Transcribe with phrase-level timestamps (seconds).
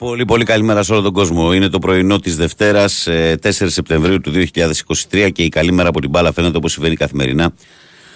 [0.00, 1.52] Πολύ πολύ καλημέρα σε όλο τον κόσμο.
[1.52, 3.08] Είναι το πρωινό της Δευτέρας,
[3.42, 7.52] 4 Σεπτεμβρίου του 2023 και η καλή μέρα από την μπάλα φαίνεται όπως συμβαίνει καθημερινά.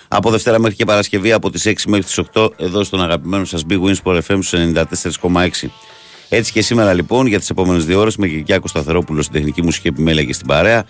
[0.08, 3.62] Από Δευτέρα μέχρι και Παρασκευή, από τις 6 μέχρι τις 8, εδώ στον αγαπημένο σας
[3.68, 5.70] Big Wins for FM στους 94,6.
[6.28, 9.88] Έτσι και σήμερα λοιπόν για τις επόμενες δύο ώρες με Κυριάκος Σταθερόπουλο στην τεχνική μουσική
[9.88, 10.84] επιμέλεια και στην παρέα.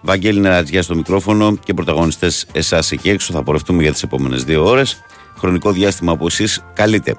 [0.00, 3.32] Βαγγέλη Νερατζιά στο μικρόφωνο και πρωταγωνιστές εσάς εκεί έξω.
[3.32, 5.00] Θα πορευτούμε για τις επόμενες δύο ώρες.
[5.38, 7.16] Χρονικό διάστημα που εσείς καλείτε.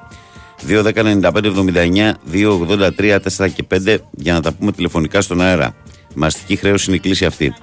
[0.67, 5.75] 2.195.79, 2.83, 4 και 5 για να τα πούμε τηλεφωνικά στον αέρα.
[6.15, 7.53] Μαστική χρέωση είναι η κλίση αυτή.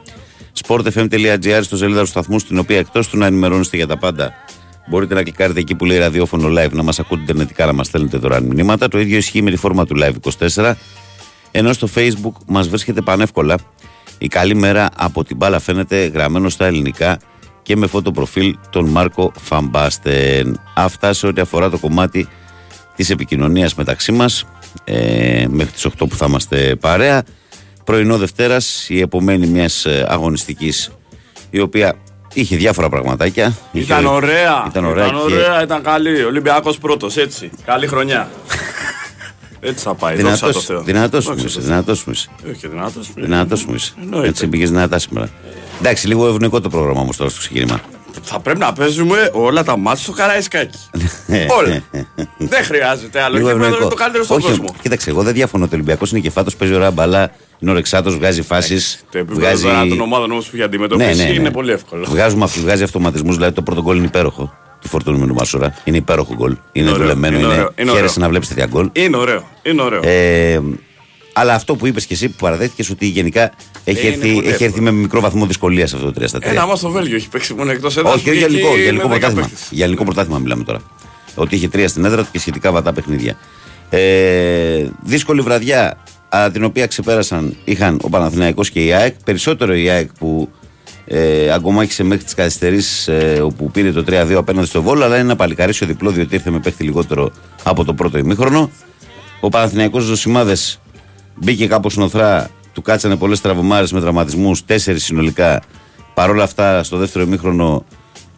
[0.66, 4.32] sportfm.gr στο σελίδα του σταθμού, στην οποία εκτός του να ενημερώνεστε για τα πάντα,
[4.88, 8.18] μπορείτε να κλικάρετε εκεί που λέει ραδιόφωνο live, να μας ακούτε ιντερνετικά, να μας στέλνετε
[8.18, 8.88] δωρεάν μηνύματα.
[8.88, 10.15] Το ίδιο ισχύει με τη φόρμα του live
[10.56, 10.74] 24.
[11.51, 13.54] Ενώ στο facebook μας βρίσκεται πανεύκολα.
[14.18, 17.18] Η καλή μέρα από την μπάλα φαίνεται γραμμένο στα ελληνικά
[17.62, 20.60] και με φωτοπροφίλ τον Μάρκο Φαμπάστεν.
[20.74, 22.28] Αυτά σε ό,τι αφορά το κομμάτι
[22.98, 24.45] της επικοινωνίας μεταξύ μας
[24.84, 27.23] ε, μέχρι τις 8 που θα είμαστε παρέα.
[27.84, 30.90] Πρωινό Δευτέρας, η επομένη μιας αγωνιστικής
[31.51, 31.95] η οποία
[32.32, 33.57] είχε διάφορα πραγματάκια.
[33.73, 34.65] Ήταν είχε, ωραία.
[34.68, 36.24] Ήταν ωραία, ήταν, ωραία, ήταν καλή.
[36.24, 37.51] Ολυμπιακός πρώτος, έτσι.
[37.65, 38.30] Καλή χρονιά.
[39.60, 40.16] Έτσι θα πάει.
[40.16, 40.83] Δυνατός, το Θεό.
[40.83, 41.60] Δυνατός μου είσαι.
[41.60, 42.29] Δυνατός μου είσαι.
[42.51, 43.95] Όχι, δυνατός μου Δυνατός μου είσαι.
[44.24, 45.29] Έτσι πήγες δυνατά σήμερα.
[45.80, 47.80] Εντάξει, λίγο ευνοϊκό το πρόγραμμα όμως τώρα στο ξεκίνημα
[48.29, 50.79] θα πρέπει να παίζουμε όλα τα μάτια στο Καραϊσκάκι.
[51.59, 51.82] όλα.
[52.38, 53.37] δεν χρειάζεται άλλο.
[53.37, 54.74] Λίγο είναι το καλύτερο στον κόσμο.
[54.82, 55.68] Κοίταξε, εγώ δεν διαφωνώ.
[55.68, 57.30] Το Ολυμπιακός είναι και φάτος, παίζει ωραία μπαλά.
[57.59, 59.04] Είναι ορεξάτο, βγάζει φάσεις.
[59.10, 59.88] Το επίπεδο βγάζει...
[59.88, 61.34] των ομάδων όμως που έχει αντιμετωπίσει ναι, ναι, ναι.
[61.34, 62.06] είναι πολύ εύκολο.
[62.09, 64.54] Βγάζουμε, βγάζει αυτοματισμούς, δηλαδή το πρώτο γκολ είναι υπέροχο.
[64.81, 65.75] Τη φορτούνη με Μασούρα.
[65.84, 66.56] Είναι υπέροχο γκολ.
[66.72, 67.38] Είναι, δουλεμένο.
[67.38, 68.91] Είναι, είναι, χαίρεσαι να βλέπεις τέτοια γκολ.
[68.93, 69.49] Είναι ωραίο.
[69.62, 70.00] Είναι ωραίο.
[70.04, 70.60] Ε,
[71.32, 73.53] αλλά αυτό που είπες και εσύ που παραδέχτηκες ότι γενικά
[73.91, 76.42] έχει, έρθει, έχει έρθει με μικρό βαθμό δυσκολίας αυτό το 3 στα 3.
[76.42, 78.12] Ένα μα στο Βέλγιο έχει παίξει μόνο εκτός έδρα.
[78.12, 79.50] Όχι, για ελληνικό, για ελληνικό πρωτάθλημα.
[79.70, 80.81] Για ελληνικό πρωτάθλημα μιλάμε τώρα.
[81.34, 83.36] Ότι είχε τρία στην έδρα του και σχετικά βατά παιχνίδια.
[83.91, 85.98] Ε, δύσκολη βραδιά
[86.53, 89.14] την οποία ξεπέρασαν είχαν ο Παναθηναϊκός και η ΑΕΚ.
[89.25, 90.48] Περισσότερο η ΑΕΚ που
[91.04, 95.25] ε, αγκομάχησε μέχρι τις καθυστερήσεις ε, όπου πήρε το 3-2 απέναντι στο Βόλο, αλλά είναι
[95.25, 97.31] ένα παλικαρίσιο διπλό διότι ήρθε με παίχτη λιγότερο
[97.62, 98.71] από το πρώτο ημίχρονο.
[99.41, 100.81] Ο Παναθηναϊκός Ζωσιμάδες
[101.41, 105.62] Μπήκε κάπως νοθρά, του κάτσανε πολλές τραυμάρες με τραυματισμούς, τέσσερις συνολικά.
[106.15, 107.84] Παρ' όλα αυτά, στο δεύτερο ημίχρονο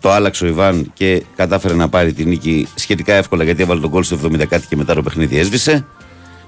[0.01, 3.91] το άλλαξε ο Ιβάν και κατάφερε να πάρει την νίκη σχετικά εύκολα γιατί έβαλε τον
[3.91, 5.87] κόλ στο 70 κάτι και μετά το παιχνίδι έσβησε.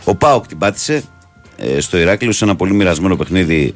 [0.05, 1.03] Ο Πάοκ την πάτησε
[1.57, 3.75] ε, στο Ηράκλειο σε ένα πολύ μοιρασμένο παιχνίδι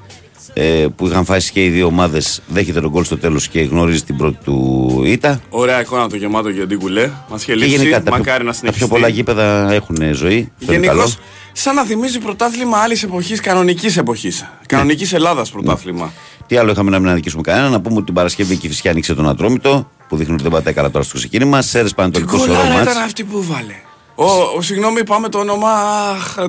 [0.53, 2.43] ε, που είχαν φάσει και οι δύο ομάδες.
[2.49, 5.41] Δέχεται τον κόλ στο τέλος και γνωρίζει την πρώτη του ήττα.
[5.49, 7.11] Ωραία εικόνα το γεμάτο για την κουλέ.
[7.31, 8.01] Μας είχε λύσει.
[8.11, 8.85] Μακάρι να συνεχίσει.
[8.85, 10.53] πιο πολλά γήπεδα έχουν ζωή.
[10.59, 11.19] Γενικώς,
[11.59, 14.51] σαν να θυμίζει πρωτάθλημα άλλης εποχής, κανονικής εποχής.
[14.67, 16.13] Κανονικής Ελλάδας πρωτάθλημα.
[16.47, 17.69] Τι άλλο είχαμε να μην αδικήσουμε κανένα.
[17.69, 20.75] Να πούμε ότι την Παρασκευή η Κυφυσιά άνοιξε τον Ατρόμητο που δείχνει ότι δεν πατάει
[20.75, 21.63] καλά τώρα στο ξεκίνημα.
[21.63, 22.83] Σέρες Πανατολικό Ρώμα.
[22.83, 23.75] ήταν αυτή που βάλε.
[24.15, 24.25] Ο,
[24.57, 25.71] ο, συγγνώμη, πάμε το όνομα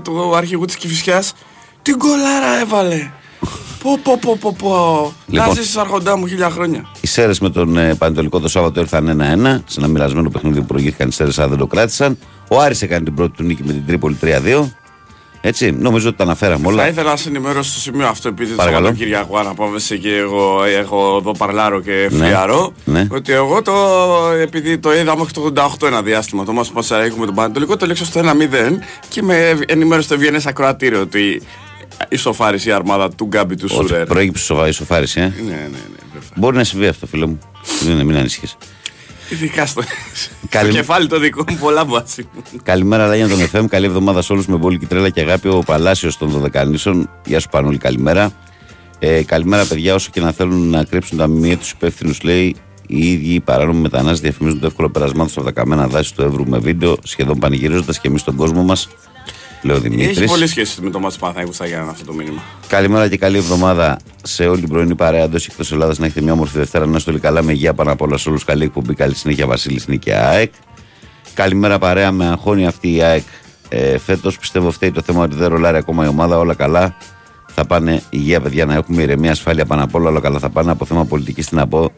[0.04, 1.34] του αρχηγού της Κυφυσιάς.
[1.82, 3.12] Την κολάρα έβαλε.
[3.84, 5.14] Πω, πω, πω, πω, πω.
[5.28, 6.90] Λοιπόν, να ζήσεις αρχοντά μου χίλια χρόνια.
[7.02, 10.66] Οι Σέρες με τον ε, Πανετολικό το Σάββατο ήρθαν 1-1 σε ένα μοιρασμένο παιχνίδι που
[10.66, 12.18] προηγήθηκαν οι Σέρες, αλλά δεν το κράτησαν.
[12.50, 14.70] Ο Άρης έκανε την πρώτη του νίκη με την Τρίπολη 3-2.
[15.48, 16.82] Έτσι, νομίζω ότι τα αναφέραμε όλα.
[16.82, 21.18] Θα ήθελα να σε ενημερώσω στο σημείο αυτό, επειδή το Κυριακό αναπόβεσαι και εγώ έχω
[21.20, 22.74] εδώ παρλάρο και ναι, φιαρό.
[22.86, 23.08] Ναι.
[23.12, 23.74] Ότι εγώ το,
[24.42, 27.86] επειδή το είδα μέχρι το 88 ένα διάστημα, το μας πόσα έχουμε τον Πανετολικό, το
[27.86, 28.26] λέξω στο 1-0
[29.08, 31.42] και με ενημέρωσε το ευγενέ ακροατήριο ότι
[32.10, 34.06] ισοφάρισε η αρμάδα του Γκάμπι του Σουρέρ.
[34.06, 35.24] Προέκυψε ισοφάριση, ε.
[35.24, 36.20] Ναι, ναι, ναι.
[36.36, 37.40] Μπορεί να συμβεί αυτό, φίλο μου.
[37.84, 38.58] Δεν μην ανησυχείς.
[39.30, 39.82] Ειδικά στο,
[40.50, 40.70] Καλη...
[40.70, 42.28] στο κεφάλι το δικό μου, πολλά βάση.
[42.64, 43.66] Καλημέρα, Λάγια τον FM.
[43.70, 45.48] Καλή εβδομάδα σε όλους με πολύ τρέλα και αγάπη.
[45.48, 47.10] Ο Παλάσιος των Δωδεκανήσων.
[47.26, 48.32] Γεια σου, Πανούλη, καλημέρα.
[49.00, 49.94] Ε, καλημέρα, παιδιά.
[49.94, 52.56] Όσο και να θέλουν να κρύψουν τα μνημεία τους υπεύθυνους, λέει
[52.88, 56.22] οι ίδιοι οι παράνομοι μετανάστες διαφημίζουν το εύκολο περασμά του από τα καμένα δάση του
[56.22, 58.90] Εύρου με βίντεο, σχεδόν πανηγυρίζοντας και εμείς στον κόσμο μας
[59.62, 60.18] λέει Δημήτρης.
[60.18, 62.42] Έχει πολύ σχέση με το Μάτσο Παναθανικού Γιάννα αυτό το μήνυμα.
[62.68, 65.98] Καλημέρα και καλή εβδομάδα σε όλη την πρωινή παρέα εντός εκτός Ελλάδας.
[65.98, 66.86] Να έχετε μια όμορφη Δευτέρα.
[66.86, 68.44] Να είστε όλοι καλά με υγεία πάνω απ' όλα σε όλους.
[68.44, 68.94] Καλή εκπομπή.
[68.94, 70.54] Καλή συνέχεια Βασίλης Νίκη ΑΕΚ.
[71.34, 73.24] Καλημέρα παρέα με αγχώνει αυτή η ΑΕΚ.
[73.70, 76.38] Ε, Φέτος πιστεύω φταίει το θέμα ότι δεν ρολάρει ακόμα η ομάδα.
[76.38, 76.98] Όλα καλά.
[77.48, 80.10] Θα πάνε υγεία, παιδιά, να έχουμε ηρεμία, ασφάλεια πάνω απ' όλα.
[80.10, 80.72] Όλα καλά θα πάνε.
[80.72, 81.92] Από θέμα πολιτικής τι να πω.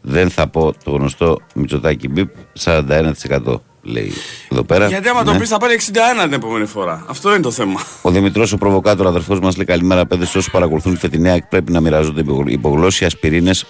[0.00, 2.28] Δεν θα πω το γνωστό Μητσοτάκι Μπίπ
[2.58, 4.12] 41% λέει
[4.48, 4.86] εδώ πέρα.
[4.86, 5.32] Γιατί άμα ναι.
[5.32, 5.92] το πεις θα πάρει 61
[6.22, 7.04] την επόμενη φορά.
[7.08, 7.80] Αυτό είναι το θέμα.
[8.02, 10.06] Ο Δημητρός, ο προβοκάτορ αδερφός μας, λέει καλημέρα.
[10.06, 13.64] Πέδε όσοι παρακολουθούν τη φετινέα πρέπει να μοιράζονται υπογλώσσια, ασπιρίνες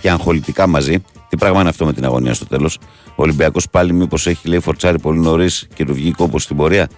[0.00, 1.02] και αγχολητικά μαζί.
[1.28, 2.78] Τι πράγμα είναι αυτό με την αγωνία στο τέλος.
[3.06, 6.88] Ο Ολυμπιακός πάλι μήπως έχει λέει φορτσάρει πολύ νωρίς και του βγει κόπος στην πορεία.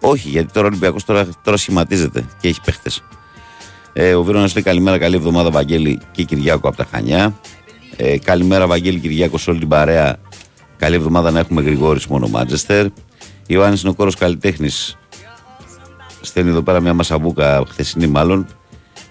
[0.00, 3.02] Όχι, γιατί τώρα ο Ολυμπιακός τώρα, τώρα σχηματίζεται και έχει παίχτες.
[3.92, 7.40] Ε, ο Βίρονας λέει καλημέρα, καλή εβδομάδα Βαγγέλη και Κυριάκο από τα Χανιά.
[7.96, 10.18] Ε, καλημέρα Βαγγέλη Κυριάκο σε όλη την παρέα
[10.76, 12.86] Καλή εβδομάδα να έχουμε Γρηγόρης μόνο Μάντζεστερ.
[13.46, 14.98] Ιωάννης είναι ο κόρος καλλιτέχνης.
[16.20, 18.46] στέλνει εδώ πέρα μια μασαμπούκα, χθεσινή μάλλον.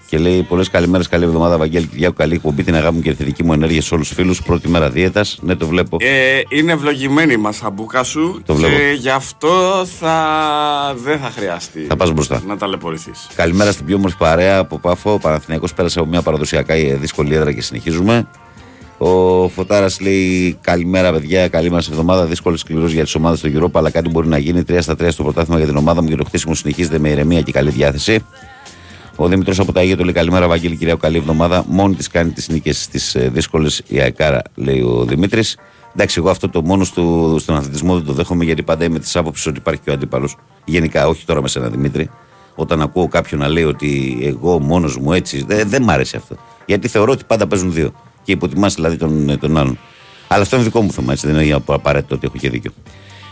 [0.09, 2.15] Και λέει πολλές καλημέρες, καλή εβδομάδα, Βαγγέλη Κυριάκου.
[2.15, 4.41] Καλή εκπομπή, την αγάπη μου και τη θετική μου ενέργεια σε όλους τους φίλους.
[4.41, 5.37] Πρώτη μέρα δίαιτας.
[5.41, 5.97] Ναι, το βλέπω.
[5.99, 8.41] Ε, είναι ευλογημένη η μασαμπούκα σου.
[8.45, 8.75] Το βλέπω.
[8.75, 10.15] Και γι' αυτό θα...
[11.03, 12.41] δεν θα χρειαστεί θα πας μπροστά.
[12.47, 13.27] να ταλαιπωρηθείς.
[13.35, 15.13] Καλημέρα στην πιο όμορφη παρέα από Πάφο.
[15.13, 18.27] Ο Παναθηναϊκός πέρασε από μια παραδοσιακά δύσκολη έδρα και συνεχίζουμε.
[19.05, 21.47] Ο Φωτάρας λέει καλημέρα, παιδιά.
[21.47, 22.25] Καλή μας εβδομάδα.
[22.25, 24.63] Δύσκολο σκληρό για τις ομάδες στο Europa, αλλά κάτι μπορεί να γίνει.
[24.67, 27.41] 3 στα 3 στο πρωτάθλημα για την ομάδα μου και το χτίσιμο συνεχίζεται με ηρεμία
[27.41, 28.25] και καλή διάθεση.
[29.15, 31.63] Ο Δημητρό από τα Αγία του λέει καλημέρα, Βαγγέλη κυρία, καλή εβδομάδα.
[31.67, 35.57] Μόνη της κάνει τις νίκες στις ε, δύσκολες η Αεκάρα, λέει ο Δημήτρης.
[35.93, 39.15] Εντάξει, εγώ αυτό το μόνος του στον αθλητισμό δεν το δέχομαι γιατί πάντα είμαι της
[39.15, 40.35] άποψης ότι υπάρχει και ο αντίπαλος.
[40.65, 42.09] Γενικά, όχι τώρα με σένα Δημήτρη.
[42.55, 46.35] Όταν ακούω κάποιον να λέει ότι εγώ μόνος μου έτσι, δεν, δεν μ' άρεσε αυτό.
[46.65, 49.79] Γιατί θεωρώ ότι πάντα παίζουν δύο και υποτιμάς δηλαδή τον, τον άλλον.
[50.27, 52.71] Αλλά αυτό είναι δικό μου θέμα, έτσι δεν είναι απαραίτητο ότι έχω και δίκιο.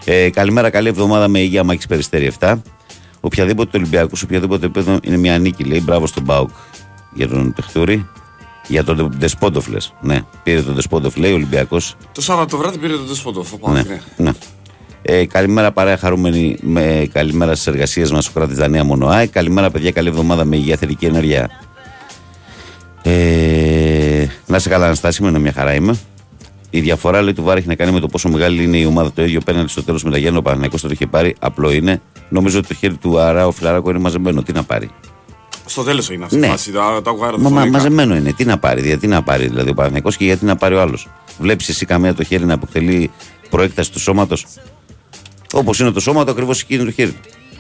[0.06, 2.56] Ε, καλημέρα, καλή εβδομάδα με υγεία Μάκης Περιστέρη 7.
[3.20, 5.82] Οποιαδήποτε Ολυμπιακός, οποιαδήποτε επίπεδο είναι μια νίκη, λέει.
[5.84, 6.50] Μπράβο στον Μπάουκ
[7.14, 8.08] για τον Τεχτούρη.
[8.68, 9.94] Για τον Ντεσπόντοφ λες.
[10.02, 11.96] Ναι, πήρε τον Ντεσπόντοφ, λέει ο Ολυμπιακός.
[12.12, 13.52] Το Σάββατο βράδυ πήρε τον Ντεσπόντοφ.
[13.72, 14.00] Ναι, ναι.
[14.18, 14.32] ναι.
[15.02, 19.28] Ε, καλημέρα παρέα χαρούμενη με καλημέρα στις εργασίες μας ο κράτη Δανία Μονοάη.
[19.28, 21.50] Καλημέρα παιδιά, καλή εβδομάδα με υγεία θετική ενέργεια
[23.04, 23.71] ε,
[24.52, 25.98] να σε καλά, Αναστάση, με μια χαρά είμαι.
[26.70, 29.12] Η διαφορά λέει, του Βάρη έχει να κάνει με το πόσο μεγάλη είναι η ομάδα.
[29.12, 30.38] Το ίδιο πέναντι στο τέλος με τα Γιάννη.
[30.38, 31.36] Ο Παναγενικό το είχε πάρει.
[31.40, 32.02] Απλό είναι.
[32.30, 34.44] Νομίζω ότι το χέρι του Αρά ο Φιλαράκο είναι μαζεμένο.
[34.44, 34.90] Τι να πάρει;
[35.66, 36.48] Στο τέλος είναι αυτή ναι.
[36.48, 36.72] η φάση.
[36.72, 38.34] Τα, τα μα, μα, μαζεμένο είναι.
[38.34, 38.82] Τι να πάρει.
[38.82, 41.08] Γιατί να πάρει δηλαδή ο Παναγενικό και γιατί να πάρει ο άλλος;
[41.40, 43.12] Βλέπεις εσύ καμία το χέρι να αποκτελεί
[43.50, 44.46] προέκταση του σώματος;
[45.54, 47.14] Όπως είναι το σώμα, το ακριβώς εκεί είναι το χέρι.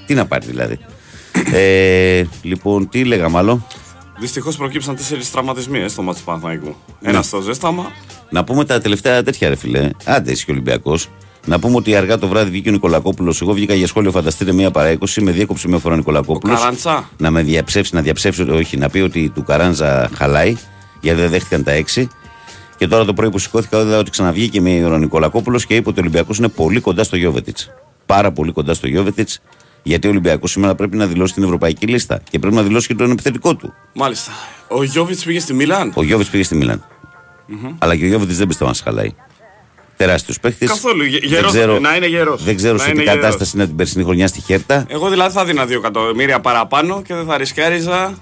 [0.05, 0.79] Τι να πάρει δηλαδή;
[1.53, 3.65] ε, λοιπόν, τι λέγαμε μάλλον.
[4.21, 6.75] Δυστυχώς προκύψαν τέσσερις τραυματισμοί ε, στο μάτι του Παναθηναϊκού.
[7.01, 7.23] Ένα ναι.
[7.23, 7.91] στο ζέσταμα.
[8.29, 9.89] Να πούμε τα τελευταία τέτοια, ρε φιλέ.
[10.05, 11.09] Άντε, είσαι και Ολυμπιακός.
[11.45, 13.41] Να πούμε ότι αργά το βράδυ βγήκε ο Νικολακόπουλος.
[13.41, 15.21] Εγώ βγήκα για σχόλιο, φανταστείτε μία παρά 20.
[15.21, 16.59] Με διέκοψε μία φορά ο Νικολακόπουλος.
[16.59, 17.09] Καράντσα.
[17.17, 20.55] Να με διαψεύσει, να διαψεύσει, όχι, να πει ότι του Καράντζα χαλάει,
[21.01, 22.07] γιατί δεν δέχτηκαν τα 6.
[22.77, 25.99] Και τώρα το πρωί που σηκώθηκα, είδα ότι ξαναβγήκε με ο Νικολακόπουλος και είπε ότι
[25.99, 27.69] ο Ολυμπιακός είναι πολύ κοντά στο Γιώβετιτς.
[28.05, 29.41] Πάρα πολύ κοντά στο Γιώβετιτς.
[29.83, 32.95] Γιατί ο Ολυμπιακός σήμερα πρέπει να δηλώσει την ευρωπαϊκή λίστα και πρέπει να δηλώσει και
[32.95, 33.73] τον επιθετικό του.
[33.93, 34.31] Μάλιστα.
[34.67, 35.91] Ο Γιώβιτς πήγε στη Μίλαν.
[35.95, 36.85] Ο Γιώβιτς πήγε στη Μίλαν.
[37.49, 37.75] Mm-hmm.
[37.77, 39.15] Αλλά και ο Γιώβιτς δεν πιστεύω να χαλάει.
[39.97, 40.65] Τεράστιος παίχτη.
[40.65, 41.03] Καθόλου.
[41.03, 42.43] Γερός, να είναι γερός.
[42.43, 44.85] Δεν ξέρω σε τι κατάσταση είναι την περσινή χρονιά στη Χέρτα.
[44.87, 48.17] Εγώ δηλαδή θα δίνα 2 εκατομμύρια παραπάνω και δεν θα ρισκάριζα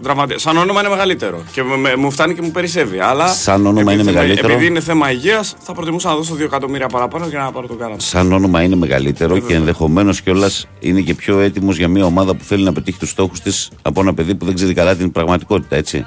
[0.00, 0.38] Δραματι...
[0.38, 1.44] Σαν όνομα είναι μεγαλύτερο.
[1.52, 2.98] Και με, μου φτάνει και μου περισσεύει.
[2.98, 4.52] Αλλά Σαν όνομα είναι μεγαλύτερο.
[4.52, 7.78] Επειδή είναι θέμα υγείας, θα προτιμούσα να δώσω 2 εκατομμύρια παραπάνω για να πάρω τον
[7.78, 7.94] κάρα.
[7.98, 12.44] Σαν όνομα είναι μεγαλύτερο και ενδεχομένως κιόλας είναι και πιο έτοιμος για μια ομάδα που
[12.44, 15.76] θέλει να πετύχει τους στόχους της από ένα παιδί που δεν ξέρει καλά την πραγματικότητα,
[15.76, 16.06] έτσι.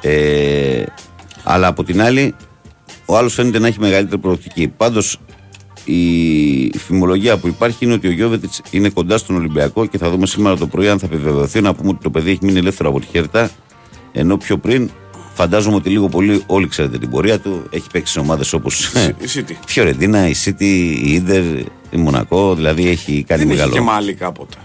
[0.00, 0.82] Ε,
[1.42, 2.34] αλλά από την άλλη,
[3.04, 4.68] ο άλλος φαίνεται να έχει μεγαλύτερη προοπτική.
[4.68, 5.18] Πάντως
[5.84, 10.26] η φημολογία που υπάρχει είναι ότι ο Γιώβετιτς είναι κοντά στον Ολυμπιακό και θα δούμε
[10.26, 11.60] σήμερα το πρωί αν θα επιβεβαιωθεί.
[11.60, 13.50] Να πούμε ότι το παιδί έχει μείνει ελεύθερο από τη Χέρτα.
[14.12, 14.90] Ενώ πιο πριν
[15.34, 17.62] φαντάζομαι ότι λίγο πολύ όλοι ξέρετε την πορεία του.
[17.70, 19.52] Έχει παίξει σε ομάδες όπως η City.
[19.66, 20.62] Φιωρεντίνα, η City,
[21.04, 21.44] η Ιντερ,
[21.90, 22.54] η Μονακό.
[22.54, 23.70] Δηλαδή έχει κάνει Δεν μεγάλο.
[23.70, 24.56] Είχε και μάλι κάποτε.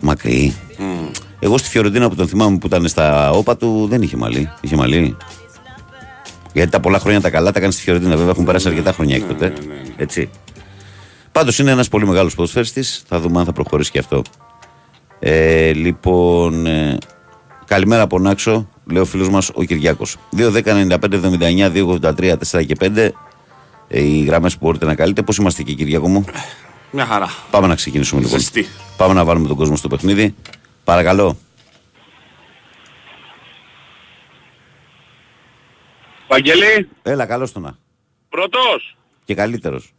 [0.00, 0.54] Μακρύ.
[0.78, 1.10] Mm.
[1.38, 4.50] Εγώ στη Φιωρεντίνα που τον θυμάμαι που ήταν στα όπα του δεν είχε μαλλί.
[4.60, 5.16] Είχε μαλλί.
[6.52, 8.16] Γιατί τα πολλά χρόνια τα καλά τα κάνεις στη Φιωρεντίνα.
[8.16, 9.48] Βέβαια έχουν περάσει αρκετά χρόνια ναι, έκτοτε.
[9.48, 9.94] Ναι, ναι, ναι.
[9.96, 10.30] Έτσι.
[11.32, 13.02] Πάντως είναι ένας πολύ μεγάλος ποδοσφαίριστης.
[13.06, 14.22] Θα δούμε αν θα προχωρήσει και αυτό.
[15.18, 16.98] Ε, λοιπόν, ε,
[17.64, 20.16] καλημέρα από Νάξο, λέει ο φίλος μας ο Κυριάκος.
[20.36, 23.12] 2-10-95-79, 2-83, 4 και 5.
[23.88, 25.22] Ε, οι γραμμές που μπορείτε να καλείτε.
[25.22, 26.24] Πώς είμαστε εκεί, Κυριάκο μου;
[26.90, 27.28] Μια χαρά.
[27.50, 28.38] Πάμε να ξεκινήσουμε λοιπόν.
[28.38, 28.66] Ζεστή.
[28.96, 30.34] Πάμε να βάλουμε τον κόσμο στο παιχνίδι.
[30.84, 31.36] Παρακαλώ.
[36.30, 36.88] Βαγγελή.
[37.02, 37.76] Έλα, καλώς το να.
[38.28, 38.96] Πρώτος.
[39.24, 39.92] Και καλύτερος.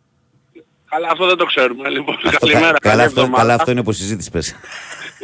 [0.90, 1.90] Αλλά αυτό δεν το ξέρουμε.
[1.90, 2.78] Λοιπόν, αυτό, καλημέρα.
[2.80, 4.56] Κα, καλά, αυτό, καλά, αυτό είναι υποσυζήτηση πες.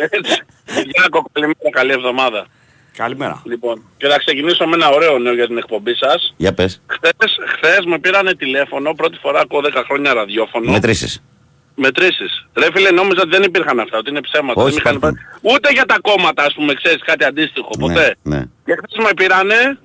[0.91, 2.47] Γιάκο, καλημέρα, καλή εβδομάδα.
[2.97, 3.41] Καλημέρα.
[3.45, 6.33] Λοιπόν, και θα ξεκινήσω με ένα ωραίο νέο για την εκπομπή σας.
[6.37, 6.81] Για πες.
[6.87, 10.71] Χθες, χθες με πήρανε τηλέφωνο, πρώτη φορά ακούω 10 χρόνια ραδιόφωνο.
[10.71, 11.23] Μετρήσεις.
[11.75, 12.47] Μετρήσεις.
[12.53, 14.61] Ρε φίλε, νόμιζα ότι δεν υπήρχαν αυτά, ότι είναι ψέματα.
[14.61, 15.17] Όχι, δεν είχαν...
[15.41, 18.15] Ούτε για τα κόμματα, ας πούμε, ξέρεις, κάτι αντίστοιχο, ναι, ποτέ.
[18.21, 18.45] Ναι.
[18.65, 19.79] Και χθες με πήρανε,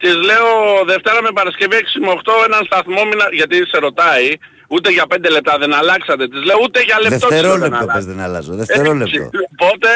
[0.00, 0.48] της λέω
[0.86, 3.02] Δευτέρα με Παρασκευή 6 με 8 έναν σταθμό,
[3.32, 4.28] γιατί σε ρωτάει,
[4.72, 6.28] Ούτε για πέντε λεπτά δεν αλλάξατε.
[6.28, 8.54] Τις λέω ούτε για λεπτό Δευτερόλεπτο πες δεν αλλάζω.
[8.54, 9.30] Δευτερόλεπτο.
[9.56, 9.88] Οπότε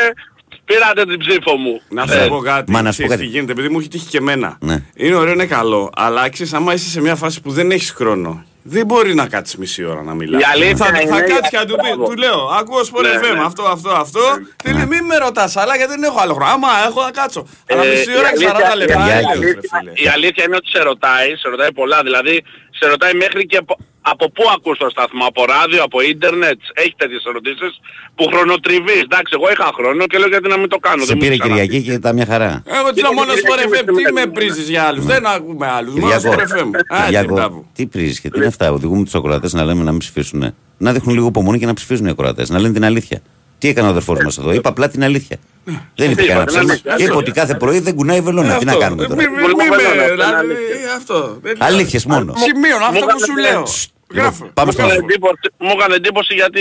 [0.64, 1.80] πήρατε την ψήφο μου.
[1.88, 2.70] Να σου πω κάτι.
[2.70, 3.20] Μα να σου πω κάτι.
[3.20, 4.56] Τι γίνεται, επειδή μου έχει τύχει και εμένα.
[4.60, 4.82] Ναι.
[4.94, 5.90] Είναι ωραίο, είναι καλό.
[5.96, 9.56] Αλλά ξέρεις, άμα είσαι σε μια φάση που δεν έχεις χρόνο, δεν μπορεί να κάτσεις
[9.56, 10.74] μισή ώρα να μιλάει.
[10.74, 13.44] Θα, θα κάτσει και να του πει, του λέω, ακούω σπορ ναι, FM, ναι.
[13.44, 14.20] αυτό, αυτό, αυτό.
[14.62, 16.50] Τι λέει, μην με ρωτάς, αλλά γιατί δεν έχω άλλο χρόνο.
[16.50, 17.46] Άμα έχω να κάτσω.
[17.70, 19.06] Αλλά ε, μισή ώρα και 40 λεπτά.
[19.94, 22.02] Η αλήθεια είναι ότι σε ρωτάει, σε ρωτάει πολλά.
[22.02, 23.60] Δηλαδή, σε ρωτάει μέχρι και
[24.12, 27.72] από πού ακούς το σταθμό, από ράδιο, από ίντερνετ, έχεις τέτοιες ερωτήσεις
[28.14, 29.02] που χρονοτριβείς.
[29.08, 31.04] Εντάξει, εγώ είχα χρόνο και λέω γιατί να μην το κάνω.
[31.04, 32.62] Σε πήρε Κυριακή και τα μια χαρά.
[32.78, 36.32] Εγώ τι μόνος στο FM, τι με πρίζεις για άλλους, δεν ακούμε άλλους, μόνο στο
[36.32, 36.68] FM.
[37.72, 40.54] Τι πρίζεις και τι είναι αυτά, οδηγούμε τους ακροατές να λέμε να μην ψηφίσουν.
[40.78, 43.22] Να δείχνουν λίγο υπομονή και να ψηφίσουν οι ακροατές, να λένε την αλήθεια.
[43.58, 45.36] Τι έκανε ο αδερφός μας εδώ, είπα απλά την αλήθεια.
[45.94, 46.74] Δεν είπε κανένα ψέμα.
[46.98, 48.56] Είπε ότι κάθε πρωί δεν κουνάει βελόνα.
[48.56, 49.22] Τι να κάνουμε τώρα;
[50.10, 50.54] Δηλαδή,
[51.58, 52.34] Αλήθειες μόνο.
[52.36, 53.62] Σημείων αυτό που σου λέω.
[54.14, 54.50] Γράφω.
[54.54, 54.82] Πάμε στο
[55.58, 56.60] Μου έκανε εντύπωση γιατί...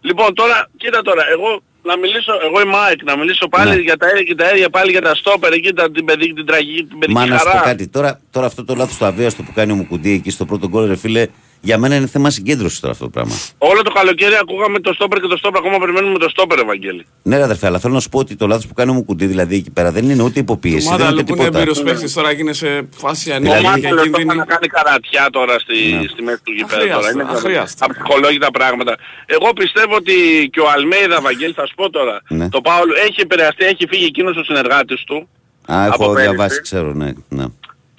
[0.00, 3.80] Λοιπόν τώρα, κοίτα τώρα, εγώ να μιλήσω, εγώ είμαι ΑΕΚ, να μιλήσω πάλι ναι.
[3.80, 6.46] για τα έργα και τα έργα πάλι για τα στόπερ εκεί, τα, την, παιδική, την
[6.46, 7.34] τραγική, την παιδική Μα χαρά.
[7.34, 10.12] να σου πω κάτι, τώρα, τώρα αυτό το λάθος το αβίαστο που κάνει ο Μουκουντή
[10.12, 11.26] εκεί στο πρώτο γκολ, ρε φίλε,
[11.64, 13.34] για μένα είναι θέμα συγκέντρωσης τώρα αυτό το πράγμα.
[13.58, 17.06] Όλο το καλοκαίρι ακούγαμε το στόπερ και το στόπερ, ακόμα περιμένουμε το στόπερ, Ευαγγέλη.
[17.22, 19.26] Ναι, ρε αδερφέ, αλλά θέλω να σου πω ότι το λάθος που κάνει ο Μουκουντή
[19.26, 20.86] δηλαδή εκεί πέρα δεν είναι ούτε υποπίεση.
[20.86, 21.46] Ομάδα δεν είναι τίποτα.
[21.46, 23.56] Είναι εμπειρος παίχτης τώρα γίνει σε φάση ανήκει.
[23.56, 24.36] Δηλαδή, και κίνδυνη.
[24.36, 26.08] να κάνει καρατιά τώρα στη, ναι.
[26.08, 26.88] στη μέση του γηπέδου.
[26.88, 27.10] Τώρα.
[27.10, 28.96] Είναι αψυχολόγητα πράγματα.
[29.26, 30.14] Εγώ πιστεύω ότι
[30.52, 32.22] και ο Αλμέιδα, Βαγγέλη, θα σου πω τώρα.
[32.28, 32.48] Ναι.
[32.48, 35.28] Το Πάολο έχει επηρεαστεί, έχει φύγει εκείνος ο συνεργάτης του.
[35.66, 37.44] Α, έχω διαβάσει, ξέρω, ναι.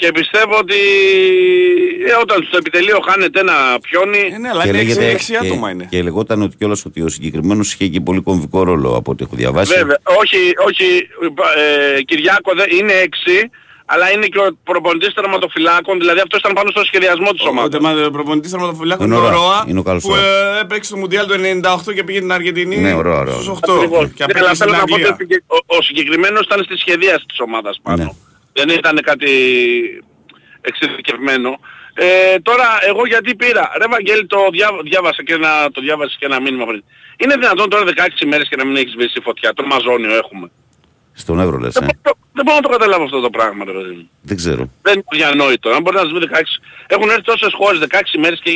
[0.03, 0.79] Ναι και πιστεύω ότι
[2.07, 4.33] ε, όταν στο επιτελείο χάνεται ένα πιόνι...
[4.33, 5.87] Ε, ναι, αλλά και είναι λέγεται, 6 και, άτομα είναι.
[5.89, 9.35] Και λεγόταν ότι κιόλας ότι ο συγκεκριμένος είχε και πολύ κομβικό ρόλο από ό,τι έχω
[9.35, 9.73] διαβάσει.
[9.73, 11.07] Βέβαια, όχι, όχι
[11.97, 12.93] ε, Κυριάκο είναι
[13.43, 13.47] 6,
[13.85, 18.05] αλλά είναι και ο προπονητής τερματοφυλάκων, δηλαδή αυτός ήταν πάνω στο σχεδιασμό της ομάδας.
[18.05, 19.65] Ο προπονητής τερματοφυλάκων είναι ο Ρώα,
[19.99, 21.33] που ε, έπαιξε το Μουντιάλ του
[21.87, 24.09] 98 και πήγε την Αργεντινή ναι, ωραία, στους 8.
[24.13, 25.17] Και απέκλεισε την Αγγλία.
[25.47, 28.03] Ο, ο συγκεκριμένος ήταν στη σχεδίαση της ομάδας πάνω.
[28.03, 28.09] Ναι.
[28.53, 29.31] Δεν ήταν κάτι
[30.61, 31.59] εξειδικευμένο.
[31.93, 33.71] Ε, τώρα εγώ γιατί πήρα.
[33.77, 34.37] Ρε Βαγγέλη το
[34.83, 36.83] διάβασα και ένα, το διάβασα και ένα μήνυμα πριν.
[37.17, 39.53] Είναι δυνατόν τώρα 16 μέρες και να μην έχεις βρει φωτιά.
[39.53, 40.51] Το μαζόνιο έχουμε.
[41.13, 43.95] Στον Εύρο λες, δεν, ε; δεν μπορώ να το καταλάβω αυτό το πράγμα, ρε παιδί
[43.95, 44.09] μου.
[44.21, 44.69] Δεν ξέρω.
[44.81, 45.69] Δεν είναι διανόητο.
[45.69, 46.35] Αν μπορεί να σβήσει 16...
[46.87, 48.51] Έχουν έρθει τόσες χώρες 16 μέρες και,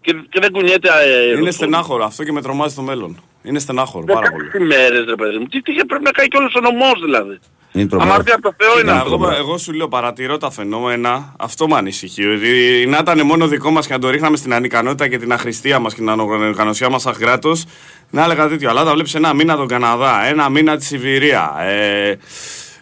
[0.00, 0.88] και, και δεν κουνιέται...
[0.88, 3.20] Ε, είναι στενάχωρο αυτό και με τρομάζει το μέλλον.
[3.42, 4.50] Είναι στενάχωρο πάρα πολύ.
[4.54, 5.46] 16 μέρες ρε παιδί μου.
[5.46, 7.38] Τι, τι πρέπει να κάνει και όλος ο νομός δηλαδή.
[7.90, 9.32] Αμαρτία από το Θεό είναι αυτό.
[9.38, 12.26] Εγώ, σου λέω παρατηρώ τα φαινόμενα, αυτό με ανησυχεί.
[12.26, 15.78] Ότι να ήταν μόνο δικό μας και να το ρίχναμε στην ανικανότητα και την αχρηστία
[15.78, 17.64] μας και την ανοργανωσία μας σαν κράτος,
[18.10, 18.70] να έλεγα τέτοιο.
[18.70, 22.18] Αλλά τα βλέπεις ένα μήνα τον Καναδά, ένα μήνα τη Σιβηρία, ε,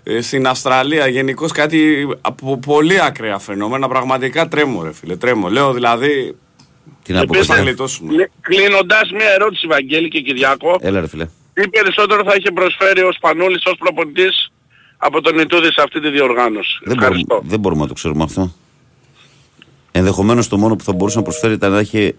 [0.03, 3.89] ε, στην Αυστραλία, γενικώς κάτι από πολύ ακραία φαινόμενα.
[3.89, 5.49] Πραγματικά τρέμω, ρε φίλε, τρέμω.
[5.49, 6.37] Λέω δηλαδή.
[7.03, 7.35] Τι να πω,
[8.41, 10.79] Κλείνοντας μια ερώτηση, Βαγγέλη και Κυριάκο.
[10.81, 11.29] Έλα, ρε φίλε.
[11.53, 14.53] Τι περισσότερο θα είχε προσφέρει ο Σπανούλης ως προπονητής
[14.97, 18.55] από τον Ιτούδη σε αυτή τη διοργάνωση; Δεν, μπορούμε, δεν μπορούμε να το ξέρουμε αυτό.
[19.93, 22.15] Ενδεχομένως το μόνο που θα μπορούσε να προσφέρει ήταν να έχει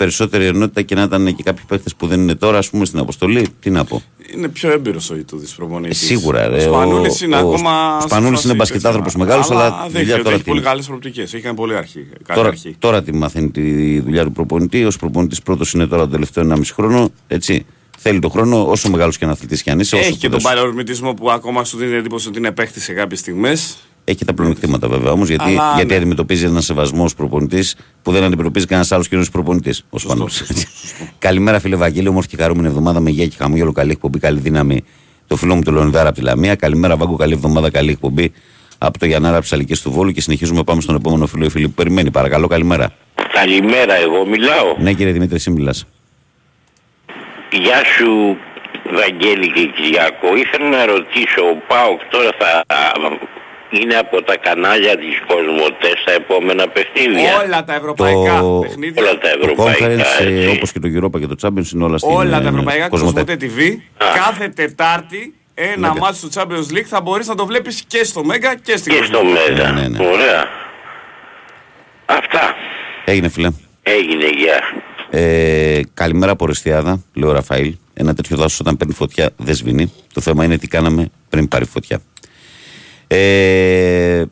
[0.00, 2.98] περισσότερη ενότητα και να ήταν και κάποιοι παίχτε που δεν είναι τώρα, ας πούμε, στην
[2.98, 3.46] αποστολή.
[3.60, 4.02] Τι να πω.
[4.34, 6.02] Είναι πιο έμπειρος ο Ιτούδης προπονητής.
[6.02, 6.48] Ε, σίγουρα.
[6.48, 7.96] Ρε, ο Σπανούλης είναι ο, ακόμα.
[7.96, 9.64] Ο Σπανούλης είναι μπασκετάνθρωπο μεγάλος, αλλά.
[9.64, 11.34] αλλά δουλειά τώρα έχει πολύ καλές προοπτικές.
[11.34, 12.06] Έχει κάνει πολύ αρχή.
[12.34, 12.76] Τώρα, αρχή.
[12.78, 14.84] τώρα τη μαθαίνει τη δουλειά του προπονητή.
[14.84, 17.10] Ω προπονητής πρώτος είναι τώρα το τελευταίο 1,5 χρόνο.
[17.26, 17.66] Έτσι.
[17.98, 19.96] Θέλει τον χρόνο, όσο μεγάλος και αν αθλητής κι αν είσαι.
[19.96, 23.76] Έχει και τον παλαιορμητισμό που ακόμα σου δίνει εντύπωση ότι είναι παίχτης σε κάποιες στιγμές.
[24.10, 25.96] Έχει τα πλεονεκτήματα βέβαια όμως, γιατί, Αλλά, γιατί ναι.
[25.96, 29.84] αντιμετωπίζει ένα σεβασμό προπονητής που δεν αντιμετωπίζει κανένας άλλος κοινό προπονητής.
[31.18, 33.72] Καλημέρα, φίλε Βαγγέλη, όμορφη και χαρούμενη εβδομάδα με υγεία και χαμόγελο.
[33.72, 34.84] Καλή εκπομπή, καλή δύναμη.
[35.26, 36.54] Το φίλο μου του Λονιδάρα από τη Λαμία.
[36.54, 38.32] Καλημέρα, Βάγκο, καλή εβδομάδα, καλή εκπομπή
[38.78, 40.64] από το Γιαννάρα από τις Αλικές του Βόλου και συνεχίζουμε.
[40.64, 42.10] Πάμε στον επόμενο φίλο ή φίλη που περιμένει.
[42.10, 42.92] Παρακαλώ, καλημέρα.
[43.32, 44.76] Καλημέρα, εγώ μιλάω.
[44.78, 45.86] Ναι, κύριε Δημήτρη, εσύ μιλάς.
[47.52, 48.36] Γεια σου
[48.94, 50.36] Βαγγέλη και Κυριακό.
[50.36, 52.64] Ήθελα να ρωτήσω, ο ΠΑΟΚ τώρα θα
[53.70, 57.36] είναι από τα κανάλια της Κοσμοτές στα επόμενα παιχνίδια.
[57.44, 58.58] Όλα τα ευρωπαϊκά το...
[58.62, 59.02] παιχνίδια.
[59.02, 59.88] Όλα τα ευρωπαϊκά.
[59.88, 62.88] Το conference, όπως και το Europa και το Champions είναι όλα στην Όλα τα ευρωπαϊκά
[62.88, 63.58] Κοσμοτέ TV.
[63.96, 68.54] Κάθε Τετάρτη ένα μάτι του Champions League θα μπορείς να το βλέπεις και στο Μέγα
[68.54, 69.70] και στην Και στο Μέγα.
[69.70, 70.06] Ναι, ναι, ναι.
[70.06, 70.46] Ωραία.
[72.06, 72.54] Αυτά.
[73.04, 73.50] Έγινε φίλε.
[73.82, 74.60] Έγινε, γεια.
[75.10, 77.74] Ε, καλημέρα από Ρεστιάδα, λέει ο Ραφαήλ.
[77.94, 79.92] Ένα τέτοιο δάσος όταν παίρνει φωτιά δεν σβήνει.
[80.12, 82.00] Το θέμα είναι τι κάναμε πριν πάρει φωτιά.
[83.12, 84.24] Ε,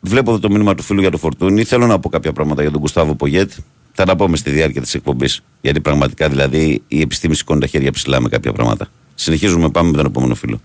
[0.00, 1.64] βλέπω εδώ το μήνυμα του φίλου για το Φορτούνι.
[1.64, 3.52] Θέλω να πω κάποια πράγματα για τον Κουστάβο Πογέτ.
[3.92, 5.42] Θα τα πούμε στη διάρκεια της εκπομπής.
[5.60, 8.88] Γιατί πραγματικά δηλαδή η επιστήμη σηκώνει τα χέρια ψηλά με κάποια πράγματα.
[9.14, 10.60] Συνεχίζουμε, πάμε με τον επόμενο φίλο.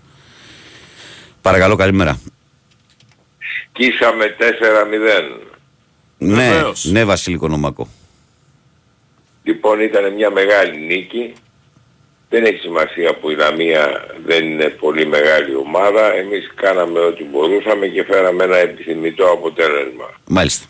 [1.42, 2.20] Παρακαλώ, καλημέρα.
[3.72, 5.50] Κίσαμε 4-0.
[6.18, 6.50] Ναι,
[6.82, 7.88] ναι, Βασίλικο Νομάκο.
[9.42, 11.32] Λοιπόν ήταν μια μεγάλη νίκη.
[12.30, 16.14] Δεν έχει σημασία που η Λαμία δεν είναι πολύ μεγάλη ομάδα.
[16.14, 20.10] Εμείς κάναμε ό,τι μπορούσαμε και φέραμε ένα επιθυμητό αποτέλεσμα.
[20.26, 20.66] Μάλιστα.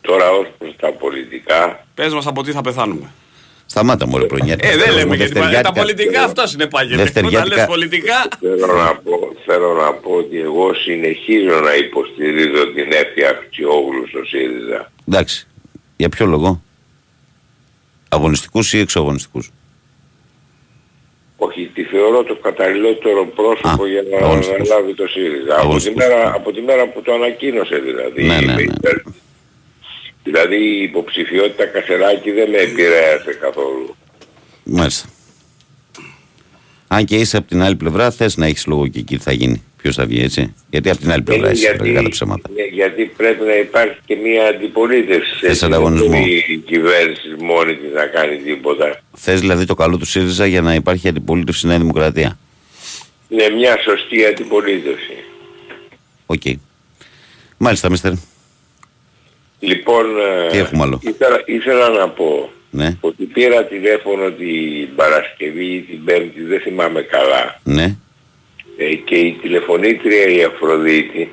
[0.00, 1.86] Τώρα ως προς τα πολιτικά...
[1.94, 3.10] Πες μας από τι θα πεθάνουμε.
[3.66, 4.26] Σταμάτα μου, ρε
[4.58, 7.02] Ε, δεν λέμε γιατί τα πολιτικά αυτό είναι πάγεται.
[7.26, 8.28] Όταν λες πολιτικά...
[8.40, 14.24] Θέλω να, πω, θέλω να πω ότι εγώ συνεχίζω να υποστηρίζω την έφτιαξη όγλου στο
[14.24, 14.92] ΣΥΡΙΖΑ.
[15.08, 15.46] Εντάξει.
[15.96, 16.62] Για ποιο λόγο;
[18.08, 19.50] Αγωνιστικούς ή εξωαγωνιστικούς;
[21.36, 25.60] Όχι, τη θεωρώ το καταλληλότερο πρόσωπο Α, για να αναλάβει το ΣΥΡΙΖΑ.
[25.60, 28.24] Από τη, μέρα, από τη μέρα που το ανακοίνωσε δηλαδή.
[28.24, 28.66] Ναι, ναι, ναι.
[30.22, 33.96] Δηλαδή η υποψηφιότητα Κασεράκη δεν με επηρέασε καθόλου.
[34.64, 35.08] Μάλιστα.
[36.88, 39.62] Αν και είσαι από την άλλη πλευρά, θες να έχεις λόγο και εκεί θα γίνει.
[39.76, 42.50] Ποιος θα βγει έτσι; Γιατί από την άλλη πλευρά είσαι γιατί, κατά ψέματα.
[42.54, 45.34] Ναι, γιατί πρέπει να υπάρχει και μια αντιπολίτευση.
[45.40, 46.24] Θες ανταγωνισμό.
[46.48, 49.00] Η κυβέρνηση μόνη της να κάνει τίποτα.
[49.12, 52.38] Θες δηλαδή το καλό του ΣΥΡΙΖΑ για να υπάρχει αντιπολίτευση στη Νέα Δημοκρατία.
[53.28, 55.16] Ναι, μια σωστή αντιπολίτευση.
[56.26, 56.40] OK.
[56.44, 56.54] Okay.
[57.56, 58.12] Μάλιστα, Μίστερ.
[59.58, 60.04] Λοιπόν,
[60.50, 62.96] Τι έχουμε άλλο; Ήθελα, ήθελα να πω ναι.
[63.00, 67.60] ότι πήρα τηλέφωνο την Παρασκευή ή την Πέμπτη, δεν θυμάμαι καλά.
[67.62, 67.96] Ναι.
[68.78, 71.30] Ε, και η τηλεφωνήτρια η Αφροδίτη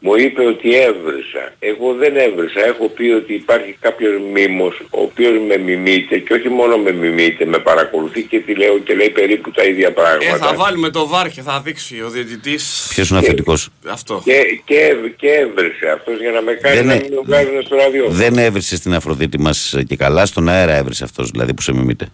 [0.00, 1.52] μου είπε ότι έβρισα.
[1.58, 2.66] Εγώ δεν έβρισα.
[2.66, 7.44] Έχω πει ότι υπάρχει κάποιος μίμος ο οποίος με μιμείται και όχι μόνο με μιμείται,
[7.44, 10.34] με παρακολουθεί και τι λέω και λέει περίπου τα ίδια πράγματα.
[10.34, 12.86] Ε, θα βάλουμε το βάρ και θα δείξει ο διαιτητής.
[12.94, 14.22] Ποιος είναι αφεντικός; Αυτό.
[14.24, 18.06] Και, και, και έβρισε αυτός για να με κάνει δεν να μην βγάζουν στο ραδιό.
[18.08, 22.08] Δεν έβρισε στην Αφροδίτη μας και καλά, στον αέρα έβρισε αυτός δηλαδή που σε μιμείται.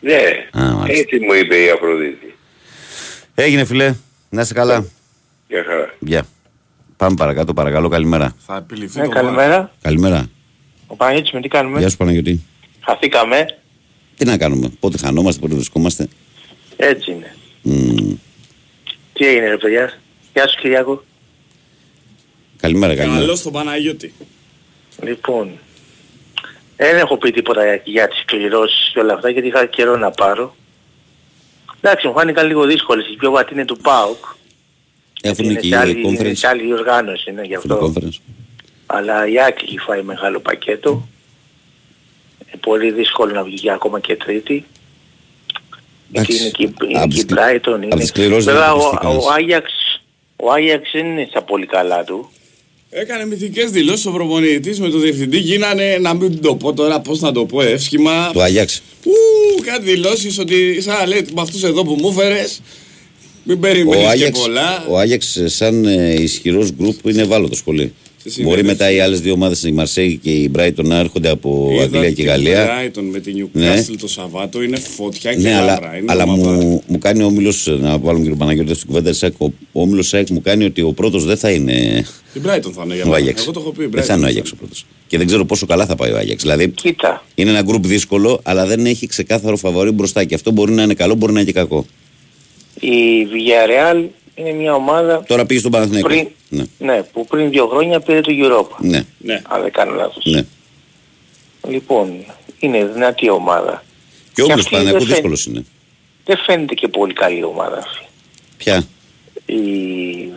[0.00, 2.35] Ναι, Α, έτσι μου είπε η Αφροδίτη.
[3.38, 3.94] Έγινε φιλέ,
[4.28, 4.86] να είσαι καλά.
[5.48, 5.94] Γεια χαρά.
[5.98, 6.26] Γεια.
[6.96, 8.36] Πάμε παρακάτω, παρακαλώ, καλημέρα.
[8.46, 9.72] Θα επιληφθεί ναι, καλημέρα.
[9.82, 10.30] Καλημέρα.
[10.86, 12.44] Ο Παναγιώτης με τι κάνουμε; Γεια σου Παναγιώτη.
[12.80, 13.58] Χαθήκαμε.
[14.16, 16.08] Τι να κάνουμε, πότε χανόμαστε, πότε βρισκόμαστε.
[16.76, 17.34] Έτσι είναι.
[17.64, 18.16] Mm.
[19.12, 19.92] Τι έγινε ρε παιδιά;
[20.32, 21.04] Γεια σου Κυριάκο.
[22.56, 23.20] Καλημέρα, καλημέρα.
[23.20, 24.12] Καλώς τον Παναγιώτη.
[25.02, 25.58] Λοιπόν,
[26.76, 30.56] δεν έχω πει τίποτα για τις κληρώσεις και όλα αυτά γιατί είχα καιρό να πάρω.
[31.88, 33.06] Εντάξει, μου φάνηκαν λίγο δύσκολες.
[33.06, 34.24] Η πιο βατή είναι του ΠΑΟΚ.
[35.22, 36.36] Έχουν είναι και σε άλλη, conference.
[36.36, 37.92] σε άλλη οργάνωση, είναι γι' αυτό.
[38.86, 41.08] Αλλά η Άκη έχει φάει μεγάλο πακέτο.
[42.38, 44.64] Είναι πολύ δύσκολο να βγει ακόμα και τρίτη.
[46.08, 47.82] Γιατί είναι και, είναι και η Brighton.
[47.82, 48.40] Είναι...
[48.40, 49.72] Βέβαια ο, ο, Άγιαξ,
[50.36, 52.30] ο Άγιαξ δεν είναι στα πολύ καλά του.
[52.90, 55.38] Έκανε μυθικές δηλώσεις ο προπονητής με τον διευθυντή.
[55.38, 58.30] Γίνανε, να μην το πω τώρα πώς να το πω εύσχημα.
[58.32, 58.82] Το Άγιαξ.
[59.04, 59.12] Ου,
[59.64, 62.60] κάτι δηλώσεις ότι σαν λέει με αυτούς εδώ που μου έφερες
[63.42, 64.86] μην περιμένεις και πολλά.
[64.88, 67.92] Ο Άγιαξ σαν ε, ισχυρός γκρουπ είναι ευάλωτος πολύ.
[68.42, 71.82] Μπορεί μετά οι άλλες δύο ομάδες, η Μαρσέη και η Brighton, να έρχονται από Είδα
[71.82, 72.84] Αγγλία και Γαλλία.
[72.84, 73.96] Η Brighton με την Newcastle ναι.
[74.00, 77.98] το Σαββάτο είναι φωτιά και ναι, αλλά, είναι αλλά μου, μου κάνει ο όμιλος, να
[77.98, 81.24] βάλουμε και τον Παναγιώτη στην κουβέντα ο, ο όμιλος Σάιξ μου κάνει ότι ο πρώτος
[81.24, 82.04] δεν θα είναι.
[82.34, 83.34] Η Brighton θα είναι για μένα.
[83.38, 83.86] Εγώ το έχω πει.
[83.86, 84.86] Δεν θα είναι ο Άγιαξ ο πρώτος.
[85.06, 86.42] Και δεν ξέρω πόσο καλά θα πάει ο Άγιαξ.
[86.42, 87.24] Δηλαδή Κοίτα.
[87.34, 90.24] είναι ένα γκρουπ δύσκολο, αλλά δεν έχει ξεκάθαρο φαβορή μπροστά.
[90.24, 91.86] Και αυτό μπορεί να είναι καλό, μπορεί να είναι και κακό.
[92.80, 94.04] Η Villarreal
[94.36, 96.08] είναι μια ομάδα Τώρα πήγε στον Παναθηναϊκό.
[96.08, 96.64] Πριν, ναι.
[96.78, 97.02] ναι.
[97.02, 98.76] που πριν δύο χρόνια πήρε το Europa.
[98.78, 99.04] Ναι.
[99.18, 99.42] ναι.
[99.48, 100.24] Αν δεν κάνω λάθος.
[100.24, 100.44] Ναι.
[101.68, 102.24] Λοιπόν,
[102.58, 103.84] είναι δυνατή ομάδα.
[104.32, 105.64] Και όμως του Παναθηναϊκού δύσκολος είναι.
[106.24, 108.06] Δεν φαίνεται και πολύ καλή ομάδα αυτή.
[108.56, 108.86] Ποια;
[109.46, 109.54] Η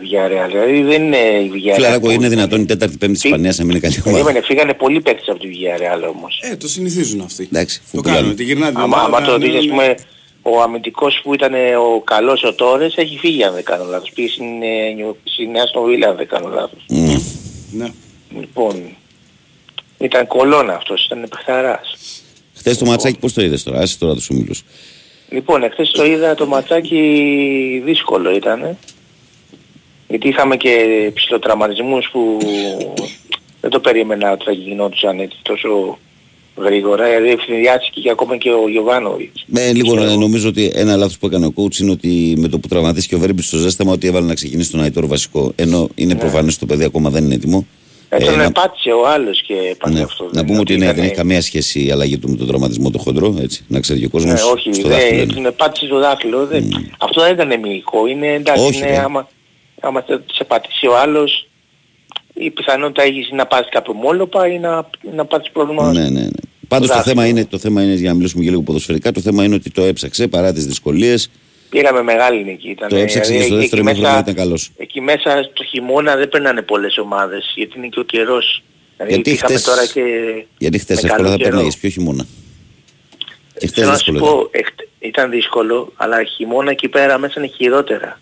[0.00, 1.74] Villarreal, δηλαδή δεν είναι η Villarreal.
[1.74, 4.74] Φιλαράκο, είναι δυνατόν η τέταρτη πέμπτη της Ισπανίας να μην είναι καλή ομάδα; Περίμενε, φύγανε
[4.74, 6.40] πολλοί παίκτες από τη Villarreal όμως.
[6.42, 7.48] Ε, το συνηθίζουν αυτοί.
[7.52, 8.78] Εντάξει, το κάνουν, τη γυρνάνε.
[8.78, 9.96] Άμα το δεις, ας πούμε,
[10.52, 14.10] ο αμυντικός που ήταν ο καλός ο Τόρες έχει φύγει αν δεν κάνω λάθος.
[14.14, 14.46] Πήγε στην,
[15.24, 16.86] στην Νέα Στοβίλα αν δεν κάνω λάθος.
[16.90, 17.20] Mm.
[17.72, 17.92] Ναι.
[18.38, 18.96] Λοιπόν,
[19.98, 21.96] ήταν κολόνα αυτός, ήταν παιχταράς.
[22.54, 24.62] Χθες το ματσάκι πώς το είδες τώρα, άσε τώρα τους ομίλους.
[25.28, 28.78] Λοιπόν, εχθές το είδα το ματσάκι δύσκολο ήταν.
[30.08, 32.38] Γιατί είχαμε και ψηλοτραματισμούς που
[33.60, 35.98] δεν το περίμενα ότι θα γινόντουσαν έτσι τόσο
[36.62, 39.44] γρήγορα, δηλαδή ευθυνδιάστηκε και ακόμα και ο Γιωβάνοβιτς.
[39.46, 42.58] Ναι, λίγο και νομίζω ότι ένα λάθος που έκανε ο coach είναι ότι με το
[42.58, 45.52] που τραυματίστηκε ο Βέρμπης στο ζέσταμα ότι έβαλε να ξεκινήσει τον Αϊτόρ βασικό.
[45.56, 46.20] Ενώ είναι ναι.
[46.20, 47.66] προφανές το παιδί ακόμα δεν είναι έτοιμο.
[48.12, 50.02] Ε, τον ε, επάτησε ο άλλος και έπαθε ναι.
[50.02, 50.28] αυτό.
[50.32, 52.98] Να πούμε ότι ναι, δεν έχει καμία σχέση η αλλαγή του με τον τραυματισμό του
[52.98, 54.44] χοντρό, έτσι, να ξέρει και ο κόσμος.
[54.44, 56.48] Ναι, όχι, στο ναι, τον επάτησε το δάχτυλο.
[56.52, 56.62] Mm.
[56.98, 59.28] Αυτό δεν ήταν μυϊκό, είναι εντάξει, όχι, είναι, άμα,
[59.80, 61.48] άμα σε πατήσει ο άλλος,
[62.34, 65.92] η πιθανότητα έχεις να πάρεις κάποιο μόλοπα ή να, να πάρεις πρόβλημα.
[65.92, 66.28] Ναι, ναι, ναι.
[66.70, 69.44] Πάντως το θέμα, είναι, το θέμα είναι, για να μιλήσουμε και λίγο ποδοσφαιρικά, το θέμα
[69.44, 71.30] είναι ότι το έψαξε παρά τις δυσκολίες.
[71.68, 72.70] Πήραμε μεγάλη νίκη.
[72.70, 74.70] Ήταν, το έψαξε δηλαδή, και στο δεύτερο ημίχρονο ήταν καλός.
[74.76, 78.62] Εκεί μέσα το χειμώνα δεν περνάνε πολλές ομάδες, γιατί είναι και ο καιρός.
[78.96, 80.02] Δηλαδή, γιατί χτες, τώρα και
[80.58, 82.26] γιατί χθες εύκολα θα περνάγεις, πιο χειμώνα;
[83.58, 84.18] Και χτες δύσκολο.
[84.18, 84.50] Να σου πω,
[84.98, 88.20] ήταν δύσκολο, αλλά χειμώνα εκεί πέρα μέσα είναι χειρότερα.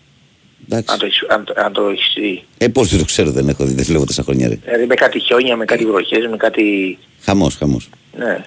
[0.69, 2.43] Αν το, αν, αν το έχεις δει.
[2.57, 4.49] Ε, πώς δεν το ξέρω, δεν έχω δει, δεν βλέπω τόσα χρόνια.
[4.49, 6.97] Δηλαδή με κάτι χιόνια, με κάτι βροχές, με κάτι...
[7.21, 7.89] Χαμός, χαμός.
[8.17, 8.45] Ναι.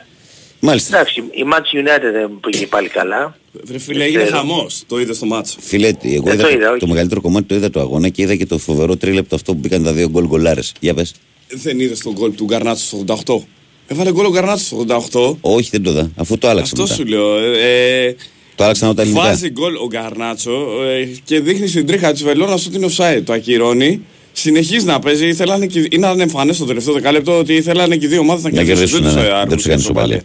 [0.60, 0.96] Μάλιστα.
[0.96, 3.36] Εντάξει, η Manchester United δεν πήγε πάλι καλά.
[3.52, 4.82] Βρε φίλε, έγινε χαμός.
[4.86, 5.58] Το είδες στο μάτσο.
[5.60, 8.46] Φίλε, εγώ είδα, το, είδα, το, μεγαλύτερο κομμάτι το είδα το αγώνα και είδα και
[8.46, 10.72] το φοβερό τρίλεπτο αυτό που μπήκαν τα δύο γκολ γκολάρες.
[10.80, 11.14] Για πες.
[11.48, 13.44] Δεν είδες τον γκολ του Γκαρνάτσο στο 88.
[13.86, 15.36] Έβαλε γκολ ο Γκαρνάτσο στο 88.
[15.40, 16.10] Όχι, δεν το είδα.
[16.16, 16.72] Αφού το άλλαξε.
[16.72, 16.94] Αυτό μετά.
[16.94, 17.38] σου λέω.
[17.38, 18.16] Ε, ε
[18.62, 19.26] το άλλαξαν όταν ελληνικά.
[19.26, 23.22] Βάζει γκολ ο Γκαρνάτσο ε, και δείχνει στην τρίχα της Βελόνας ότι είναι offside.
[23.24, 24.04] Το ακυρώνει.
[24.32, 25.26] Συνεχίζει να παίζει.
[25.26, 29.02] Ήθελαν και, είναι ανεμφανές στο τελευταίο δεκάλεπτο ότι ήθελαν και οι δύο ομάδες να κερδίσουν.
[29.02, 29.22] Ναι, ναι.
[29.46, 30.22] Δεν τους έκανε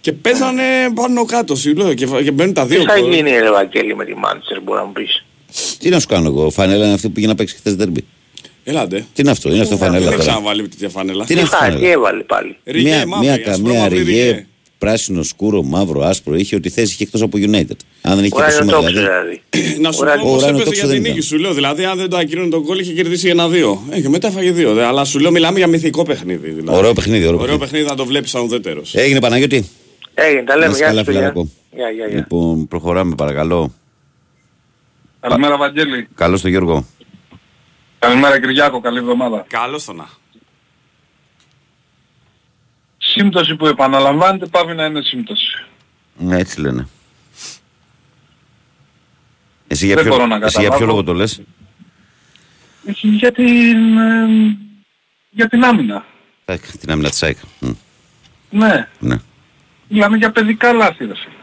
[0.00, 0.62] Και παίζανε
[0.94, 2.78] πάνω κάτω, σου και, και μπαίνουν τα δύο.
[2.78, 5.24] Τι θα γίνει, ρε Βαγγέλη, με τη Μάντσερ, μπορεί να μου πεις;
[5.78, 8.04] Τι να σου κάνω εγώ, φανέλα είναι αυτή που πήγε να παίξει χθες δέρμπι.
[8.64, 8.96] Ελάτε.
[8.96, 10.08] Τι είναι αυτό, είναι αυτό φανέλα.
[10.08, 11.24] Δεν ξαναβάλει τέτοια φανέλα.
[11.24, 11.86] Τι είναι αυτό.
[11.86, 12.56] έβαλε πάλι.
[12.64, 14.46] Μια, μια, μια ριγέ
[14.78, 16.34] πράσινο, σκούρο, μαύρο, άσπρο.
[16.34, 17.76] Είχε ό,τι θέση και εκτός από United.
[18.02, 18.92] Αν δεν είχε και το δηλαδή.
[18.92, 19.42] δηλαδή.
[19.82, 21.52] Να σου πω πώ έπαιζε για την νίκη σου λέω.
[21.52, 23.82] Δηλαδή, αν δεν το ακυρώνει τον κόλλη, είχε κερδίσει ένα-δύο.
[23.90, 24.86] Ε, και μετά έφαγε δύο.
[24.86, 26.50] Αλλά σου λέω, μιλάμε για μυθικό παιχνίδι.
[26.50, 26.78] Δηλαδή.
[26.78, 27.26] Ωραίο παιχνίδι.
[27.26, 28.94] Ωραίο, ωραίο παιχνίδι, να το βλέπεις σαν ουδέτερος.
[28.94, 29.68] Έγινε Παναγιώτη.
[30.14, 30.76] Έγινε, τα λέμε.
[30.76, 32.06] Γεια σα.
[32.08, 33.74] Λοιπόν, προχωράμε παρακαλώ.
[35.20, 36.08] Καλημέρα, Βαγγέλη.
[36.14, 36.86] Καλώς τον Γιώργο.
[37.98, 38.80] Καλημέρα, Κυριάκο.
[38.80, 39.44] Καλή εβδομάδα.
[39.48, 40.08] Καλώς τον να.
[43.18, 45.64] Σύμπτωση που επαναλαμβάνεται πάβει να είναι σύμπτωση.
[46.16, 46.88] Ναι, έτσι λένε.
[49.66, 51.40] Εσύ για, ποιο, εσύ για ποιο λόγο το λες;
[53.00, 54.56] Για την, ε,
[55.30, 56.04] για την άμυνα.
[56.44, 57.36] Ε, την άμυνα της ΑΕΚ.
[58.50, 58.88] Ναι.
[58.98, 59.16] ναι.
[59.88, 61.34] Μιλάμε για παιδικά λάθη, ρε φίλε.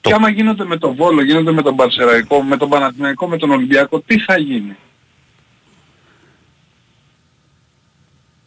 [0.00, 0.08] Το...
[0.08, 3.50] Και άμα γίνονται με τον Βόλο, γίνονται με τον Παρσεραϊκό, με τον Παναθηναϊκό, με τον
[3.50, 4.76] Ολυμπιακό, τι θα γίνει;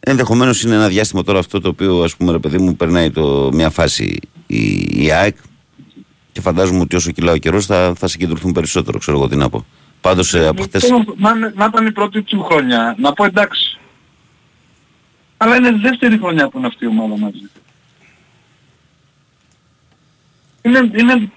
[0.06, 3.50] Ενδεχομένως είναι ένα διάστημα τώρα αυτό το οποίο ας πούμε ρε παιδί μου περνάει το,
[3.52, 5.36] μια φάση η, η ΑΕΚ
[6.32, 9.48] και φαντάζομαι ότι όσο κυλά ο καιρός θα, θα συγκεντρωθούν περισσότερο, ξέρω εγώ τι να
[9.48, 9.66] πω.
[10.00, 10.90] Πάντως ε, από χτες...
[11.16, 13.78] Να, να ήταν η πρώτη του χρονιά, να πω εντάξει.
[15.36, 17.50] Αλλά είναι δεύτερη χρονιά που είναι αυτή η ομάδα μαζί.
[20.62, 21.30] Είναι, είναι...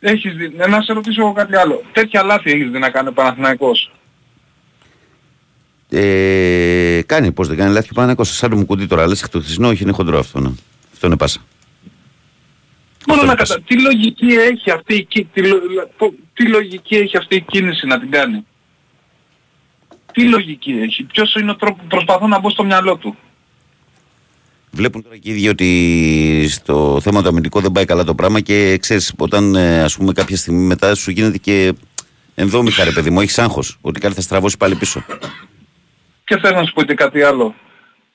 [0.00, 1.82] Έχεις δει, να σε ρωτήσω εγώ κάτι άλλο.
[1.92, 3.90] Τέτοια λάθη έχεις δει να κάνει ο Παναθηναϊκός;
[5.96, 8.36] Ε, κάνει, πώς δεν κάνει λάθη ο Παναθηναϊκός.
[8.36, 10.40] Σαν το μου κουντί τώρα, λες εκ του θυσνό, όχι είναι χοντρό αυτό.
[10.40, 10.50] Ναι.
[10.92, 11.40] Αυτό είναι πάσα.
[13.06, 13.60] Μόνο να κατα...
[13.60, 15.06] Τι λογική έχει αυτή η...
[15.06, 15.26] Τι,
[16.34, 18.46] τι λογική έχει αυτή η κίνηση να την κάνει;
[20.12, 21.84] Τι λογική έχει; Ποιος είναι ο τρόπος...
[21.88, 23.16] Προσπαθώ να μπω στο μυαλό του;
[24.70, 28.40] Βλέπουν τώρα και οι ίδιοι ότι στο θέμα το αμυντικό δεν πάει καλά το πράγμα
[28.40, 31.74] και ξέρεις όταν ε, ας πούμε κάποια στιγμή μετά σου γίνεται και
[32.34, 35.04] ενδόμηχα ρε παιδί μου, έχεις άγχος ότι κάτι θα στραβώσει πάλι πίσω.
[36.24, 37.54] Και θέλω να σου πω και κάτι άλλο.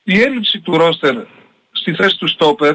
[0.02, 1.14] Η έλλειψη του ρόστερ
[1.70, 2.74] στη θέση του στόπερ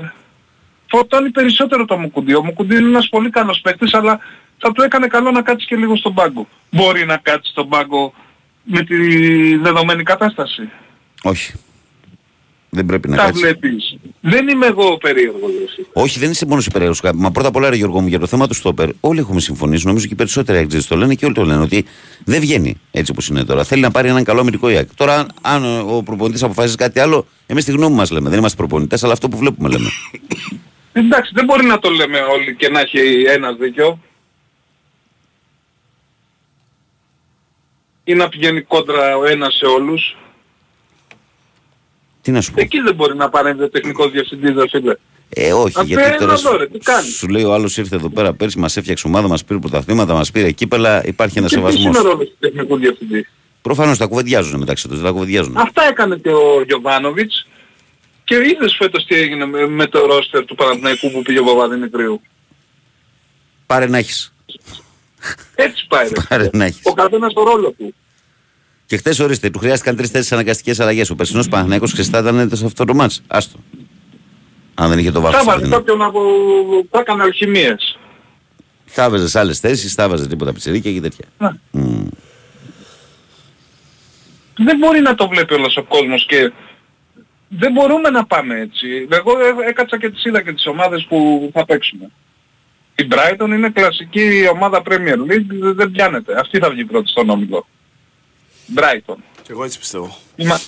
[0.87, 2.35] φορτώνει περισσότερο το Μουκουντή.
[2.35, 4.19] Ο Μουκουντή είναι ένας πολύ καλός παίκτης αλλά
[4.57, 6.47] θα του έκανε καλό να κάτσει και λίγο στον πάγκο.
[6.71, 8.13] Μπορεί να κάτσει στον πάγκο
[8.63, 8.95] με τη
[9.57, 10.69] δεδομένη κατάσταση.
[11.23, 11.53] Όχι.
[12.75, 13.97] Δεν πρέπει να Τα βλέπεις.
[14.21, 15.51] Δεν είμαι εγώ περίεργος.
[15.93, 17.01] Όχι, δεν είσαι μόνος περίεργος.
[17.13, 19.87] Μα πρώτα απ' όλα, ρε Γιώργο μου, για το θέμα του στόπερ, όλοι έχουμε συμφωνήσει.
[19.87, 21.85] Νομίζω και οι περισσότεροι έξι το λένε και όλοι το λένε ότι
[22.23, 23.63] δεν βγαίνει έτσι όπως είναι τώρα.
[23.63, 24.89] Θέλει να πάρει έναν καλό αμυντικό ΙΑΚ.
[24.95, 28.29] Τώρα, αν ο προπονητής αποφασίζει κάτι άλλο, εμείς τη γνώμη μας λέμε.
[28.29, 29.89] Δεν είμαστε προπονητές, αλλά αυτό που βλέπουμε λέμε.
[30.93, 33.99] Εντάξει, δεν μπορεί να το λέμε όλοι και να έχει ένας δίκιο.
[38.03, 40.15] Ή να πηγαίνει κόντρα ο ένας σε όλους.
[42.25, 44.95] Τι να σου πω; Εκεί δεν μπορεί να παρέμβει ο τεχνικός διευθυντής, δεν φίλε.
[45.29, 48.09] Ε, όχι, Απέ, γιατί τώρα σου, δώρε, τι κάνεις; σου λέει ο άλλος ήρθε εδώ
[48.09, 51.83] πέρα πέρσι, μας έφτιαξε ομάδα, μας πήρε πρωταθλήματα, μας πήρε κύπελα, υπάρχει ένας σεβασμός.
[51.83, 53.29] Και τι είναι ο ρόλος του τεχνικού διευθυντής;
[53.61, 55.57] Προφανώς τα κουβεντιάζουν μεταξύ τους, τα κουβεντιάζουν.
[55.57, 57.47] Αυτά έκανε και ο Γιωβάνοβιτς
[58.23, 62.21] και είδες φέτος τι έγινε με, με το ρόστερ του Παναθηναϊκού που πήγε ο Παπαδημητρίου.
[63.65, 64.33] Πάρε να έχεις.
[65.55, 66.09] Έτσι πάει.
[66.29, 66.81] Πάρε να έχεις.
[66.83, 67.95] Ο καθένας το ρόλο του.
[68.85, 71.09] Και χθες ορίστε, του χρειάστηκαν τρει-τέσσερι αναγκαστικές αλλαγές.
[71.09, 73.21] Ο περσινός Παναγενικό χρηστά ήταν σε αυτό το μάτς.
[73.27, 73.57] Άστο.
[74.73, 75.43] Αν δεν είχε το βάθος.
[75.43, 76.21] Θα βάλει κάποιον από.
[76.89, 77.97] θα έκανε αλχημίες.
[78.85, 81.25] Θα έβαζε άλλες θέσεις, θα έβαζε τίποτα πιτσερίκια και τέτοια.
[81.39, 82.07] Mm.
[84.57, 86.51] Δεν μπορεί να το βλέπει όλος ο κόσμος και
[87.47, 89.07] δεν μπορούμε να πάμε έτσι.
[89.09, 89.31] Εγώ
[89.67, 92.11] έκατσα και τις είδα και τις ομάδες που θα παίξουμε.
[92.95, 96.39] Η Brighton είναι κλασική ομάδα Premier League, δεν πιάνεται.
[96.39, 97.67] Αυτή θα βγει πρώτη στον όμιλο.
[98.75, 99.15] Brighton.
[99.41, 100.17] Και εγώ έτσι πιστεύω.
[100.35, 100.59] Η, Μα...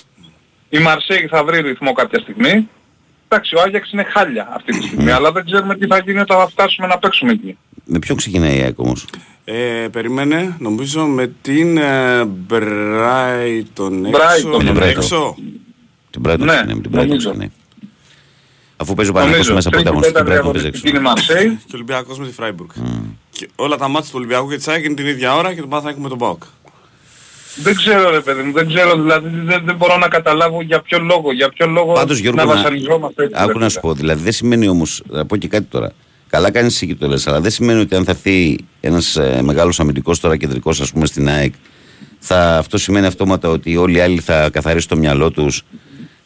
[0.68, 2.68] η Marseille θα βρει ρυθμό κάποια στιγμή.
[3.28, 6.38] Εντάξει, ο Άγιαξ είναι χάλια αυτή τη στιγμή, αλλά δεν ξέρουμε τι θα γίνει όταν
[6.38, 7.58] θα φτάσουμε να παίξουμε εκεί.
[7.84, 9.06] Με ποιο ξεκινάει η ΑΕΚ όμως;
[9.44, 14.56] Ε, περίμενε, νομίζω με την ε, Brighton έξω.
[14.56, 15.36] Brighton, έξω.
[16.10, 17.46] Την Brighton, ναι, με την Brighton, ναι.
[18.76, 20.82] Αφού παίζει ο Παναγιώτης μέσα από τα την Brighton παίζει έξω.
[20.84, 21.56] Είναι Marseille.
[21.56, 22.70] Και ο Ολυμπιακός με τη Φράιμπουργκ.
[22.76, 23.02] Mm.
[23.30, 25.68] Και όλα τα μάτια του Ολυμπιακού και της ΑΕΚ είναι την ίδια ώρα και τον
[25.68, 26.42] Πάθα έχουμε τον ΠΑΟΚ.
[27.62, 30.98] Δεν ξέρω ρε παιδί μου, δεν ξέρω, δηλαδή δεν, δεν μπορώ να καταλάβω για ποιο
[30.98, 33.42] λόγο, για ποιο λόγο Πάντως, Γιώργο, να βασανιζόμαστε έτσι.
[33.42, 35.92] Άκου να σου πω, δηλαδή δεν σημαίνει όμως, να πω και κάτι τώρα,
[36.28, 39.40] καλά κάνεις εσύ και το λες, αλλά δεν σημαίνει ότι αν θα έρθει ένας ε,
[39.42, 41.54] μεγάλος αμυντικός τώρα κεντρικός ας πούμε στην ΑΕΚ,
[42.18, 45.62] θα, αυτό σημαίνει αυτόματα ότι όλοι οι άλλοι θα καθαρίσουν το μυαλό τους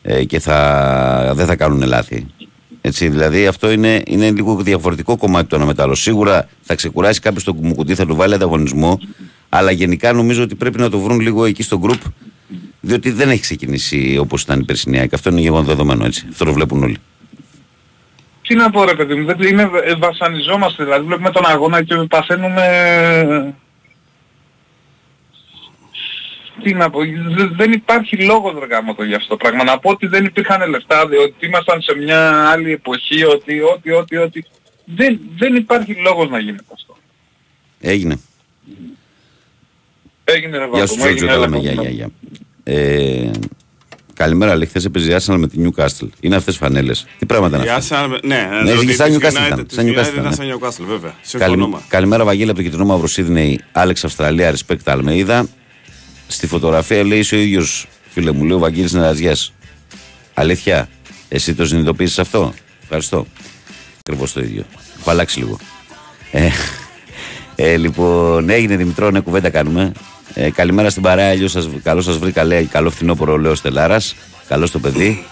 [0.03, 2.27] ε, και θα, δεν θα κάνουν λάθη.
[2.85, 5.95] Έτσι, δηλαδή αυτό είναι, είναι λίγο διαφορετικό κομμάτι το ένα μετά άλλο.
[5.95, 8.99] Σίγουρα θα ξεκουράσει κάποιος το κουμουκουτί, θα του βάλει ανταγωνισμό,
[9.55, 12.01] αλλά γενικά νομίζω ότι πρέπει να το βρουν λίγο εκεί στο γκρουπ,
[12.81, 16.27] διότι δεν έχει ξεκινήσει όπως ήταν η περσινή Αυτό είναι γεγονό δεδομένο έτσι.
[16.31, 16.97] Αυτό το βλέπουν όλοι.
[18.43, 22.65] Τι να πω ρε παιδί μου, είναι, βασανιζόμαστε, δηλαδή βλέπουμε τον αγώνα και παθαίνουμε
[26.63, 27.01] τι να πω,
[27.57, 29.65] δεν υπάρχει λόγος ρε το γι' αυτό το πράγμα.
[29.65, 34.17] Να πω ότι δεν υπήρχαν λεφτά, ότι ήμασταν σε μια άλλη εποχή, ότι, ότι, ότι,
[34.17, 34.45] ότι...
[34.85, 36.97] Δεν, δεν υπάρχει λόγος να γίνεται αυτό.
[37.81, 38.21] Έγινε.
[40.25, 42.09] Έγινε ρε Γεια σου Τζόρτζο, καλά γεια, γεια, γεια.
[42.65, 43.31] Ε,
[44.15, 46.09] καλημέρα, λέει, χθες έπαιζε Arsenal με τη Newcastle.
[46.21, 47.07] Είναι αυτές φανέλες.
[47.19, 49.67] Τι πράγματα είναι αυτά; Ναι, ναι, ναι, σαν Newcastle ήταν.
[50.33, 51.15] Σαν Newcastle βέβαια.
[51.89, 55.47] Καλημέρα, Βαγγέλη από το κεντρικό Μαύρο Σίδνεϊ, Άλεξ Αυστραλία, Respect Αλμείδα.
[56.27, 59.37] Στη φωτογραφία λέει ο ίδιος, φίλε μου, λέει ο Βαγγέλης Νεραζιά.
[60.35, 60.89] Αλήθεια,
[61.29, 63.27] εσύ το συνειδητοποίησες αυτό; Ευχαριστώ.
[63.99, 64.65] Ακριβώς το ίδιο.
[65.01, 65.59] Έχω αλλάξει λίγο.
[67.63, 69.93] Ε, ε, λοιπόν, έγινε Δημητρό, ναι, κουβέντα κάνουμε.
[70.35, 74.01] Ε, καλημέρα στην παρέα, σας, καλό σας βρήκα, λέει, καλό φθινόπωρο, λέει ο Στελάρας.
[74.49, 75.25] Καλό το παιδί.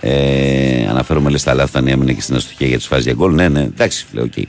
[0.00, 3.34] Ε, αναφέρομαι λες τα λάθη, έμεινε και στην αστοχία για τη φάση για γκολ.
[3.34, 4.32] Ναι, ναι, εντάξει, λέω, OK.
[4.36, 4.42] Okay.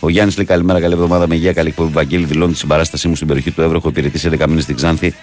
[0.00, 1.92] Ο Γιάννης λέει καλημέρα, καλή εβδομάδα με υγεία, καλή εκπομπή.
[1.92, 3.76] Βαγγέλη δηλώνει τη συμπαράστασή μου στην περιοχή του Εύρω.
[3.76, 5.14] Έχω υπηρετήσει 11 μήνες στην Ξάνθη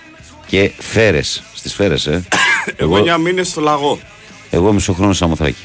[0.48, 1.44] και φέρες.
[1.54, 2.24] Στις φέρες, ε.
[2.76, 4.00] Εγώ 9 μήνες στο λαγό.
[4.50, 5.64] Εγώ μισό χρόνο Σαμοθράκη.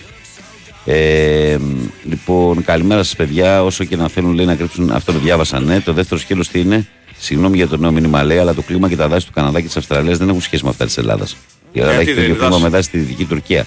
[0.91, 1.59] Ε,
[2.05, 3.65] λοιπόν, καλημέρα σας, παιδιά.
[3.65, 5.65] Όσο και να θέλουν λέει, να κρύψουν, αυτό το διάβασαν.
[5.65, 5.81] Ναι.
[5.81, 6.87] Το δεύτερο σκέλος τι είναι;
[7.19, 9.67] Συγγνώμη για το νέο μήνυμα, λέει, αλλά το κλίμα και τα δάση του Καναδά και
[9.67, 11.37] της Αυστραλίας δεν έχουν σχέση με αυτά της Ελλάδας.
[11.73, 13.67] Η Ελλάδα έχει το ίδιο κλίμα με δάση στη δυτική Τουρκία.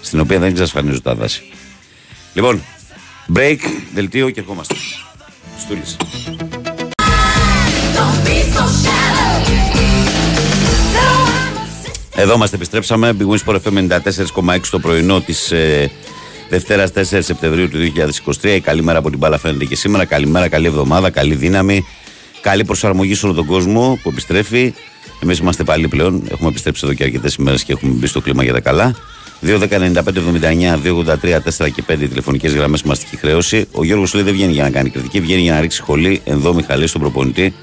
[0.00, 1.42] Στην οποία δεν εξασφανίζουν τα δάση.
[2.34, 2.62] Λοιπόν,
[3.34, 3.58] Break,
[3.94, 4.74] δελτίο και ερχόμαστε.
[5.58, 5.96] Στούλης.
[12.14, 13.16] Εδώ είμαστε, επιστρέψαμε.
[13.18, 14.00] Big Wings FM
[14.44, 15.90] 94,6 το πρωινό της ε,
[16.52, 17.78] Δευτέρας 4 Σεπτεμβρίου του
[18.42, 18.54] 2023.
[18.54, 20.04] Η καλή μέρα από την μπάλα φαίνεται και σήμερα.
[20.04, 21.86] Καλημέρα, καλή εβδομάδα, καλή δύναμη.
[22.40, 24.74] Καλή προσαρμογή σε όλο τον κόσμο που επιστρέφει.
[25.22, 26.22] Εμείς είμαστε πάλι πλέον.
[26.30, 28.94] Έχουμε επιστρέψει εδώ και αρκετές ημέρες και έχουμε μπει στο κλίμα για τα καλά.
[29.42, 33.66] 2.195.79, 2.83, 4 και 5 τηλεφωνικές γραμμές μαστική χρέωση.
[33.72, 36.54] Ο Γιώργος λέει δεν βγαίνει για να κάνει κριτική, βγαίνει για να ρίξει σχολή εδώ
[36.54, 37.54] Μιχαλή στον προπονητή.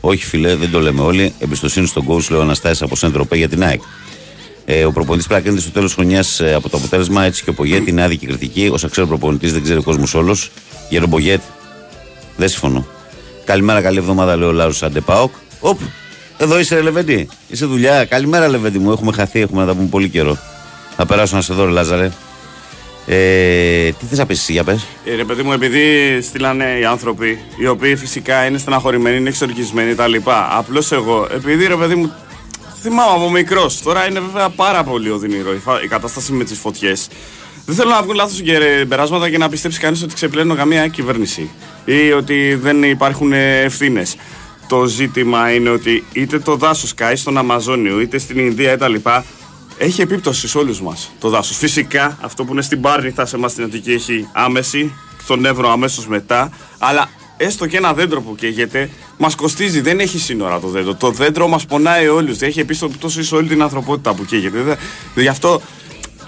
[0.00, 1.32] Όχι φίλε, δεν το λέμε όλοι.
[1.38, 3.80] Εμπιστοσύνη στον coach, λέει ο Αναστάσης από Σεν Τροπέ για την ΑΕΚ.
[4.70, 7.50] Ε, ο προπονητής πρέπει να κρίνεται στο τέλος χρονιάς ε, από το αποτέλεσμα έτσι και
[7.50, 8.70] ο Πογέτ είναι άδικη κριτική.
[8.72, 10.50] Όσα ξέρει ο προπονητής δεν ξέρει ο κόσμος όλος.
[10.88, 11.40] Για τον Πογέτ
[12.36, 12.86] δεν συμφωνώ.
[13.44, 15.32] Καλημέρα, καλή εβδομάδα, λέει ο Λάζαρος Άντε ΠΑΟΚ.
[15.60, 15.80] Οπ,
[16.38, 17.28] εδώ είσαι, Λεβέντι.
[17.48, 18.04] Είσαι δουλειά.
[18.04, 18.90] Καλημέρα, Λεβέντι μου.
[18.92, 20.38] Έχουμε χαθεί, έχουμε να τα πούμε πολύ καιρό.
[20.96, 22.10] Θα περάσω να σε δω, Λάζαρε.
[23.06, 24.86] Ε, τι θες να πεις εσύ, για πες.
[25.04, 25.82] Ε, ρε παιδί μου, επειδή
[26.22, 30.14] στείλανε οι άνθρωποι, οι οποίοι φυσικά είναι στεναχωρημένοι, είναι εξοργισμένοι κτλ.
[30.58, 32.12] Απλώς εγώ, επειδή ρε παιδί μου,
[32.82, 33.82] θυμάμαι από μικρός.
[33.82, 35.52] Τώρα είναι βέβαια πάρα πολύ οδυνηρό
[35.84, 37.08] η κατάσταση με τις φωτιές.
[37.66, 38.42] Δεν θέλω να βγουν λάθος
[38.88, 41.50] περάσματα και να πιστέψει κανείς ότι ξεπλένω καμία κυβέρνηση
[41.84, 44.16] ή ότι δεν υπάρχουν ευθύνες.
[44.68, 48.94] Το ζήτημα είναι ότι είτε το δάσος καεί στον Αμαζόνιο είτε στην Ινδία κτλ
[49.78, 51.56] έχει επίπτωση σε όλους μας το δάσος.
[51.56, 56.06] Φυσικά αυτό που είναι στην Πάρνηθα σε εμά στην Αττική έχει άμεση, στον Εύρο αμέσως
[56.06, 56.50] μετά.
[56.78, 59.80] Αλλά έστω και ένα δέντρο που καίγεται, μας κοστίζει.
[59.80, 60.94] Δεν έχει σύνορα το δέντρο.
[60.94, 62.40] Το δέντρο μας πονάει όλους.
[62.40, 64.76] Έχει επίπτωση σε όλη την ανθρωπότητα που καίγεται.
[65.14, 65.62] Γι' αυτό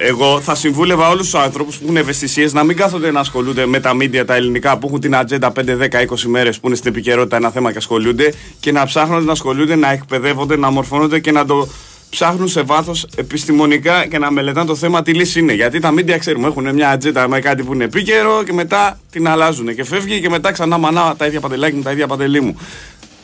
[0.03, 3.81] εγώ θα συμβούλευα όλους τους άνθρωπους που έχουν ευαισθησίες να μην κάθονται να ασχολούνται με
[3.81, 6.91] τα μίντια τα ελληνικά που έχουν την ατζέντα 5, 10, 20 μέρες που είναι στην
[6.91, 11.33] επικαιρότητα ένα θέμα και ασχολούνται και να ψάχνονται να ασχολούνται, να εκπαιδεύονται, να μορφώνονται και
[11.33, 11.69] να το
[12.11, 15.53] ψάχνουν σε βάθος επιστημονικά και να μελετάνε το θέμα τι λύση είναι.
[15.53, 19.29] Γιατί τα μίντια ξέρουμε έχουν μια ατζέντα με κάτι που είναι επίκαιρο και μετά την
[19.29, 22.57] αλλάζουν και φεύγει και μετά ξανά μανά τα ίδια παντελάκια με τα ίδια παντελή μου.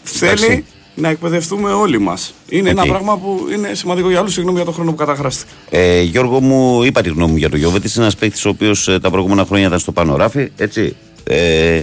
[0.02, 2.34] Θέλει να εκπαιδευτούμε όλοι μας.
[2.48, 4.28] Είναι ένα πράγμα που είναι σημαντικό για άλλου.
[4.28, 5.50] Συγγνώμη για τον χρόνο που καταχράστηκα.
[5.70, 7.94] Ε, Γιώργο μου, είπα τη γνώμη μου για τον Γιώβετης.
[7.94, 10.50] Είναι ένας παίκτης ο οποίος ε, τα προηγούμενα χρόνια ήταν στο πάνω ράφι.
[10.56, 10.96] Έτσι.
[11.24, 11.82] Ε,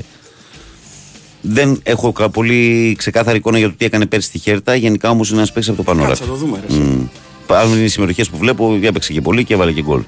[1.46, 4.76] δεν έχω πολύ ξεκάθαρη εικόνα για το τι έκανε πέρσι στη Χέρτα.
[4.76, 6.60] Γενικά όμως είναι ένας παίκτης από το πάνω Κάτσε, θα το δούμε.
[6.70, 7.76] Mm.
[7.76, 10.02] είναι οι συμμετοχές που βλέπω, έπαιξε και πολύ και έβαλε και γκολ.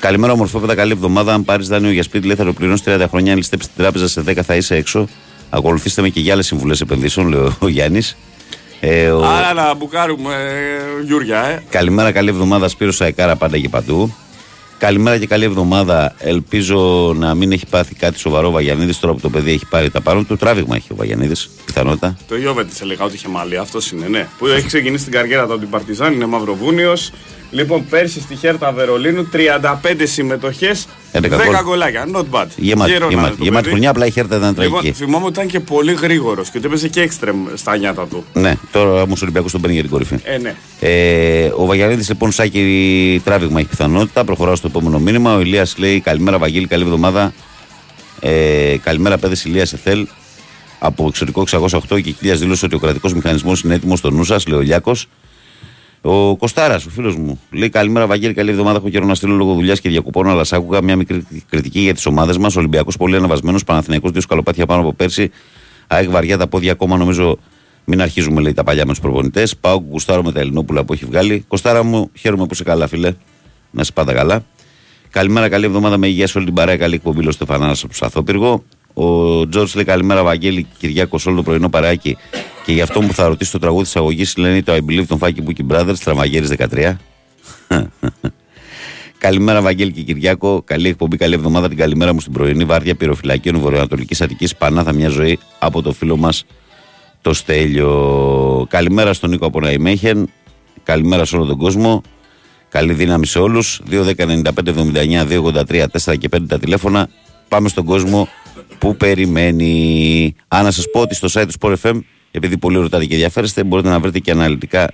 [0.00, 0.74] Καλημέρα, ομορφόπεδα.
[0.74, 1.34] Καλή εβδομάδα.
[1.34, 3.32] Αν πάρεις δάνειο για σπίτι, λέει θα το πληρώνεις 30 χρόνια.
[3.32, 5.08] Αν ληστέψεις την τράπεζα σε 10 θα είσαι έξω.
[5.50, 8.16] Ακολουθήστε με και για άλλες συμβουλές επενδύσεων, λέει ο Γιάννης.
[8.80, 9.24] Ε, ο...
[9.24, 11.62] Άρα να μπουκάρουμε, ε, Γιούρια, ε.
[11.70, 12.68] Καλημέρα, καλή εβδομάδα.
[12.68, 14.14] Σπύρος Σαϊκάρα πάντα και παντού.
[14.78, 16.14] Καλημέρα και καλή εβδομάδα.
[16.18, 19.90] Ελπίζω να μην έχει πάθει κάτι σοβαρό ο Βαγιανίδης τώρα που το παιδί έχει πάρει
[19.90, 20.36] τα πάνω του.
[20.36, 21.50] Τράβηγμα έχει ο Βαγιανίδης.
[21.64, 22.16] πιθανότητα.
[22.28, 24.28] Το Ιώβετ έλεγα ότι είχε μαλλί, αυτός είναι, ναι.
[24.38, 27.12] Που έχει ξεκινήσει την καριέρα του από την Παρτιζάν, είναι Μαυροβούνιος.
[27.50, 31.20] Λοιπόν, πέρσι στη Χέρτα Βερολίνου 35 συμμετοχές, 10
[31.62, 32.06] γκολάκια.
[32.14, 32.46] Not bad.
[32.56, 32.92] Γεμάτη,
[33.38, 34.86] γεμάτη, χρονιά, απλά η Χέρτα ήταν λοιπόν, τραγική.
[34.86, 38.24] Λοιπόν, θυμάμαι ότι ήταν και πολύ γρήγορος και ότι έπαιζε και έξτρεμ στα νιάτα του.
[38.32, 40.16] Ναι, τώρα όμω ο Ολυμπιακός τον παίρνει για την κορυφή.
[40.22, 40.54] Ε, ναι.
[40.80, 44.24] ε, ο Βαγιανίδης λοιπόν σάκι τράβηγμα έχει πιθανότητα.
[44.24, 45.36] Προχωράω στο επόμενο μήνυμα.
[45.36, 47.32] Ο Ηλίας λέει Καλημέρα Βαγγέλη, καλή εβδομάδα.
[48.20, 50.06] Ε, καλημέρα παιδες Ηλίας Εθέλ.
[50.78, 54.46] Από εξωτερικό 608 και χιλιά δήλωσε ότι ο κρατικός μηχανισμός είναι έτοιμος στο νου σας,
[54.46, 55.08] λέει ο Λιάκος.
[56.00, 58.78] Ο Κοστάρας, ο φίλος μου, λέει καλημέρα Βαγγέλη, καλή εβδομάδα.
[58.78, 61.94] Έχω καιρό να στείλω λόγω δουλειάς και διακοπών, αλλά σ' άκουγα μια μικρή κριτική για
[61.94, 62.56] τις ομάδες μας.
[62.56, 65.30] Ολυμπιακός πολύ αναβασμένος, Παναθηναϊκός δύο σκαλοπάτια πάνω από πέρσι.
[65.86, 67.38] ΑΕΚ βαριά τα πόδια ακόμα, νομίζω
[67.84, 69.56] μην αρχίζουμε λέει τα παλιά με τους προπονητές.
[69.56, 71.44] Πάω κουστάρω με τα Ελληνόπουλα που έχει βγάλει.
[71.48, 73.12] Κοστάρα μου, χαίρομαι που είσαι καλά, φίλε.
[73.70, 74.44] Να σε πάντα καλά.
[75.10, 76.76] Καλημέρα, καλή εβδομάδα με υγεία σε όλη την παρέα.
[76.76, 78.64] Καλή εκπομπή, ο Στεφανάρα από Σαθόπυργο.
[78.94, 82.16] Ο Τζόρτ λέει καλημέρα, Βαγγέλη Κυριάκος, όλο το πρωινό παράκι.
[82.68, 85.18] Και γι' αυτό που θα ρωτήσει το τραγούδι της αγωγής, λένε το I believe των
[85.18, 86.94] Φάκη Bookie Brothers, Τραυαγέρη 13.
[89.18, 90.62] Καλημέρα, Βαγγέλη και Κυριάκο.
[90.62, 91.68] Καλή εκπομπή, καλή εβδομάδα.
[91.68, 94.56] Την καλημέρα μου στην πρωινή βάρδια πυροφυλακίων Βορειοανατολικής Αττικής.
[94.56, 96.44] Πανάθα μια ζωή από το φίλο μας
[97.20, 98.66] το Στέλιο.
[98.68, 100.30] Καλημέρα στον Νίκο από Ναϊμέχεν.
[100.82, 102.02] Καλημέρα σε όλο τον κόσμο.
[102.68, 103.82] Καλή δύναμη σε όλους.
[103.90, 107.08] 2.10.95.79, 2.83, 4 και 5 τα τηλέφωνα.
[107.48, 108.28] Πάμε στον κόσμο
[108.78, 110.34] που περιμένει.
[110.48, 113.64] Αν να σας πω ότι στο site του Sport FM, επειδή πολύ ρωτάτε και ενδιαφέρεστε,
[113.64, 114.90] μπορείτε να βρείτε και αναλυτικά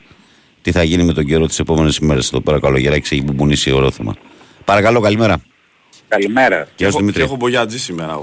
[0.63, 2.31] τι θα γίνει με τον καιρό τις επόμενες ημέρες.
[2.31, 4.15] Το παρακαλώ, Γεράκη, έχει μπουμπουνίσει ορόθεμα.
[4.65, 5.43] Παρακαλώ, καλημέρα.
[6.09, 6.69] Καλημέρα.
[6.75, 8.19] Και έχω, και έχω μπογιάτζι σήμερα.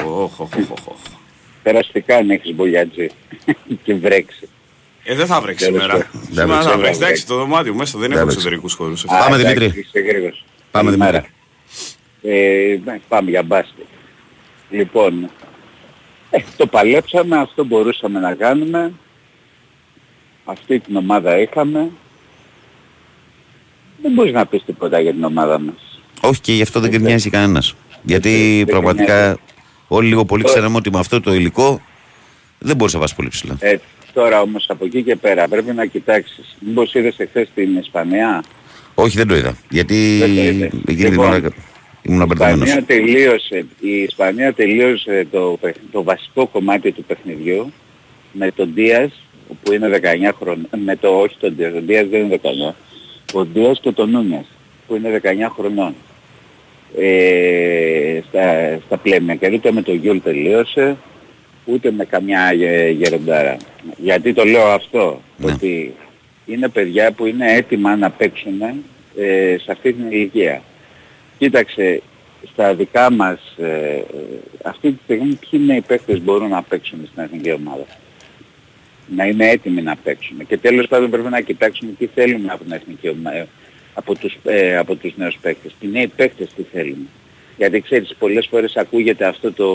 [1.64, 3.08] Περαστικά αν έχεις μπογιάτζι
[3.84, 4.50] και βρέξει.
[5.04, 6.10] Ε, δεν θα βρέξει σήμερα.
[6.30, 7.00] Σήμερα θα βρέξει.
[7.04, 9.06] Εντάξει, το δωμάτιο μέσα δεν έχω εξωτερικούς χώρους.
[9.06, 9.86] Πάμε Δημήτρη.
[10.72, 11.22] Πάμε Δημήτρη.
[12.22, 13.86] Ε, πάμε για μπάσκετ.
[14.70, 15.30] Λοιπόν,
[16.32, 18.94] ε, το παλέψαμε, αυτό μπορούσαμε να κάνουμε.
[20.46, 21.90] Αυτή την ομάδα είχαμε.
[24.02, 26.00] Δεν μπορείς να πεις τίποτα για την ομάδα μας.
[26.22, 27.76] Όχι και γι' αυτό δεν κρινιάζει κανένας.
[28.04, 29.38] Γιατί πραγματικά
[29.88, 31.82] όλοι λίγο πολύ ξέραμε ότι με αυτό το υλικό
[32.60, 33.58] δεν μπορείς να βάσεις πολύ ψηλά.
[33.60, 33.78] Ε,
[34.14, 36.58] τώρα όμως από εκεί και πέρα πρέπει να κοιτάξεις.
[36.60, 38.44] Μήπως είδες εχθές την Ισπανία;
[38.96, 39.58] Όχι δεν το είδα.
[39.70, 40.22] Γιατί
[40.88, 41.42] εκείνη την ώρα
[42.02, 42.68] ήμουν απερταμένος.
[42.68, 45.60] Η Ισπανία τελείωσε, η Ισπανία τελείωσε το,
[45.92, 47.74] το βασικό κομμάτι του παιχνιδιού
[48.32, 49.12] με τον Δίας
[49.64, 52.74] που είναι 19 χρόνια, με το όχι τον Δίας, ο Δίας δεν είναι 19,
[53.34, 54.46] ο Δίας και τον Νούνιας
[54.88, 55.96] που είναι 19 χρονών.
[56.98, 60.98] Ε, στα, στα πλέμια και ούτε με τον Γιούλ τελείωσε
[61.66, 62.54] ούτε με καμιά
[62.92, 63.58] γεροντάρα.
[63.98, 65.52] Γιατί το λέω αυτό, ναι.
[65.52, 65.94] ότι
[66.46, 68.62] είναι παιδιά που είναι έτοιμα να παίξουν
[69.18, 70.62] ε, σε αυτή την ηλικία.
[71.42, 72.02] Κοίταξε,
[72.52, 74.02] στα δικά μας, ε,
[74.64, 77.86] αυτή τη στιγμή ποιοι είναι οι παίκτες που μπορούν να παίξουν στην εθνική ομάδα.
[79.16, 80.48] Να είναι έτοιμοι να παίξουν.
[80.48, 83.48] Και τέλος πάντων πρέπει να κοιτάξουμε τι θέλουμε από την εθνική ομάδα,
[83.94, 85.76] από τους, ε, από τους νέους παίκτες.
[85.80, 87.08] Οι νέοι παίκτες τι θέλουμε.
[87.58, 89.68] Γιατί ξέρεις πολλές φορές ακούγεται αυτό το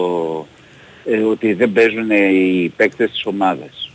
[1.05, 3.91] ε, ότι δεν παίζουν οι παίκτες της ομάδας.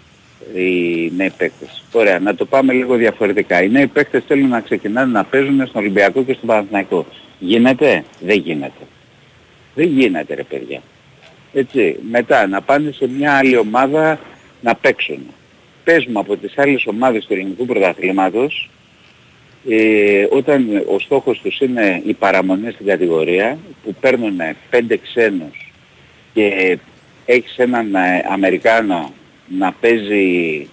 [0.56, 1.84] Οι νέοι παίκτες.
[1.92, 3.64] Ωραία, να το πάμε λίγο διαφορετικά.
[3.64, 7.06] Οι νέοι παίκτες θέλουν να ξεκινάνε να παίζουν στον Ολυμπιακό και στον Παναθηναϊκό.
[7.44, 8.88] Γίνεται; Δεν γίνεται.
[9.76, 10.82] Δεν γίνεται ρε παιδιά.
[11.54, 14.20] Έτσι, μετά να πάνε σε μια άλλη ομάδα
[14.62, 15.20] να παίξουν.
[15.84, 18.70] Παίζουμε από τις άλλες ομάδες του ελληνικού πρωταθλήματος
[19.70, 25.72] ε, όταν ο στόχος τους είναι η παραμονή στην κατηγορία που παίρνουν πέντε ξένους
[26.34, 26.78] και
[27.26, 29.14] έχεις έναν ε, Αμερικάνο
[29.48, 30.68] να παίζει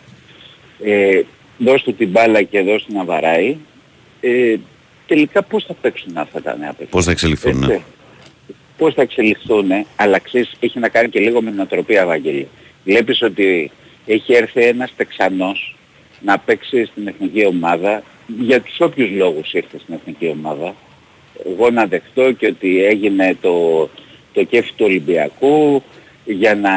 [0.85, 1.21] ε,
[1.59, 3.57] δώσ' του την μπάλα και δώσ' του να βαράει
[4.21, 4.57] ε,
[5.09, 7.59] τελικά πώς θα παίξουν αυτά τα νέα παιδιά; Πώς θα εξελιχθούν.
[7.59, 7.81] Ναι.
[8.77, 12.49] Πώς θα εξελιχθούν, αλλά ξέρεις, έχει να κάνει και λίγο με την οτροπία, Ευαγγελή.
[12.85, 13.71] Βλέπεις ότι
[14.07, 15.77] έχει έρθει ένας Τεξανός
[16.21, 18.03] να παίξει στην εθνική ομάδα,
[18.41, 20.75] για τους όποιους λόγους ήρθε στην εθνική ομάδα.
[21.47, 23.89] Εγώ να δεχτώ και ότι έγινε το,
[24.33, 25.83] το κέφι του Ολυμπιακού
[26.25, 26.71] για να,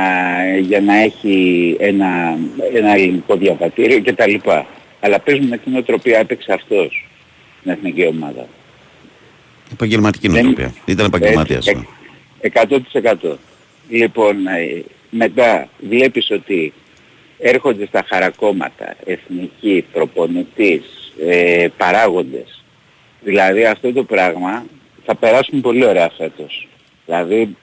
[0.60, 2.38] για να έχει ένα,
[2.74, 4.36] ένα ελληνικό διαβατήριο κτλ.
[5.00, 7.11] Αλλά παίζουμε με την οτροπία έπαιξε αυτός
[7.62, 8.47] στην εθνική ομάδα.
[9.71, 10.74] Επαγγελματική νοοτροπία.
[10.86, 11.65] Ήταν επαγγελματίας.
[12.41, 13.39] 100%.
[13.89, 13.97] Ναι.
[13.97, 16.74] Λοιπόν, ε, μετά βλέπεις ότι
[17.38, 22.63] έρχονται στα χαρακόμματα, εθνικοί, προπονητής, ε, παράγοντες.
[23.21, 24.65] Δηλαδή αυτό το πράγμα
[25.06, 26.67] θα περάσουν πολύ ωραία φέτος.
[27.06, 27.56] Δηλαδή,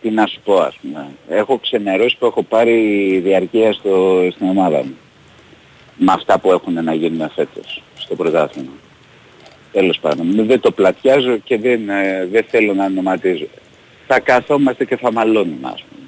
[0.00, 1.08] τι να σου πω ας πούμε.
[1.28, 4.96] Έχω ξενερώσει που έχω πάρει διαρκεία στο, στην ομάδα μου.
[5.96, 8.72] Με αυτά που έχουν να γίνουν φέτος στο πρωτάθλημα.
[9.76, 10.46] Τέλος πάντων.
[10.46, 13.46] Δεν το πλατιάζω και δεν, ε, δεν θέλω να ονοματίζω.
[14.06, 16.06] Θα καθόμαστε και θα μαλώνουμε ας πούμε.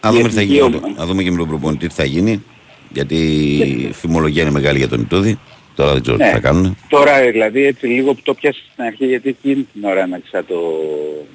[0.00, 2.44] Α δούμε, θα γίνει, α δούμε και με τον προπονητή τι θα γίνει.
[2.88, 3.16] Γιατί
[3.56, 5.38] η φημολογία είναι μεγάλη για τον Ιτούδη.
[5.74, 6.24] Τώρα δεν ξέρω ναι.
[6.24, 6.76] τι θα κάνουν.
[6.88, 10.56] Τώρα δηλαδή έτσι λίγο που το πιάσεις στην αρχή γιατί εκείνη την ώρα άνοιξα το,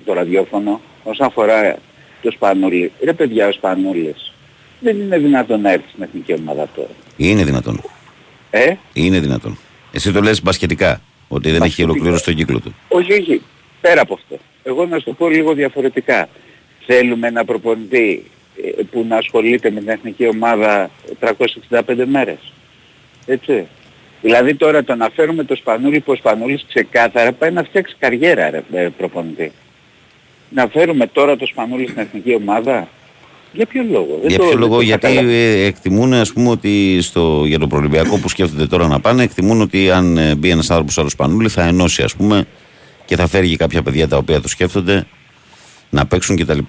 [0.05, 1.77] το ραδιόφωνο όσον αφορά
[2.21, 2.91] το Σπανούλη.
[3.03, 4.33] Ρε παιδιά ο Σπανούλης
[4.79, 6.93] δεν είναι δυνατόν να έρθει στην εθνική ομάδα τώρα.
[7.17, 7.81] Είναι δυνατόν.
[8.49, 9.57] Ε; Είναι δυνατόν.
[9.91, 11.01] Εσύ το λες μπασκετικά,
[11.34, 12.75] ότι δεν έχει ολοκληρώσει τον κύκλο του.
[12.88, 13.41] Όχι, όχι.
[13.81, 14.39] Πέρα από αυτό.
[14.63, 16.29] Εγώ να σου το πω λίγο διαφορετικά.
[16.86, 18.23] Θέλουμε ένα προπονητή
[18.63, 20.89] ε, που να ασχολείται με την εθνική ομάδα
[21.69, 22.53] 365 μέρες.
[23.25, 23.67] Έτσι.
[24.21, 28.49] Δηλαδή τώρα το να φέρουμε το Σπανούλη που ο Σπανούλης ξεκάθαρα πάει να φτιάξει καριέρα
[28.49, 29.51] ρε, ε, προπονητή.
[30.49, 32.88] Να φέρουμε τώρα το Σπανούλη στην εθνική ομάδα.
[33.53, 37.67] Για ποιο λόγο; Για ποιο λόγο, γιατί ε, εκτιμούν ας πούμε ότι στο, για το
[37.67, 41.49] Προλυμπιακό που σκέφτονται τώρα να πάνε, εκτιμούν ότι αν ε, μπει ένας άνθρωπος άλλος Σπανούλη
[41.49, 42.45] θα ενώσει ας πούμε
[43.05, 45.05] και θα φέρει κάποια παιδιά τα οποία το σκέφτονται
[45.89, 46.59] να παίξουν κτλ.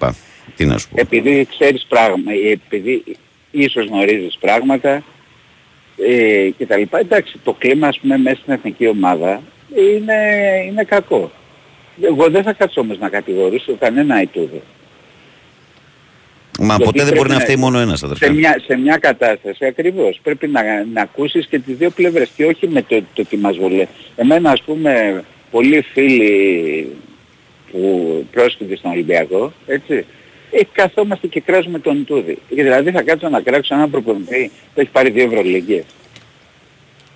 [0.55, 0.95] Τι να σου πω.
[0.99, 3.03] Επειδή ξέρεις πράγματα, επειδή
[3.51, 5.03] ίσως γνωρίζεις πράγματα,
[5.97, 6.99] ε, και τα λοιπά.
[6.99, 9.41] Εντάξει, το κλίμα ας πούμε μέσα στην εθνική ομάδα
[9.75, 10.15] είναι,
[10.67, 11.31] είναι κακό.
[12.01, 14.61] Εγώ δεν θα κάτσω όμως να κατηγορήσω κανένα Ιτούδη.
[16.59, 18.25] Μα ποτέ δεν μπορεί να φταίει μόνο ένας αδερφέ.
[18.25, 20.61] Σε μια, σε μια κατάσταση ακριβώς πρέπει να,
[20.93, 23.87] να ακούσεις και τις δύο πλευρές και όχι με το, το τι μας βολεύει.
[24.15, 26.87] Εμένα ας πούμε πολλοί φίλοι
[27.71, 30.05] που πρόσκειται στον Ολυμπιακό, έτσι,
[30.51, 32.37] ε, καθόμαστε και κράζουμε τον Τούδη.
[32.49, 35.83] Δηλαδή θα κάτσω να κράξω έναν προπονητή που έχει πάρει δύο ευρωλίγες.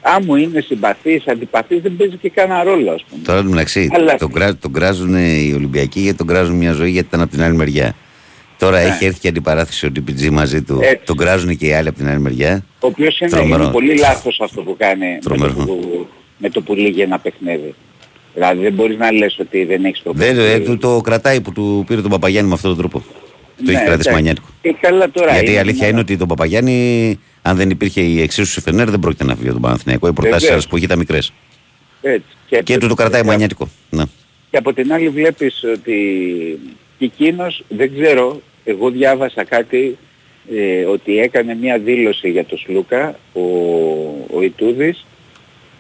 [0.02, 3.22] Αν μου είναι συμπαθής, αντιπαθής, δεν παίζει και κανένα ρόλο, ας πούμε.
[3.26, 4.16] Τώρα μεταξύ, Αλλά...
[4.16, 7.42] τον, κρά, τον κράζουν οι Ολυμπιακοί γιατί τον κράζουν μια ζωή γιατί ήταν από την
[7.42, 7.96] άλλη μεριά.
[8.60, 8.88] Τώρα ναι.
[8.88, 10.80] έχει έρθει και αντιπαράθεση ο DPG μαζί του.
[10.82, 11.06] Έτσι.
[11.06, 12.64] Τον κράζουν και οι άλλοι από την άλλη μεριά.
[12.80, 16.08] Ο οποίος είναι, είναι πολύ λάθος αυτό που κάνει με το που,
[16.38, 17.74] με το που λύγει ένα παιχνίδι.
[18.34, 21.84] Δηλαδή δεν μπορείς να λες ότι δεν έχεις το Δεν, ε, το κρατάει που του
[21.88, 23.00] πήρε τον Παπαγιάννη με αυτόν τον τρόπο.
[23.58, 24.48] Το ναι, έχει κρατήσει μανιάτικο.
[24.62, 28.62] Ε, καλά τώρα Γιατί η αλήθεια είναι ότι τον Παπαγιάννη, αν δεν υπήρχε η εξίσωση
[28.62, 30.08] Φενέρ, δεν πρόκειται να φύγει τον Παναθηναϊκό.
[30.08, 31.34] Οι προτάσεις που έχει ήταν μικρές.
[32.48, 33.70] Και, και του το κρατάει μανιάτικο.
[33.90, 34.04] Ναι.
[34.52, 35.98] Και από την άλλη βλέπεις ότι
[37.00, 39.98] και εκείνος, δεν ξέρω, εγώ διάβασα κάτι
[40.56, 43.42] ε, ότι έκανε μια δήλωση για τον Σλούκα, ο,
[44.34, 45.06] ο Ιτούδης.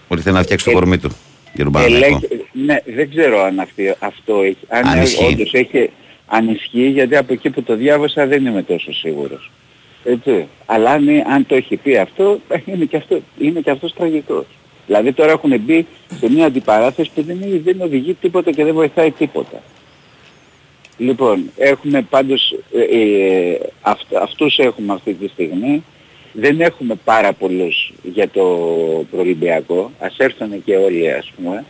[0.07, 1.11] Ότι θέλει να φτιάξει το κορμί του.
[1.53, 2.09] Για τον ε,
[2.51, 4.57] ναι, δεν ξέρω αν αυτή, αυτό έχει.
[4.67, 5.89] Αν, αν όντως έχει,
[6.25, 9.51] αν ισχύει, γιατί από εκεί που το διάβασα δεν είμαι τόσο σίγουρος.
[10.03, 10.47] Έτσι.
[10.65, 14.45] Αλλά αν, αν το έχει πει αυτό, είναι και, αυτό, είναι και αυτός τραγικός.
[14.85, 15.87] Δηλαδή τώρα έχουν μπει
[16.19, 19.61] σε μια αντιπαράθεση που δεν, δεν οδηγεί τίποτα και δεν βοηθάει τίποτα.
[20.99, 25.83] Λοιπόν, έχουμε πάντως, ε, ε, αυ, αυτούς έχουμε αυτή τη στιγμή.
[26.33, 28.43] Δεν έχουμε πάρα πολλούς για το
[29.11, 29.91] προολυμπιακό.
[29.99, 31.65] Ας έρθουν και όλοι ας πούμε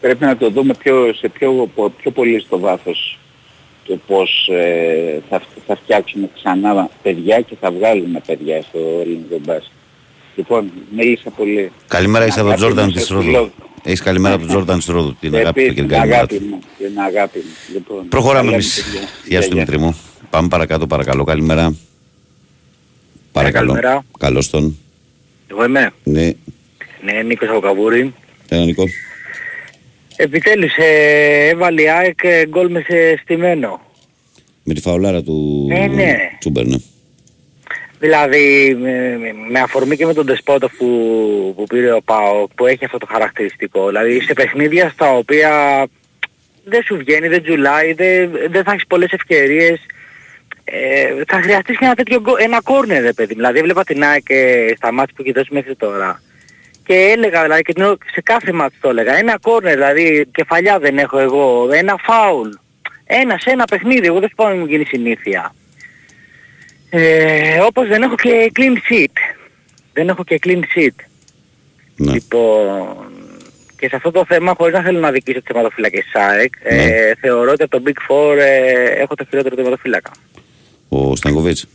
[0.00, 3.18] πρέπει να το δούμε πιο, σε πιο, πιο πολύ στο βάθος
[3.86, 9.72] το πώς ε, θα, θα φτιάξουμε ξανά παιδιά και θα βγάλουμε παιδιά στο ελληνικό μπάσκετ.
[10.36, 11.72] Λοιπόν, μίλησα πολύ.
[11.88, 13.50] Καλημέρα είσαι από τον Τζόρνταν της Ρόδου.
[13.84, 15.16] Έχεις καλημέρα από τον Τζόρνταν της Ρόδου.
[15.20, 16.58] Την αγάπη του και την αγάπη μου.
[16.90, 17.72] Την αγάπη μου.
[17.72, 18.84] Λοιπόν, Προχωράμε εμείς.
[19.26, 19.96] Γεια σου Δημήτρη μου.
[20.30, 21.24] Πάμε παρακάτω παρακαλώ.
[21.24, 21.74] Καλημέρα.
[23.32, 24.02] Παρακαλώ.
[24.18, 24.78] Καλώς τον.
[25.50, 25.90] Εγώ είμαι.
[26.04, 26.32] Ναι.
[27.02, 28.14] Ναι, Νίκος από Καβούρη.
[28.48, 28.84] Έλα Νίκο.
[30.16, 32.84] Επιτέλους ε, έβαλε η ΑΕΚ ε, γκολ με
[33.22, 33.80] στημένο.
[34.62, 36.16] Με τη φαουλάρα του ε, ναι.
[36.38, 36.76] Τσούμπερ, ναι.
[37.98, 39.18] Δηλαδή με,
[39.50, 40.86] με, αφορμή και με τον Τεσπότο που,
[41.56, 43.86] που πήρε ο Πάο που έχει αυτό το χαρακτηριστικό.
[43.86, 45.86] Δηλαδή σε παιχνίδια στα οποία
[46.70, 49.80] δεν σου βγαίνει, δεν τζουλάει, δεν, δεν θα έχεις πολλές ευκαιρίες.
[50.64, 53.34] Ε, θα χρειαστείς και ένα τέτοιο ένα κόρνερ, παιδί.
[53.34, 54.26] Δηλαδή έβλεπα την ΑΕΚ
[54.76, 56.20] στα μάτια που έχει δώσει μέχρι τώρα
[56.90, 57.72] και έλεγα δηλαδή και
[58.12, 62.48] σε κάθε μάτς το έλεγα ένα κόρνερ δηλαδή κεφαλιά δεν έχω εγώ ένα φάουλ
[63.04, 65.54] ένα σε ένα παιχνίδι εγώ δεν σου να μου γίνει συνήθεια
[66.90, 69.36] ε, όπως δεν έχω και clean sheet
[69.92, 71.04] δεν έχω και clean sheet
[71.96, 72.12] ναι.
[72.12, 73.09] λοιπόν
[73.80, 76.82] και σε αυτό το θέμα χωρίς να θέλω να δικήσω τις θεματοφύλακες ΣΑΕΚ ε, ναι.
[76.82, 80.10] ε, θεωρώ ότι από το Big Four ε, έχω το χειρότερο θεματοφύλακα
[80.88, 81.66] ο Σταγκοβίτς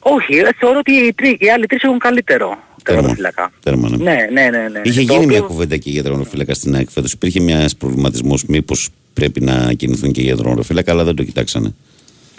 [0.00, 3.52] όχι, ε, θεωρώ ότι οι, τρί, οι άλλοι τρεις έχουν καλύτερο τερματοφύλακα.
[3.62, 3.96] Τέρμα, ναι.
[3.96, 4.28] ναι.
[4.32, 7.12] Ναι, ναι, ναι, Είχε γίνει μια κουβέντα και για τερματοφύλακα στην ΑΕΚ φέτος.
[7.12, 11.74] Υπήρχε μια προβληματισμός μήπως πρέπει να κινηθούν και για τερματοφύλακα, αλλά δεν το κοιτάξανε.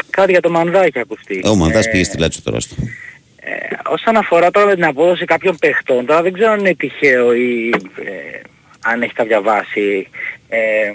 [0.09, 1.41] Κάτι για το Μανδά έχει ακουστεί.
[1.45, 2.75] Ο Μανδάς ε, πήγε στη Λάτσο τώρα στο.
[3.35, 3.51] Ε,
[3.85, 7.69] όσον αφορά τώρα την απόδοση κάποιων παιχτών, τώρα δεν ξέρω αν είναι τυχαίο ή
[8.05, 8.41] ε,
[8.83, 10.07] αν έχεις κάποια βάση.
[10.49, 10.91] Ε,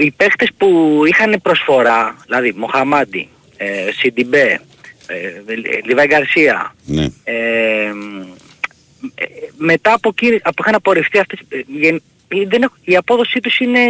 [0.00, 4.60] οι παίχτες που είχαν προσφορά, δηλαδή Μοχαμάντι, ε, Σιντιμπέ,
[5.06, 5.54] ε,
[5.84, 6.74] Λιβάη Γκαρσία.
[6.84, 7.06] Ναι.
[7.24, 7.92] Ε,
[9.56, 11.38] μετά από, εκεί, από είχαν απορριφθεί αυτές,
[12.48, 13.80] δεν η απόδοσή τους είναι,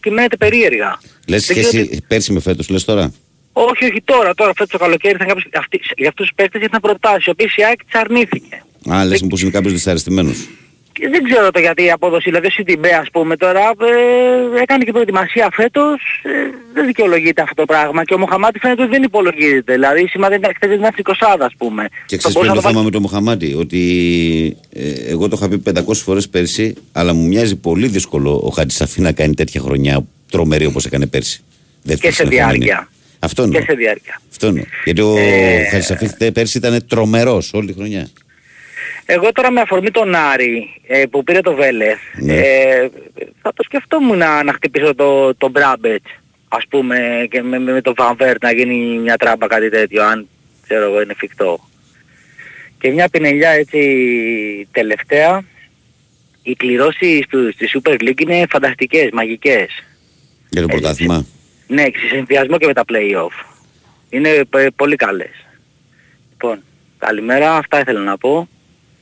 [0.00, 1.00] κυμαίνεται περίεργα.
[1.28, 3.12] Λες και εσύ πέρσι με φέτος, λες τώρα;
[3.52, 6.80] Όχι, όχι τώρα, τώρα φέτος το καλοκαίρι ήταν κάποιος, αυτοί, για αυτούς τους παίκτες ήταν
[6.80, 8.62] προτάσεις, οι οποίες η ΑΕΚ τις αρνήθηκε.
[8.90, 10.48] Α, λες πως είναι κάποιος δυσαρεστημένος.
[10.96, 14.84] Και δεν ξέρω το γιατί η απόδοση, δηλαδή ο Σιντιμπέ ας πούμε τώρα ε, έκανε
[14.84, 16.30] και προετοιμασία φέτος, ε,
[16.74, 20.38] δεν δικαιολογείται αυτό το πράγμα και ο Μοχαμάτι φαίνεται ότι δεν υπολογίζεται, δηλαδή σήμερα δεν
[20.38, 21.88] ήταν εκτελείς μια τρικοσάδα ας πούμε.
[22.06, 23.82] Και ξέρεις ποιο είναι το θέμα με τον Μοχαμάτι, ότι
[24.72, 29.00] ε, εγώ το είχα πει 500 φορές πέρσι, αλλά μου μοιάζει πολύ δύσκολο ο Χατζησαφή
[29.00, 31.42] να κάνει τέτοια χρονιά τρομερή όπως έκανε πέρσι.
[32.00, 32.88] Και σε διάρκεια.
[33.18, 33.58] Αυτό είναι.
[33.58, 34.20] Και σε διάρκεια.
[34.30, 34.64] Αυτό είναι.
[34.84, 35.68] Γιατί ο ε...
[35.70, 38.08] Χατζησαφή πέρσι ήταν τρομερός όλη τη χρονιά.
[39.06, 42.34] Εγώ τώρα με αφορμή τον Άρη ε, που πήρε το Βέλεθ ναι.
[42.34, 42.90] ε,
[43.42, 46.10] θα το σκεφτόμουν να, να χτυπήσω το, το Μπράμπετς
[46.48, 50.28] ας πούμε και με, με, το Βανβέρτ να γίνει μια τράμπα κάτι τέτοιο αν
[50.62, 51.68] ξέρω εγώ είναι εφικτό.
[52.78, 55.44] Και μια πινελιά έτσι τελευταία
[56.42, 59.68] οι κληρώσεις του, στη Super League είναι φανταστικές, μαγικές.
[60.48, 61.26] Για το πρωτάθλημα.
[61.66, 63.44] Ναι, σε συνδυασμό και με τα play-off.
[64.10, 64.44] Είναι
[64.76, 65.46] πολύ καλές.
[66.30, 66.62] Λοιπόν,
[66.98, 68.48] καλημέρα, αυτά ήθελα να πω.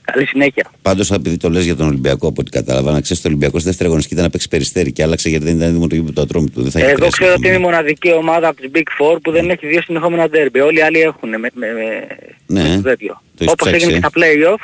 [0.05, 0.71] Καλή συνέχεια.
[0.83, 3.59] Πάντως, επειδή το λες για τον Ολυμπιακό, από ό,τι κατάλαβα, να ξέρεις ότι ο Ολυμπιακό
[3.59, 6.21] δεύτερη αγωνιστική ήταν να παίξει περιστέρι και άλλαξε γιατί δεν ήταν έτοιμο το γήπεδο του
[6.21, 6.63] ατρόμου του.
[6.63, 9.67] Δεν Εγώ ξέρω ότι είναι η μοναδική ομάδα από τις Big Four που δεν έχει
[9.67, 10.61] δύο συνεχόμενα ντέρμπι.
[10.61, 12.07] Όλοι οι άλλοι έχουν με, με, με,
[12.47, 13.23] ναι, με τέτοιο.
[13.47, 14.61] Όπως έγινε και στα playoff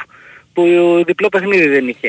[0.59, 2.09] που διπλό παιχνίδι δεν είχε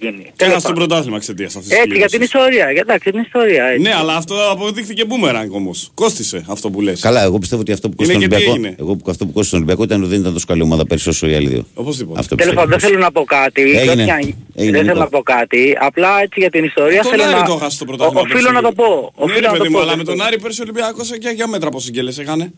[0.00, 0.32] γίνει.
[0.36, 2.70] Ένα στο πρωτάθλημα εξαιτίας αυτής της Έτσι, για την ιστορία.
[2.70, 3.64] Για, εντάξει, την ιστορία.
[3.64, 3.82] Έτσι.
[3.82, 5.90] Ναι, αλλά αυτό αποδείχθηκε μπούμεραγκ όμως.
[5.94, 7.00] Κόστησε αυτό που λες.
[7.00, 9.58] Καλά, εγώ πιστεύω ότι αυτό που κόστησε τον Ολυμπιακό, εγώ που αυτό που κόστησε τον
[9.58, 11.66] Ολυμπιακό ήταν ότι δεν ήταν τόσο καλή ομάδα πέρσι όσο οι άλλοι δύο.
[11.74, 12.34] Οπωσδήποτε.
[12.34, 13.62] Τέλος πάντων, δεν θέλω να πω κάτι.
[13.62, 14.24] Έγινε.
[14.54, 15.76] δεν θέλω να πω κάτι.
[15.80, 17.42] Απλά έτσι για την ιστορία θέλω να...
[17.42, 18.20] το χάσει το πρωτάθλημα.
[18.20, 19.12] Οφείλω να το πω.
[19.26, 22.18] Ναι, παιδί μου, αλλά με τον Άρη πέρσι ο Ολυμπιακός και για μέτρα πως συγκέλες
[22.18, 22.52] έκανε.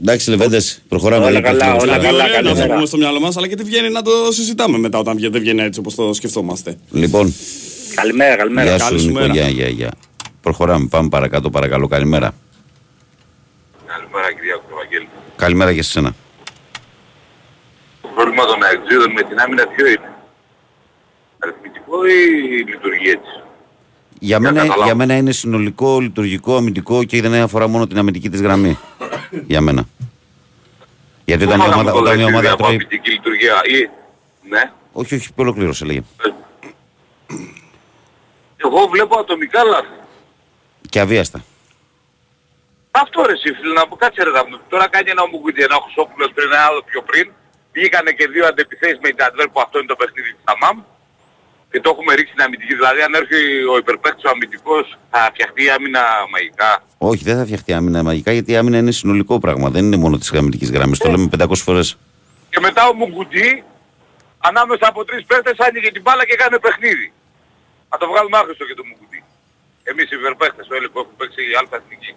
[0.00, 1.26] Εντάξει, Λεβέντε, προχωράμε.
[1.26, 2.28] Όλα καλά, όλα καλά.
[2.28, 5.18] καλά, να πούμε στο μυαλό μας, αλλά και τι βγαίνει να το συζητάμε μετά όταν
[5.20, 6.78] δεν βγαίνει έτσι όπως το σκεφτόμαστε.
[6.90, 7.34] Λοιπόν.
[7.94, 8.76] Καλημέρα, καλημέρα.
[8.76, 9.90] Γεια σου, Νίκο, γεια, γεια, γεια.
[10.40, 11.86] Προχωράμε, πάμε παρακάτω, παρακαλώ.
[11.88, 12.34] Καλημέρα.
[13.86, 15.08] Καλημέρα, κυρία Κουβαγγέλη.
[15.36, 16.14] Καλημέρα και σε σένα.
[18.02, 20.10] Το πρόβλημα των αεξίδων με την άμυνα ποιο είναι;
[21.38, 23.42] Αριθμητικό ή λειτουργεί έτσι;
[24.18, 28.40] Για μένα, για μένα είναι συνολικό, λειτουργικό, αμυντικό και δεν αφορά μόνο την αμυντική της
[28.40, 28.78] γραμμή
[29.30, 29.84] για μένα.
[31.24, 32.86] Γιατί όταν η ομάδα, όταν η ομάδα τρώει...
[33.04, 33.88] λειτουργία ή...
[34.48, 34.70] Ναι.
[34.92, 36.02] Όχι, όχι, ολοκλήρωσε λέγε.
[38.56, 39.88] Εγώ βλέπω ατομικά λάθη.
[40.90, 41.44] Και αβίαστα.
[42.90, 44.30] Αυτό ρε εσύ φίλε, να πω κάτσε ρε
[44.68, 47.32] Τώρα κάνει ένα ομουγκούτι, ένα Χρυσόπουλος πριν, ένα άλλο πιο πριν.
[47.72, 50.76] Βγήκανε και δύο αντεπιθέσεις με την Αντβέρ που αυτό είναι το παιχνίδι της ΑΜΑΜ
[51.70, 52.74] και το έχουμε ρίξει στην αμυντική.
[52.74, 53.36] Δηλαδή αν έρθει
[53.72, 56.82] ο υπερπαίκτης ο αμυντικός θα φτιαχτεί η άμυνα μαγικά.
[56.98, 59.70] Όχι, δεν θα φτιαχτεί η άμυνα μαγικά γιατί η άμυνα είναι συνολικό πράγμα.
[59.70, 60.98] Δεν είναι μόνο της αμυντικής γραμμής.
[60.98, 61.98] Το λέμε 500 φορές.
[62.50, 63.62] Και μετά ο Μουγκουτζή
[64.38, 67.12] ανάμεσα από τρεις παίκτες άνοιγε την μπάλα και έκανε παιχνίδι.
[67.88, 69.20] Θα το βγάλουμε άχρηστο και το Μουγκουτζή.
[69.82, 72.12] Εμείς οι υπερπαίκτες όλοι που έχουν παίξει η αλφα εθνική.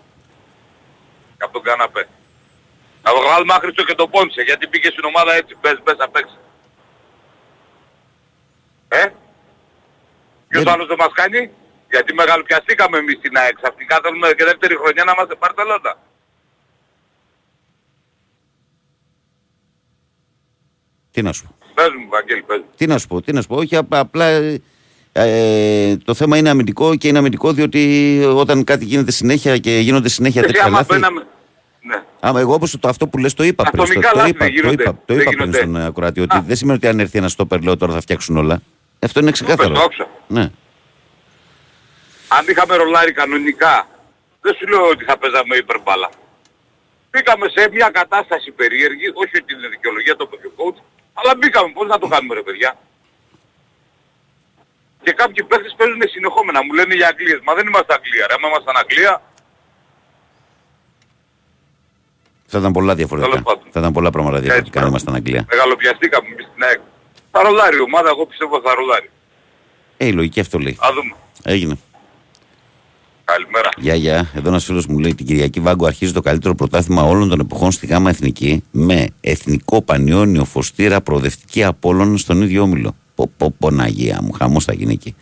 [1.37, 2.03] Και από τον καναπέ.
[3.03, 6.37] Θα βγάλουμε άχρηστο και το Πόνσε γιατί πήγε στην ομάδα έτσι πες πες να παίξει.
[8.87, 9.03] Ε,
[10.49, 11.41] Ποιος άλλος δεν μας κάνει;
[11.93, 13.55] Γιατί μεγαλοπιαστήκαμε εμείς στην ΑΕΚ.
[13.61, 15.93] Ξαφνικά θέλουμε και δεύτερη χρονιά να είμαστε Μπαρσελόνα.
[21.11, 21.55] Τι να σου πω.
[21.73, 23.55] Πες μου, Βαγγέλη, πες Τι να σου πω, τι να σου πω.
[23.55, 24.25] Όχι, απλά
[25.11, 27.81] ε, το θέμα είναι αμυντικό και είναι αμυντικό διότι
[28.33, 30.93] όταν κάτι γίνεται συνέχεια και γίνονται συνέχεια τέτοια λάθη...
[30.93, 31.25] Μπαίναμε...
[31.81, 32.03] Ναι.
[32.19, 34.99] Άμα εγώ όπως το, αυτό που λες το είπα πριν, το, το, είπα, το είπα,
[35.05, 37.93] το είπα πριν στον ακροατή, ότι δεν σημαίνει ότι αν έρθει ένα στόπερ λέω τώρα
[37.93, 38.61] θα φτιάξουν όλα.
[38.99, 39.73] Αυτό είναι ξεκάθαρο.
[39.73, 40.51] Το ναι.
[42.27, 43.87] Αν είχαμε ρολάρει κανονικά,
[44.41, 46.09] δεν σου λέω ότι θα παίζαμε υπερμπάλα.
[47.11, 50.79] Μπήκαμε σε μια κατάσταση περίεργη, όχι ότι είναι δικαιολογία το παιδί coach,
[51.13, 52.77] αλλά μπήκαμε πώς να το κάνουμε ρε παιδιά;
[55.03, 57.39] Και κάποιοι παίχτες παίζουν συνεχόμενα, μου λένε για Αγγλίες.
[57.43, 59.21] Μα δεν είμαστε Αγγλία ρε, άμα ήμασταν Αγγλία...
[62.51, 63.41] Θα ήταν πολλά διαφορετικά.
[63.71, 65.45] Θα ήταν πολλά πράγματα διαφορετικά αν ήμασταν Αγγλία.
[65.49, 66.79] Μεγαλοπιαστήκαμε εμείς στην ΑΕΚ.
[67.31, 69.09] Θα ρολάρει η ομάδα, εγώ πιστεύω θα ρολάρει.
[69.97, 70.77] Ε, η λογική αυτό λέει.
[70.79, 71.15] Α δούμε.
[71.43, 71.77] Έγινε.
[73.23, 73.69] Καλημέρα.
[73.77, 74.31] Γεια, γεια.
[74.35, 77.71] Εδώ ένας φίλος μου λέει την Κυριακή Βάγκο αρχίζει το καλύτερο πρωτάθλημα όλων των εποχών
[77.71, 82.95] στη ΓΑΜΑ Εθνική με εθνικό πανιόνιο φωστήρα προοδευτική Απόλλων στον ίδιο όμιλο.
[83.15, 83.69] Πω, πω, πω,
[84.21, 85.15] μου, χαμός θα γίνει εκεί.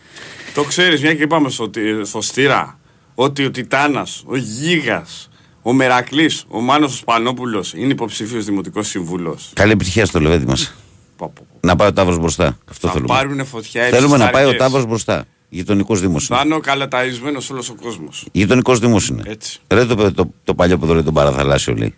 [0.54, 1.70] Το ξέρεις, μια και είπαμε στο
[2.04, 2.78] φωστήρα,
[3.14, 5.28] ότι ο Τιτάνας, ο Γίγας,
[5.62, 9.38] ο Μερακλής, ο Μάνος Σπανόπουλος είναι υποψήφιος δημοτικός σύμβουλο.
[9.52, 10.74] Καλή επιτυχία στο λεβέντι μας.
[11.60, 12.58] Να πάει ο Ταύρος μπροστά.
[12.70, 13.14] Αυτό θα θέλουμε.
[13.14, 15.24] Πάρουν φωτιά θέλουμε να πάει ο Ταύρος μπροστά.
[15.48, 16.26] Γειτονικός Δήμος.
[16.26, 18.26] Θα είναι ο καλαταϊσμένος όλος ο κόσμος.
[18.32, 19.22] Γειτονικός Δήμος είναι.
[19.26, 19.60] Έτσι.
[19.68, 21.94] Ρε το, το, το, παλιό που τον παραθαλάσσιο λέει.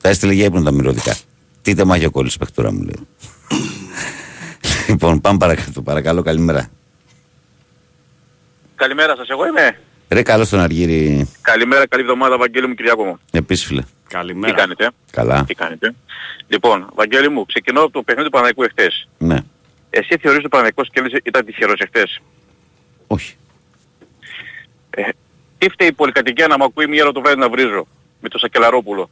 [0.00, 1.16] Τα έστειλε για ύπνο τα μυρωδικά.
[1.62, 3.06] Τι τε μάγιο κόλλη παιχτούρα μου λέει.
[4.88, 5.82] λοιπόν, πάμε παρακάτω.
[5.82, 6.70] Παρακαλώ, καλημέρα.
[8.74, 9.78] Καλημέρα σας, εγώ είμαι.
[10.08, 11.28] Ρε καλό στον Αργύρι.
[11.40, 13.18] Καλημέρα, καλή εβδομάδα, Βαγγέλη μου, Κυριάκο μου.
[13.30, 13.82] Επίσης φίλε.
[14.12, 14.52] Καλημέρα.
[14.54, 15.44] Τι κάνετε; Καλά.
[15.44, 15.94] Τι κάνετε;
[16.46, 19.08] Λοιπόν, Βαγγέλη μου, ξεκινώ από το παιχνίδι του Παναγικού εχθές.
[19.18, 19.36] Ναι.
[19.90, 22.20] Εσύ θεωρείς ότι ο Παναγικός κέρδισε ήταν τυχερός εχθές;
[23.06, 23.34] Όχι.
[24.90, 25.02] Ε,
[25.58, 27.86] τι φταίει η πολυκατοικία να μου ακούει μία ώρα το βράδυ να βρίζω
[28.20, 29.10] με το Σακελαρόπουλο;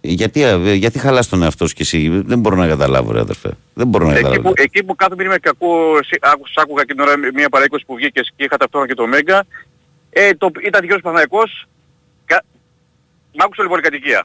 [0.00, 3.50] Γιατί, ε, γιατί χαλάς τον εαυτό σου κι εσύ, δεν μπορώ να καταλάβω ρε αδερφέ.
[3.74, 4.48] Δεν μπορώ να Εκεί καταλάβω.
[4.48, 7.48] που, εκεί που κάθομαι είμαι και ακούω, εσύ- άκου- σ' άκουγα και την ώρα μία
[7.48, 9.44] παραίκωση που βγήκε και είχα ταυτόχρονα και το Μέγκα.
[10.10, 11.66] Ε, το, ήταν τυχερός Παναγικός.
[13.36, 13.38] Κα...
[13.38, 14.24] Μ' άκουσε όλη η πολυκατοικία.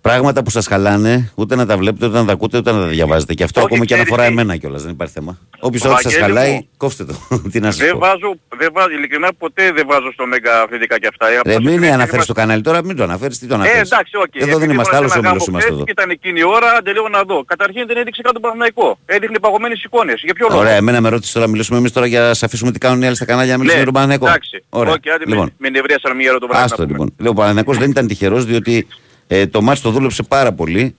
[0.00, 2.86] Πράγματα που σας χαλάνε, ούτε να τα βλέπετε, ούτε να τα ακούτε, ούτε να τα
[2.86, 3.34] διαβάζετε.
[3.34, 4.32] Και αυτό Όχι, ακόμα και ξέρεις αναφορά τι.
[4.40, 5.38] εμένα κιόλας, δεν υπάρχει θέμα.
[5.58, 6.68] Όποιος ό,τι σας Βαγγέλη χαλάει, μου.
[6.76, 7.14] κόφτε το.
[7.52, 7.98] Τι να σας Δεν πω.
[7.98, 11.26] βάζω, δεν βάζω, ειλικρινά ποτέ δεν βάζω στο Μέγκα αφεντικά και αυτά.
[11.28, 13.54] Ε, Ρε, απλώς μην επειδή αναφέρεις είμαστε- το κανάλι τώρα, μην το αναφέρεις, τι το
[13.54, 13.90] Ε, αναφέρεις.
[13.90, 14.22] εντάξει, οκ.
[14.34, 15.84] Εδώ δεν Επειδή είμαστε, ήμασταν άλλος ένα όμιλος γάμο είμαστε χθες εδώ.
[15.84, 17.38] Και ήταν εκείνη η ώρα, άντε λίγο να δω.
[17.52, 18.88] Καταρχήν δεν έδειξε καν τον Παναθηναϊκό.
[19.16, 20.18] Έδειχνε παγωμένες εικόνες.
[20.26, 22.42] Για ποιο λόγο; Ωραία, εμένα με ρώτησες τώρα να μιλήσουμε εμείς τώρα για να σας
[22.46, 24.26] αφήσουμε τι κάνουν οι άλλοι στα κανάλια να μιλήσουμε Ναι, για τον Παναθηναϊκό.
[24.26, 24.56] εντάξει.
[24.80, 24.92] Ωραία.
[24.98, 26.64] Οκ, άντε λοιπόν, με, με νευρίασαν μία ώρα το βράδυ.
[26.64, 26.98] άστο να πούμε.
[26.98, 27.14] λοιπόν.
[27.22, 28.86] Λέω, ο Παναθηναϊκός δεν ήταν τυχερός διότι
[29.30, 30.94] ε, το μάτς το δούλεψε πάρα πολύ.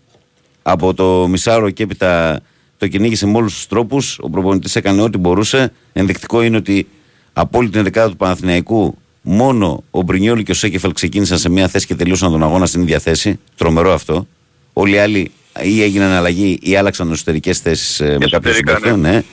[0.62, 2.40] Από το μισάωρο και έπειτα
[2.78, 4.20] το κυνήγησε με όλους τους τρόπους.
[4.22, 5.72] Ο προπονητής έκανε ό,τι μπορούσε.
[5.94, 6.88] Ενδεικτικό είναι ότι
[7.34, 11.68] από όλη την δεκάδα του Παναθηναϊκού μόνο ο Μπρινιόλη και ο Σέκεφελ ξεκίνησαν σε μια
[11.68, 13.40] θέση και τελείωσαν τον αγώνα στην ίδια θέση.
[13.56, 14.28] Τρομερό αυτό.
[14.74, 15.32] Όλοι οι άλλοι
[15.64, 18.98] ή έγιναν αλλαγή ή άλλαξαν εσωτερικές θέσεις με κάποιο Εσωτερικά, συμπαθείο.
[18.98, 19.12] ναι.
[19.12, 19.24] Ναι.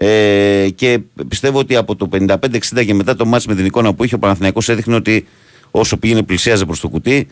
[0.00, 0.98] Ε, και
[1.28, 4.18] πιστεύω ότι από το 55-60 και μετά το μάτς με την εικόνα που είχε ο
[4.18, 5.26] Παναθηναϊκός έδειχνε ότι
[5.70, 7.26] όσο πήγαινε πλησίαζε προς το κουτί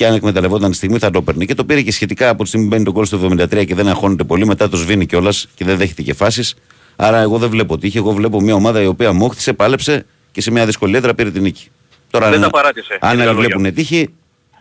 [0.00, 1.46] και αν εκμεταλλευόταν τη στιγμή θα το παίρνει.
[1.46, 3.74] Και το πήρε και σχετικά από τη στιγμή που μπαίνει το κόλ στο 73 και
[3.74, 6.54] δεν αγχώνεται πολύ, μετά το σβήνει κιόλας και δεν δέχεται και φάσεις.
[6.96, 7.96] Άρα εγώ δεν βλέπω τύχη.
[7.96, 11.42] Εγώ βλέπω μια ομάδα η οποία μόχτησε, πάλεψε και σε μια δυσκολία έδρα πήρε την
[11.42, 11.68] νίκη.
[12.10, 14.08] Τώρα, Δεν αν- τα παράτησε, Αν με άλλοι λίγα βλέπουν τύχη,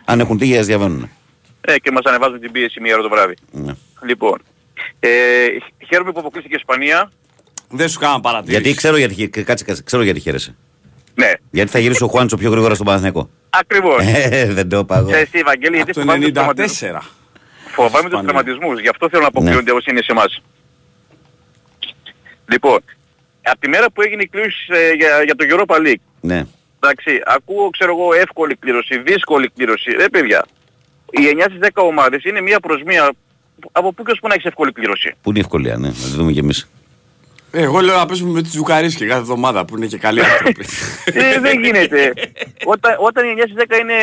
[0.06, 1.10] αν έχουν τύχη, ας διαβαίνουν.
[1.62, 3.34] Ε, και μας ανεβάζουν την πίεση μία ώρα το βράδυ.
[3.52, 3.74] Ναι.
[4.08, 4.38] Λοιπόν,
[5.00, 5.10] ε,
[5.90, 7.12] χαίρομαι που αποκλείστηκε η Ισπανία.
[7.70, 8.62] Δεν σου κάνω παρατήρηση.
[8.62, 10.56] Γιατί ξέρω γιατί, κάτσε, κάτσε, ξέρω γιατί χαίρεσαι.
[11.20, 14.04] Ναι, Γιατί θα γυρίσει ο Χουάντσο πιο γρήγορα στον Παναθηναϊκό; ακριβώς.
[14.08, 15.08] Ε, δεν το είπα εγώ.
[15.10, 16.80] Ξέρεις τι, Βαγγέλη, γιατί Από το φοβάμαι τους τραυματισμούς.
[16.82, 17.02] 94.
[17.76, 18.28] Φοβάμαι τους Ισπανία.
[18.28, 19.78] τραυματισμούς, γι' αυτό θέλω να αποκλείονται Ναι.
[19.78, 20.42] όσοι είναι σε εμάς.
[22.52, 22.80] Λοιπόν,
[23.42, 26.46] από τη μέρα που έγινε η κλήρωση ε, για, για το Europa League, Ναι.
[26.80, 29.92] εντάξει, ακούω, ξέρω εγώ, εύκολη κλήρωση, δύσκολη κλήρωση.
[29.92, 30.46] Ρε παιδιά,
[31.12, 33.12] οι 9 στις 10 ομάδες είναι μία προς μία.
[33.72, 35.94] Από πού και ως πού να έχεις εύκολη κλήρωση; Πού είναι η ευκολία, ναι, να
[35.94, 36.70] τη δούμε κι εμείς.
[37.52, 40.66] Ε, Εγώ λέω να παίζουμε με τους Τζουκαρίσκε κάθε εβδομάδα που είναι και καλοί άνθρωποι.
[41.06, 42.14] ε, δεν γίνεται.
[42.66, 43.94] όταν, όταν οι 9 στις 10 είναι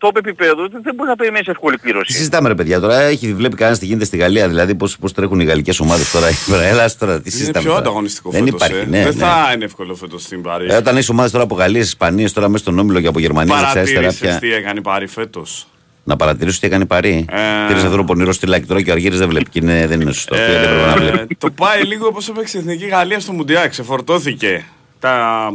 [0.00, 2.12] top επίπεδο, δεν, δεν μπορεί να περιμένεις εύκολη Τι κλήρωση.
[2.12, 5.40] συζητάμε, ρε παιδιά, τώρα έχει βλέπει κανένας τι γίνεται στη Γαλλία, δηλαδή πώς πώς τρέχουν
[5.40, 6.26] οι γαλλικές ομάδες τώρα.
[6.32, 6.62] εκεί πέρα.
[6.62, 7.64] Έλα τώρα, τι είναι συζητάμε.
[7.64, 7.78] πιο τώρα.
[7.78, 8.90] ανταγωνιστικό Δεν φέτος, υπάρχει, ε.
[8.90, 9.02] ναι.
[9.02, 9.24] Δεν ναι.
[9.24, 10.66] θα είναι εύκολο φέτος στην Παρή.
[10.70, 13.54] Ε, όταν έχεις ομάδες τώρα από Γαλλίε, Ισπανίε, τώρα μέσα στον Όμιλο και από Γερμανία,
[13.56, 14.48] δεξιά αριστερά Παρατήρησες πια.
[14.48, 15.66] τι έκανε η Παρί φέτος.
[16.04, 17.26] Να παρατηρήσω τι έκανε Παρί.
[17.30, 17.36] Ε.
[17.72, 19.48] Πήρε εδώ το πονηρό στυλάκι τώρα και ο Αργύρης δεν βλέπει.
[19.50, 20.34] Και είναι, δεν είναι σωστό.
[20.34, 21.18] Αυτό δεν πρέπει να βλέπει.
[21.18, 23.68] Ε, το πάει λίγο όπως έπαιξε η Εθνική Γαλλία στο Μουντιάλ.
[23.68, 24.64] Ξεφορτώθηκε
[25.00, 25.52] τα...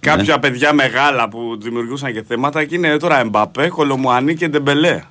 [0.00, 0.40] Κάποια Ναι.
[0.40, 5.02] παιδιά μεγάλα που δημιουργούσαν και θέματα και είναι τώρα Εμπαπέ, Κολομουανί και Ντεμπελέ.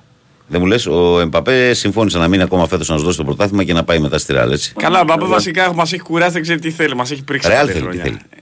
[0.46, 3.64] Δεν μου λες, ο Εμπαπέ συμφώνησε να μείνει ακόμα φέτος να σου δώσει το πρωτάθλημα
[3.64, 4.72] και να πάει μετά στη Ρεάλ, έτσι.
[4.78, 7.48] Καλά, ο Εμπαπέ βασικά μας έχει κουράσει, δεν ξέρει τι θέλει, μας έχει πρίξει.
[7.48, 8.18] Ρεάλ πέντε θέλει, τι χρόνια.
[8.30, 8.39] θέλει.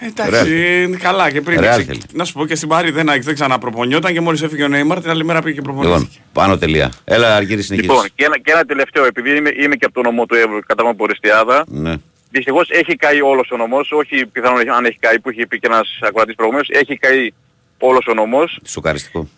[0.00, 1.60] Ε, Εντάξει, είναι καλά και πριν.
[1.60, 2.00] Ρεάλ ξε- θέλει.
[2.12, 5.10] Να σου πω και στην Πάρη δεν, δεν ξαναπροπονιόταν και μόλις έφυγε ο Νέιμαρ την
[5.10, 6.18] άλλη μέρα πήγε και Λοιπόν, προπονήθηκε.
[6.32, 6.92] πάνω τελεία.
[7.04, 7.90] Έλα, Αργύρι, συνεχίζεις.
[7.94, 10.60] Λοιπόν, και ένα, και ένα τελευταίο, επειδή είμαι, είμαι και από το νομό του Εύρου,
[10.66, 11.94] κατά μου Ποριστιάδα, Ναι.
[12.30, 15.66] δυστυχώς έχει καεί όλος ο νομός, όχι πιθανόν αν έχει καεί που είχε πει και
[15.66, 17.30] ένας ακροατής προηγουμένως, έχει καεί
[17.78, 18.58] όλος ο νομός.
[18.64, 19.28] Σοκαριστικό.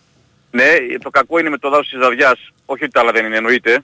[0.51, 0.63] Ναι,
[1.01, 3.79] το κακό είναι με το δάσος της Ζαδιάς, όχι ότι τα άλλα δεν είναι εννοείται.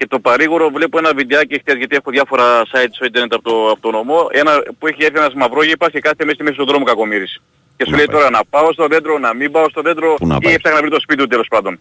[0.00, 3.70] Και το παρήγορο βλέπω ένα βιντεάκι χτες, γιατί έχω διάφορα sites στο ίντερνετ από το,
[3.70, 6.64] από το νομό, ένα που έχει έρθει ένας μαυρόγεπας και κάθεται μέσα στη μέση του
[6.66, 7.40] δρόμου κακομύρης.
[7.76, 8.16] Και σου Να λέει πάει.
[8.16, 10.54] τώρα να πάω στο δέντρο, να μην πάω στο δέντρο Πού να ή πάει.
[10.54, 11.78] έψαχνα να βρει το σπίτι του τέλος πάντων.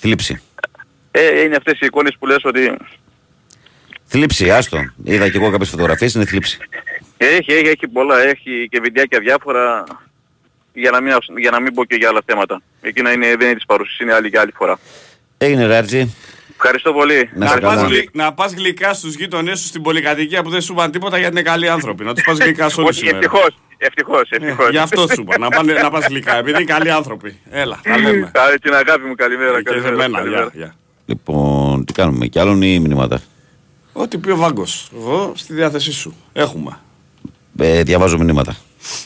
[0.00, 0.42] Θλίψη.
[1.10, 2.76] Ε, είναι αυτές οι εικόνες που λες ότι
[4.04, 4.78] Θλίψη, άστο.
[5.04, 6.58] Είδα και εγώ κάποιες φωτογραφίες, είναι θλίψη.
[7.16, 9.84] έχει, έχει, έχει πολλά, έχει και βιντεάκια διάφορα
[10.72, 12.62] για να μην, για να μην πω και για άλλα θέματα.
[12.80, 14.78] Εκείνα είναι, δεν είναι της παρούσης, είναι άλλη για άλλη φορά.
[15.44, 16.14] Έγινε Ράτζι.
[16.54, 17.30] Ευχαριστώ πολύ.
[17.34, 17.86] Να Να σε πας, καλά.
[17.88, 21.32] γλυ- να πας γλυκά στους γείτονές σου στην πολυκατοικία που δεν σου είπαν τίποτα γιατί
[21.32, 22.04] είναι καλοί άνθρωποι.
[22.04, 23.16] Να τους πας γλυκά σε όλη Όχι, σήμερα.
[23.16, 24.70] ευτυχώς, ευτυχώς, Ε, ευτυχώς.
[24.70, 27.38] Γι' αυτό σου είπα, να, πάνε, να πας γλυκά, επειδή είναι καλοί άνθρωποι.
[27.50, 28.30] Έλα, τα λέμε.
[28.38, 29.62] Κάνε την αγάπη μου, καλημέρα.
[29.62, 30.42] Και σε καλημέρα, μένα, καλημέρα.
[30.42, 30.74] γεια, γεια.
[31.06, 33.20] Λοιπόν, τι κάνουμε, κι άλλον ή μηνύματα;
[33.92, 34.90] Ό,τι πει ο Βάγκος.
[34.96, 36.14] Εγώ στη διάθεσή σου.
[36.32, 36.78] Έχουμε.
[37.58, 38.56] Ε, διαβάζω μηνύματα.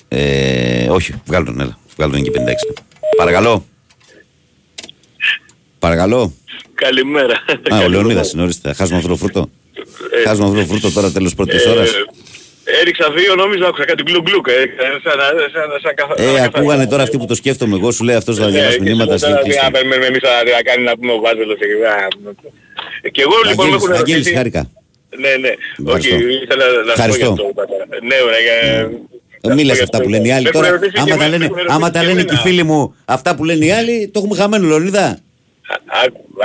[0.08, 1.78] Ε, όχι, βγάλω τον, έλα.
[1.96, 2.82] Βγάλω τον εκεί 56.
[3.16, 3.64] Παρακαλώ.
[5.86, 6.32] Παρακαλώ.
[6.74, 7.34] Καλημέρα.
[7.74, 8.72] Α, ο Λεωνίδας είναι, ορίστε.
[8.78, 9.50] Χάσουμε αυτό το φρούτο.
[10.26, 11.90] Χάσουμε αυτό το φρούτο τώρα τέλος πρώτης ώρας.
[11.90, 12.04] Ε,
[12.80, 14.46] Έριξα δύο, νόμιζα άκουσα κάτι γκλουκ γκλουκ.
[14.48, 14.52] ε,
[15.04, 15.24] Σαν, να-
[15.54, 18.36] σαν, σαν, καθα- Ε, σαν ακούγανε τώρα αυτοί που το σκέφτομαι εγώ, σου λέει αυτός
[18.38, 19.70] θα Ε, διαβάσει και μηνύματα τώρα στην τι να κλειστή.
[19.70, 21.56] περιμένουμε εμείς να να κάνει να πούμε ο Βάζελος.
[21.58, 21.66] και-
[23.06, 24.34] α, Και εγώ λοιπόν με Βαγγέλης, έχουν Βαγγέλης, ερωτήσει...
[24.38, 24.62] χάρηκα.
[25.22, 25.52] Ναι, ναι.
[25.96, 26.08] Όχι,
[26.44, 27.44] ήθελα να πω για αυτό.
[28.10, 29.54] Ναι, ωραία.
[29.56, 30.68] Μην λες αυτά που λένε οι άλλοι τώρα.
[31.02, 34.08] Άμα τα λένε, άμα τα λένε και οι φίλοι μου αυτά που λένε οι άλλοι,
[34.12, 35.18] το έχουμε χαμένο Λεωνίδα.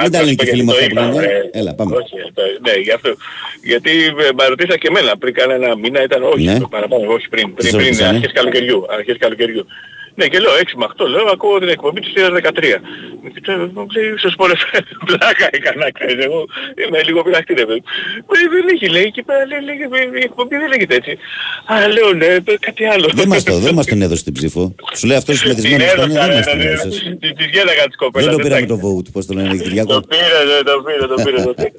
[0.01, 1.49] Μην τα λένε και οι φίλοι μου αυτά που λένε.
[1.51, 1.95] Έλα, πάμε.
[2.61, 3.15] Ναι, γι' αυτό.
[3.63, 3.91] Γιατί
[4.35, 6.59] με ρωτήσα και εμένα πριν κανένα μήνα ήταν όχι, ναι.
[6.69, 9.65] παραπάνω, όχι πριν, πριν, πριν, αρχές καλοκαιριού, αρχές καλοκαιριού.
[10.21, 12.79] Ναι, και λέω 6 με 8, λέω, ακούω την εκπομπή του 2013.
[13.73, 14.59] Μου λέει, ίσως πολλές
[15.07, 16.39] πλάκα έκανα, ξέρεις, εγώ
[16.85, 17.83] είμαι λίγο πειραχτή, ρε παιδί.
[18.53, 19.61] Δεν έχει, λέει, και πέρα λέει,
[20.21, 21.13] η εκπομπή δεν λέγεται έτσι.
[21.71, 22.27] Α, λέω, ναι,
[22.67, 23.05] κάτι άλλο.
[23.13, 24.75] Δεν μας το, δεν μας τον έδωσε την ψήφο.
[24.97, 26.95] Σου λέει αυτός συμμετισμένος δεν μας τον έδωσες.
[27.37, 28.27] Της γέλαγα της κοπέλας.
[28.27, 29.93] Δεν το πήραμε το vote, πώς το λένε, Κυριάκο.
[29.93, 30.39] Το πήρε,
[30.71, 31.71] το πήρε, το πήρε.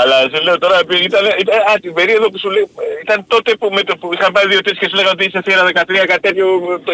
[0.00, 0.78] Αλλά σε λέω τώρα,
[1.08, 1.24] ήταν,
[1.70, 2.66] α, την περίοδο που σου λέει,
[3.04, 5.62] ήταν τότε που, με το, που είχαν πάει δύο-τρεις και σου λέγανε ότι είσαι θύρα
[5.66, 6.46] 13, κάτι τέτοιο,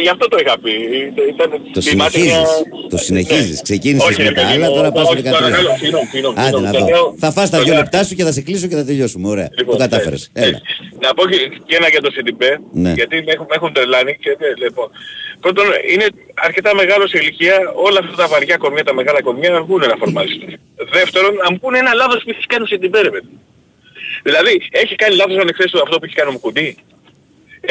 [0.05, 0.76] γι' αυτό το είχα πει.
[1.73, 2.49] Το συνεχίζεις,
[2.91, 3.63] το συνεχίζεις.
[3.63, 5.23] Ξεκίνησες με τα άλλα, τώρα πας στο 13.
[6.35, 7.15] Άντε να δω.
[7.19, 9.29] Θα φας τα δυο λεπτά σου και θα σε κλείσω και θα τελειώσουμε.
[9.29, 9.49] Ωραία.
[9.49, 10.31] Το λοιπόν, κατάφερες.
[10.33, 10.61] Έλα.
[11.01, 11.29] Να πω
[11.67, 12.93] και ένα για το CDP, ναι.
[12.93, 14.91] γιατί με έχουν τρελάνει και λοιπόν.
[15.41, 19.63] Πρώτον, είναι αρκετά μεγάλο σε ηλικία, όλα αυτά τα βαριά κορμιά, τα μεγάλα κορμιά να
[19.63, 20.47] βγουν ένα φορμάλιστο.
[20.93, 23.11] Δεύτερον, αν πούνε ένα λάθος που έχεις κάνει ο CDP, ρε
[24.23, 26.77] Δηλαδή, έχει κάνει λάθος αν εκθέσει αυτό που έχει κάνει ο Μουκουντή;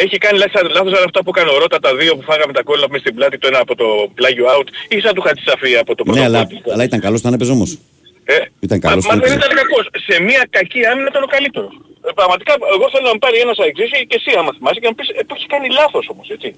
[0.03, 2.85] Έχει κάνει λάθος αλλά αυτά που έκανε ο Ρώτα τα δύο που φάγαμε τα κόλλα
[2.89, 3.85] μέσα στην πλάτη, το ένα από το
[4.15, 6.19] πλάγιο out ή σαν του Χατσαφή από το πρώτο.
[6.19, 7.77] Ναι, αλλά, αλλά ήταν καλός όταν έπαιζε όμως.
[8.25, 9.05] Ε, ήταν καλός.
[9.05, 9.85] Μα, μα δεν ήταν κακός.
[10.07, 11.73] Σε μια κακή άμυνα ήταν ο καλύτερος.
[12.07, 14.95] Ε, πραγματικά εγώ θέλω να μου πάρει ένας αεξής και εσύ άμα θυμάσαι και να
[14.97, 16.49] πεις ε, που έχει κάνει λάθος όμως, έτσι.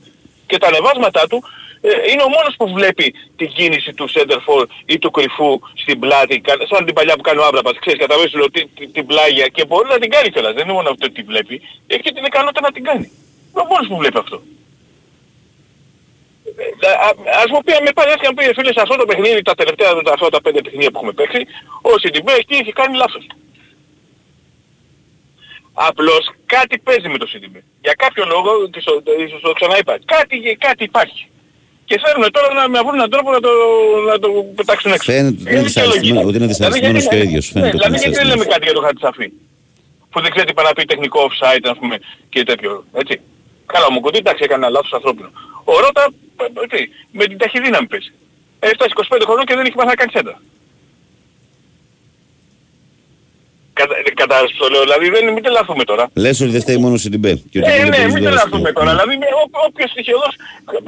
[0.50, 1.44] Και τα ανεβάσματά του
[1.82, 3.08] ε, είναι ο μόνος που βλέπει
[3.40, 7.46] την κίνηση του Σέντερφορ ή του κρυφού στην πλάτη, σαν την παλιά που κάνει ο
[7.50, 10.90] Άμπραπας, ξέρεις, καταλαβαίνεις την, την πλάγια και μπορεί να την κάνει κιόλας, δεν είναι μόνο
[10.90, 11.56] αυτό ότι βλέπει,
[11.88, 13.08] έχει και την ικανότητα να την κάνει.
[13.62, 14.38] Ο μόνος που βλέπει αυτό;
[16.56, 16.90] Ε,
[17.44, 19.90] ας μου πει, με πάρει έτσι να πει φίλε σε αυτό το παιχνίδι, τα τελευταία
[20.14, 21.42] αυτά τα πέντε παιχνίδια που έχουμε παίξει,
[21.82, 23.26] ο Σιντιμπέ εκεί έχει κάνει λάθος.
[25.74, 27.64] Απλώς κάτι παίζει με το Σιντιμπέ.
[27.82, 29.02] Για κάποιο λόγο, και στο,
[29.42, 31.28] το ξαναείπα, κάτι, κάτι υπάρχει.
[31.86, 33.50] Και θέλουν τώρα να με βρουν έναν τρόπο να το,
[34.10, 35.12] να το πετάξουν έξω.
[35.12, 35.58] Φαίνεται
[36.26, 37.54] ότι είναι δυσαρεστημένος δηλαδή, και ο ίδιος.
[37.54, 39.32] Ναι, δηλαδή γιατί δεν λέμε κάτι για το Χατσαφή.
[40.10, 42.00] Που δεν ξέρει τι να πει τεχνικό offside ας πούμε
[42.30, 42.86] και τέτοιο.
[42.94, 43.20] Έτσι.
[43.74, 45.30] Καλά μου κοντή, εντάξει έκανε ένα λάθος ανθρώπινο.
[45.64, 46.14] Ο Ρώτα,
[46.70, 48.12] τι, με την ταχυδύναμη παίζει.
[48.60, 50.40] Έφτασε 25 χρονών και δεν έχει μάθει να κάνει σέντα.
[54.22, 56.04] Κατάλαβες το λέω, δηλαδή δεν, μην τελαθούμε τώρα.
[56.14, 57.30] Λες ότι δεν φταίει μόνο στην ΤΥΜΠΕ.
[57.30, 58.90] Ε, ναι, μην τελαθούμε τώρα.
[58.90, 59.14] Δηλαδή
[59.66, 60.34] όποιος στοιχειοδός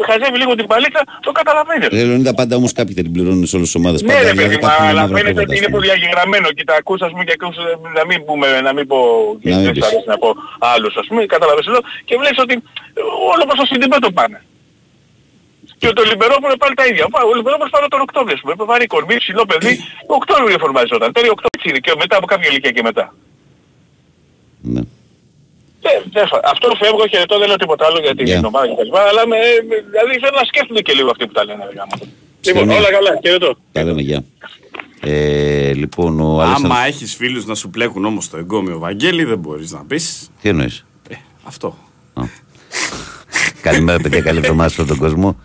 [0.08, 1.86] χαζεύει λίγο την παλίτσα, το καταλαβαίνει.
[1.92, 4.02] Ρε Λεωνίδα πάντα όμως κάποιοι δεν την πληρώνουν σε όλες τις ομάδες.
[4.02, 7.36] Ναι ρε παιδί, μα αλλά φαίνεται ότι είναι προδιαγεγραμμένο και τα ακούς ας πούμε και
[7.38, 7.56] ακούς
[7.98, 8.98] να μην πούμε, να μην πω
[9.42, 9.74] και δεν
[10.06, 12.54] να πω άλλους ας πούμε, καταλαβαίνεις εδώ και βλέπεις ότι
[13.34, 14.42] όλο προς το στην το πάνε.
[15.82, 17.04] Και το Λιμπερόπουλο πάλι τα ίδια.
[17.32, 18.54] Ο Λιμπερόπουλος πάλι τον Οκτώβριο, ας πούμε.
[18.72, 19.74] Βαρύ κορμί, ψηλό παιδί.
[20.12, 20.58] Ο Οκτώβριο
[20.98, 21.10] όταν.
[21.18, 23.06] Τέλειο Οκτώβριο είναι και μετά από κάποια ηλικία και μετά.
[24.62, 24.82] Ναι.
[25.82, 28.44] Ε, αυτό φεύγω και δεν λέω τίποτα άλλο για την yeah.
[28.44, 29.38] ομάδα και τα λοιπά, αλλά με,
[29.92, 31.64] δηλαδή θέλω να σκέφτονται και λίγο αυτοί που τα λένε.
[32.46, 33.56] Λοιπόν, όλα καλά, χαιρετώ.
[33.72, 34.24] Τα λέμε, γεια.
[35.02, 39.72] Ε, λοιπόν, ο Άμα έχεις φίλους να σου πλέκουν όμως το εγκόμιο Βαγγέλη δεν μπορείς
[39.72, 40.30] να πεις.
[40.42, 41.78] Τι εννοείς; Ε, αυτό.
[43.62, 45.38] Καλημέρα παιδιά, καλή εβδομάδα σε όλο τον κόσμο.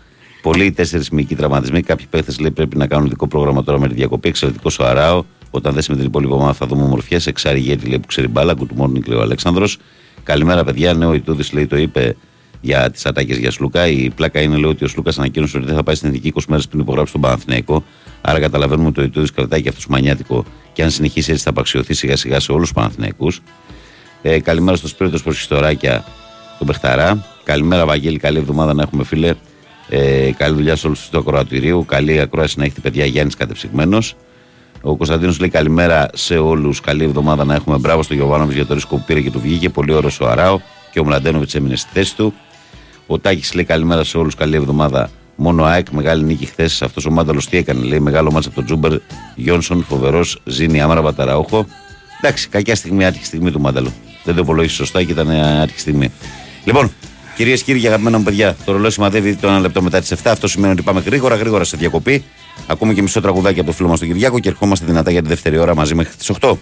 [0.45, 1.81] Πολλοί τέσσερις μυϊκοί τραυματισμοί.
[1.81, 4.27] Κάποιοι παίχτες λέει πρέπει να κάνουν δικό πρόγραμμα τώρα με τη διακοπή.
[4.27, 5.23] Εξαιρετικό ο Αράο.
[5.51, 7.27] Όταν δέσει με την υπόλοιπη ομάδα θα δούμε ομορφιές.
[7.27, 8.53] Εξάρι ηγέτη λέει που ξέρει μπάλα.
[8.57, 9.77] Good morning λέει ο Αλέξανδρος.
[10.23, 10.93] Καλημέρα παιδιά.
[10.93, 12.15] Νέο Ιτούδης λέει το είπε
[12.61, 13.87] για τις ατάκες για Σλούκα.
[13.87, 16.41] Η πλάκα είναι λέει ότι ο Σλούκας ανακοίνωσε ότι δεν θα πάει στην εθνική 20
[16.47, 17.83] μέρες πριν υπογράψει τον Παναθηναϊκό.
[18.21, 21.93] Άρα καταλαβαίνουμε ότι ο Ιτούδης κρατάει και αυτό μανιάτικο και αν συνεχίσει έτσι θα απαξιωθεί
[21.93, 23.41] σιγά σιγά σε όλους τους Παναθηναϊκούς.
[24.21, 26.05] Ε, καλημέρα στο Σπίρτο προ ιστοράκια
[26.57, 27.25] τον Πεχταρά.
[27.43, 29.33] Καλημέρα Βαγγέλη, καλή εβδομάδα να έχουμε φίλε.
[29.97, 31.85] Ε, καλή δουλειά σε όλους του ακροατηρίου.
[31.85, 33.05] Καλή ακρόαση να έχετε, παιδιά.
[33.05, 34.15] Γιάννης κατεψυγμένος.
[34.81, 36.81] Ο Κωνσταντίνος λέει καλημέρα σε όλους.
[36.81, 37.77] Καλή εβδομάδα να έχουμε.
[37.77, 39.69] Μπράβο στο Γιωβάνοβι για το ρίσκο που πήρε και του βγήκε.
[39.69, 40.59] Πολύ ωραίος ο Αράο
[40.91, 42.33] και ο Μλαντένοβιτς έμεινε στη θέση του.
[43.07, 44.35] Ο Τάκης λέει καλημέρα σε όλους.
[44.35, 45.09] Καλή εβδομάδα.
[45.35, 46.81] Μόνο ΑΕΚ, μεγάλη νίκη χθες.
[46.81, 48.99] Αυτός ο Μάνταλος τι έκανε, λέει μεγάλο μάτσα από τον Τζούμπερ.
[49.35, 51.65] Γιόνσον, φοβερός, Ζήνη, Άμαρα, Βαταραούχο.
[52.21, 53.93] Εντάξει, κακιά στιγμή, άτυχη στιγμή του Μάνταλου.
[54.23, 56.11] Δεν το υπολόγισε σωστά και ήταν άτυχη στιγμή.
[56.63, 56.91] Λοιπόν,
[57.35, 60.15] Κυρίες και κύριοι, αγαπημένα μου παιδιά, το ρολόι σημαδεύει το ένα λεπτό μετά τις 7.
[60.23, 62.23] Αυτό σημαίνει ότι πάμε γρήγορα, γρήγορα σε διακοπή.
[62.67, 65.27] Ακούμε και μισό τραγουδάκι από το φίλο μας τον Κυριάκο και ερχόμαστε δυνατά για τη
[65.27, 66.53] δεύτερη ώρα μαζί μέχρι τις 8.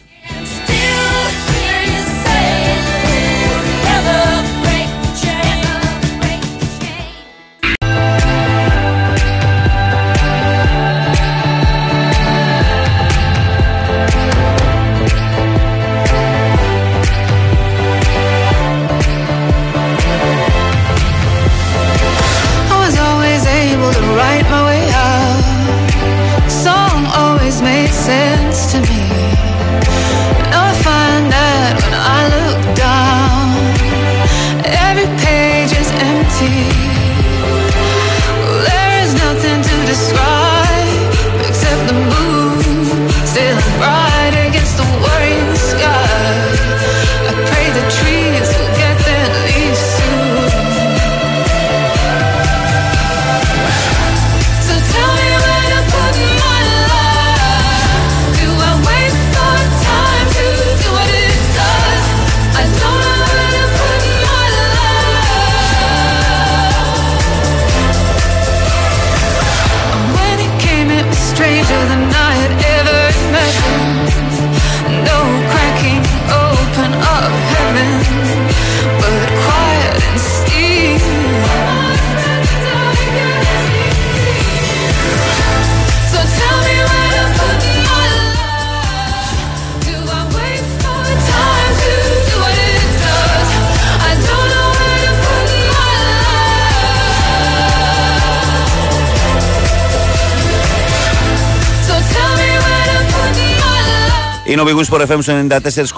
[104.70, 105.20] Είναι ο Big Sport FM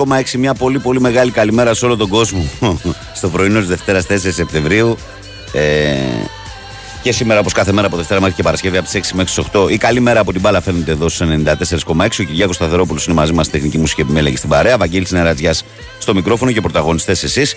[0.08, 0.32] 94,6.
[0.38, 2.50] Μια πολύ πολύ μεγάλη καλημέρα σε όλο τον κόσμο.
[3.14, 4.98] Στο πρωινό της Δευτέρας 4 Σεπτεμβρίου.
[5.54, 5.96] Ε,
[7.02, 9.44] και σήμερα, όπως κάθε μέρα από Δευτέρα μέχρι και Παρασκευή, από τις 6 μέχρι τις
[9.54, 9.72] 8.
[9.72, 12.20] Η καλή μέρα από την μπάλα φαίνεται εδώ στους 94,6.
[12.20, 14.78] Ο Κυριάκος Σταθερόπουλος είναι μαζί μας στη τεχνική μουσική επιμέλεγη στην παρέα.
[14.78, 15.64] Βαγγέλης Νερατζιάς
[16.00, 17.56] στο μικρόφωνο και πρωταγωνιστές εσείς.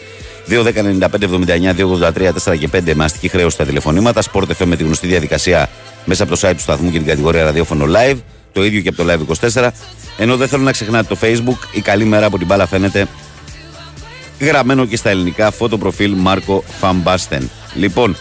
[0.48, 4.22] 2.195.79.283.4 και 5 με αστική χρέωση στα τηλεφωνήματα.
[4.32, 5.68] Sport FM με τη γνωστή διαδικασία
[6.04, 8.16] μέσα από το site του σταθμού και την κατηγορία ραδιόφωνο live.
[8.52, 9.20] Το ίδιο και από το live
[9.52, 9.68] 24.
[10.18, 11.58] Ενώ δεν θέλω να ξεχνάτε το facebook.
[11.72, 13.08] Η καλή μέρα από την μπάλα φαίνεται
[14.40, 17.50] γραμμένο και στα ελληνικά φωτοπροφίλ Μάρκο Φαμπάστεν.
[17.74, 18.16] Λοιπόν,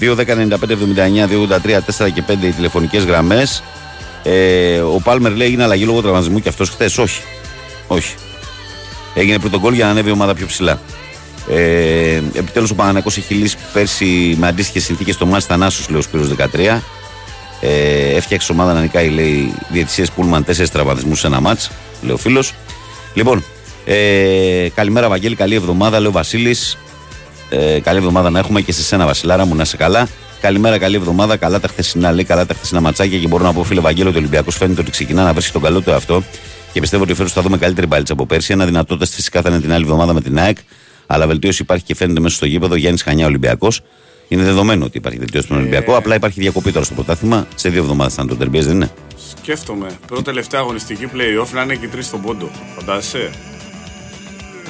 [0.00, 3.62] 2.195.79.283.4 και 5 οι τηλεφωνικές γραμμές.
[4.22, 6.98] Ε, ο Πάλμερ λέει έγινε αλλαγή λόγω τραυματισμού και αυτός χθες.
[6.98, 7.22] Όχι.
[7.86, 8.14] Όχι.
[9.14, 10.80] Έγινε πριν τον κόλ για να ανέβει η ομάδα πιο ψηλά.
[11.50, 16.02] Ε, Επιτέλους ο Παναναναϊκός έχει λύσει πέρσι με αντίστοιχες συνθήκες το Μάστα Θανάσου, λέει ο
[16.02, 16.82] Σπύρος 13.
[17.60, 21.70] Ε, έφτιαξε ομάδα να νικάει, λέει, διαιτησίες Πούλμαν, τέσσερις τραυματισμούς σε ένα μάτς,
[22.02, 22.52] λέει ο φίλος.
[23.14, 23.44] Λοιπόν,
[23.84, 26.78] ε, καλημέρα, Βαγγέλη, καλή εβδομάδα, λέει ο Βασίλης.
[27.50, 30.08] Ε, καλή εβδομάδα να έχουμε και σε σένα, Βασιλάρα μου, να είσαι καλά.
[30.40, 31.36] Καλημέρα, καλή εβδομάδα.
[31.36, 33.18] Καλά τα χθεσινά, λέει, καλά τα χθεσινά ματσάκια.
[33.18, 35.62] Και μπορώ να πω, φίλε Βαγγέλη, ότι ο Ολυμπιακός φαίνεται ότι ξεκινά να βρίσκει τον
[35.62, 36.22] καλό του αυτό.
[36.72, 38.52] Και πιστεύω ότι φέτος θα δούμε καλύτερη μπάλιτσα από πέρσι.
[38.52, 40.56] Ένα δυνατότητα φυσικά θα είναι την άλλη εβδομάδα με την ΑΕΚ.
[41.06, 43.80] Αλλά βελτίωση υπάρχει και φαίνεται μέσα στο γήπεδο Γιάννης Χανιά Ολυμπιακός.
[44.28, 45.92] Είναι δεδομένο ότι υπάρχει βελτίωση στον Ολυμπιακό.
[45.92, 45.96] Ε...
[45.96, 47.46] Απλά υπάρχει διακοπή τώρα στο πρωτάθλημα.
[47.54, 48.90] Σε δύο εβδομάδες θα είναι το τερμπιέ, δεν είναι;
[49.40, 49.98] Σκέφτομαι.
[50.06, 52.50] Πρώτη τελευταία αγωνιστική playoff να είναι και τρεις στον πόντο.
[52.78, 53.30] Φαντάζεσαι.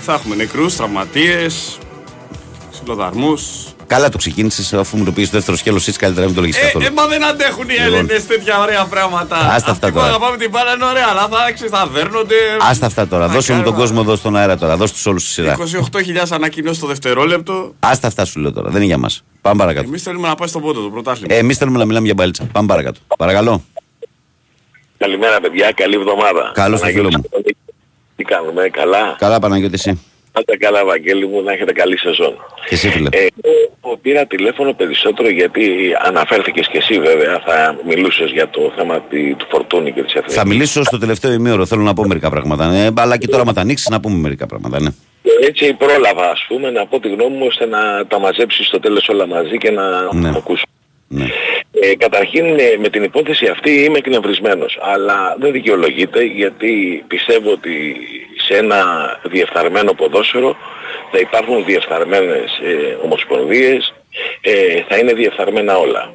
[0.01, 1.79] Θα έχουμε νεκρούς, τραυματίες,
[2.73, 3.76] ξυλοδαρμούς.
[3.87, 6.41] Καλά το ξεκίνησες αφού μου το πεις στο δεύτερο σκέλος, εσύ καλύτερα να μην το
[6.43, 6.81] λέγεις αυτό.
[6.81, 7.93] Ε, μα δεν αντέχουν οι λοιπόν.
[7.95, 9.37] Έλληνες τέτοια ωραία πράγματα.
[9.37, 10.07] Άστα αυτά τώρα.
[10.07, 12.35] αγαπάμε την μπάλα είναι ωραία, αλλά θα, ξέρεις, θα δέρνονται.
[12.71, 13.29] Άστα αυτά τώρα.
[13.29, 14.77] Δώσε μου τον κόσμο εδώ στον αέρα τώρα.
[14.77, 15.57] Δώσε τους όλους στη σειρά.
[15.59, 17.75] 28.000 ανακοινώσεις το δευτερόλεπτο.
[17.81, 18.69] Άστα αυτά σου λέω τώρα.
[18.69, 19.25] Δεν είναι για μας.
[19.41, 19.87] Πάμε παρακάτω.
[19.89, 21.35] Εμείς θέλουμε να πάει στον πόντο το πρωτάθλημα.
[21.35, 22.45] Ε, Εμείς θέλουμε να μιλάμε για μπαλίτσα.
[22.53, 23.01] Πάμε παρακάτω.
[23.19, 23.65] Παρακαλώ.
[24.99, 25.73] Καλημέρα, παιδιά.
[25.73, 26.51] Καλή εβδομάδα.
[26.55, 27.25] Καλώς το φίλο μου.
[28.17, 30.01] Τι κάνουμε, καλά; Καλά, Παναγιώτη, εσύ.
[30.37, 32.35] Πάτε καλά, Βαγγέλη μου, να έχετε καλή σεζόν.
[32.69, 33.09] Και εσύ, φίλε.
[33.13, 33.27] Ε,
[34.03, 35.65] πήρα τηλέφωνο περισσότερο γιατί
[36.03, 40.35] αναφέρθηκες και εσύ βέβαια, θα μιλούσες για το θέμα του Φορτούνη και της Εθνικής.
[40.35, 42.67] Θα μιλήσω στο τελευταίο ημίωρο, θέλω να πω μερικά πράγματα.
[42.67, 44.91] Ναι, αλλά και τώρα με τα ανοίξεις να πούμε μερικά πράγματα, ναι.
[45.47, 49.09] Έτσι πρόλαβα, ας πούμε, να πω τη γνώμη μου ώστε να τα μαζέψεις στο τέλος
[49.09, 50.29] όλα μαζί και να ναι.
[50.29, 50.65] ακούσω.
[51.09, 51.27] Ναι.
[51.81, 57.97] Ε, καταρχήν ε, με την υπόθεση αυτή είμαι εκνευρισμένος, αλλά δεν δικαιολογείται γιατί πιστεύω ότι
[58.47, 58.81] σε ένα
[59.23, 60.57] διεφθαρμένο ποδόσφαιρο
[61.11, 63.95] θα υπάρχουν διεφθαρμένες ε, ομοσπονδίες,
[64.41, 66.13] ε, θα είναι διεφθαρμένα όλα.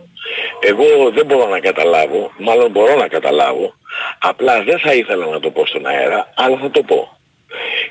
[0.59, 3.73] Εγώ δεν μπορώ να καταλάβω, μάλλον μπορώ να καταλάβω,
[4.19, 7.17] απλά δεν θα ήθελα να το πω στον αέρα, αλλά θα το πω.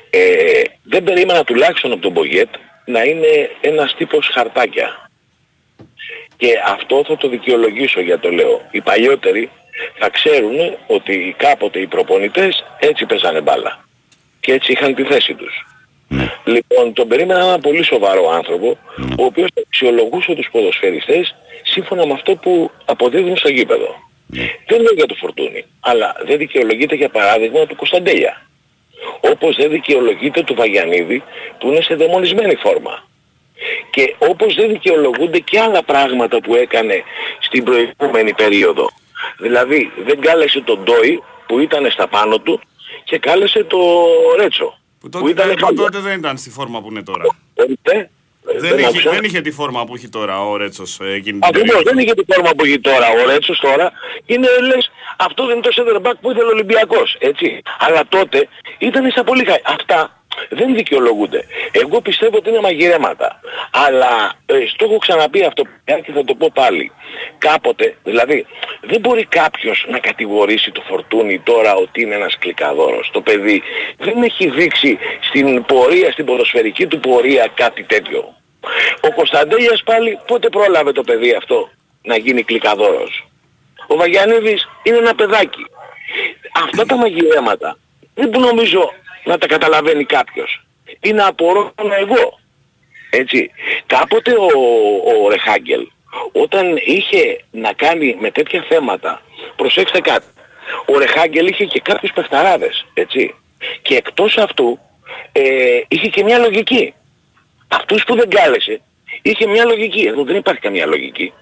[0.09, 2.49] Ε, δεν περίμενα τουλάχιστον από τον Μπογιέτ
[2.85, 5.09] να είναι ένας τύπος χαρτάκια.
[6.37, 8.61] Και αυτό θα το δικαιολογήσω για το λέω.
[8.71, 9.49] Οι παλιότεροι
[9.99, 13.89] θα ξέρουν ότι κάποτε οι προπονητές έτσι παίζανε μπάλα
[14.41, 15.65] και έτσι είχαν τη θέση τους.
[16.07, 16.31] Ναι.
[16.43, 19.13] Λοιπόν, τον περίμενα ένα πολύ σοβαρό άνθρωπο, ναι.
[19.17, 23.95] ο οποίος αξιολογούσε τους ποδοσφαιριστές σύμφωνα με αυτό που αποδίδουν στο γήπεδο.
[24.27, 24.49] Ναι.
[24.67, 28.41] Δεν λέω για το Φορτούνι, αλλά δεν δικαιολογείται για παράδειγμα του Κωνσταντέλια.
[29.19, 31.23] Όπως δεν δικαιολογείται του Βαγιανίδη
[31.57, 33.03] που είναι σε δαιμονισμένη φόρμα.
[33.89, 37.03] Και όπως δεν δικαιολογούνται και άλλα πράγματα που έκανε
[37.39, 38.89] στην προηγούμενη περίοδο.
[39.37, 42.61] Δηλαδή δεν κάλεσε τον Ντόι που ήταν στα πάνω του
[43.11, 43.79] και κάλεσε το
[44.37, 44.79] Ρέτσο.
[44.99, 47.23] Που τότε, που ήταν δεν, τότε δεν ήταν στη φόρμα που είναι τώρα.
[47.53, 47.63] Ε,
[48.57, 51.83] δεν, είχε, δεν είχε τη φόρμα που έχει τώρα ο Ρέτσος ε, εκείνη την Ακριβώς,
[51.83, 53.91] δεν είχε τη φόρμα που έχει τώρα ο Ρέτσος τώρα.
[54.25, 57.61] Είναι λες, αυτό δεν είναι το center back που ήθελε ο Ολυμπιακός, έτσι.
[57.79, 58.47] Αλλά τότε
[58.77, 59.73] ήταν στα πολύ χα...
[59.73, 61.45] Αυτά δεν δικαιολογούνται.
[61.71, 63.39] Εγώ πιστεύω ότι είναι μαγειρέματα.
[63.71, 66.91] Αλλά ε, στο έχω ξαναπεί αυτό και θα το πω πάλι.
[67.37, 68.45] Κάποτε, δηλαδή,
[68.81, 73.09] δεν μπορεί κάποιος να κατηγορήσει το φορτούνι τώρα ότι είναι ένας κλικαδόρος.
[73.13, 73.61] Το παιδί
[73.97, 78.35] δεν έχει δείξει στην πορεία, στην ποδοσφαιρική του πορεία κάτι τέτοιο.
[79.01, 81.69] Ο Κωνσταντέλιας πάλι πότε πρόλαβε το παιδί αυτό
[82.03, 83.27] να γίνει κλικαδόρος;
[83.87, 85.65] Ο Βαγιανίδης είναι ένα παιδάκι.
[86.65, 87.77] Αυτά τα μαγειρέματα
[88.13, 88.93] δεν νομίζω
[89.23, 90.61] να τα καταλαβαίνει κάποιος.
[91.01, 92.39] Είναι απορώ εγώ.
[93.09, 93.51] Έτσι.
[93.85, 95.87] Κάποτε ο, ο Ρεχάγκελ
[96.31, 99.21] όταν είχε να κάνει με τέτοια θέματα,
[99.55, 100.25] προσέξτε κάτι,
[100.85, 103.35] ο Ρεχάγκελ είχε και κάποιους παιχταράδες, έτσι.
[103.81, 104.79] Και εκτός αυτού
[105.31, 106.93] ε, είχε και μια λογική.
[107.67, 108.81] Αυτούς που δεν κάλεσε
[109.21, 110.01] είχε μια λογική.
[110.01, 111.33] Εδώ δεν υπάρχει καμία λογική.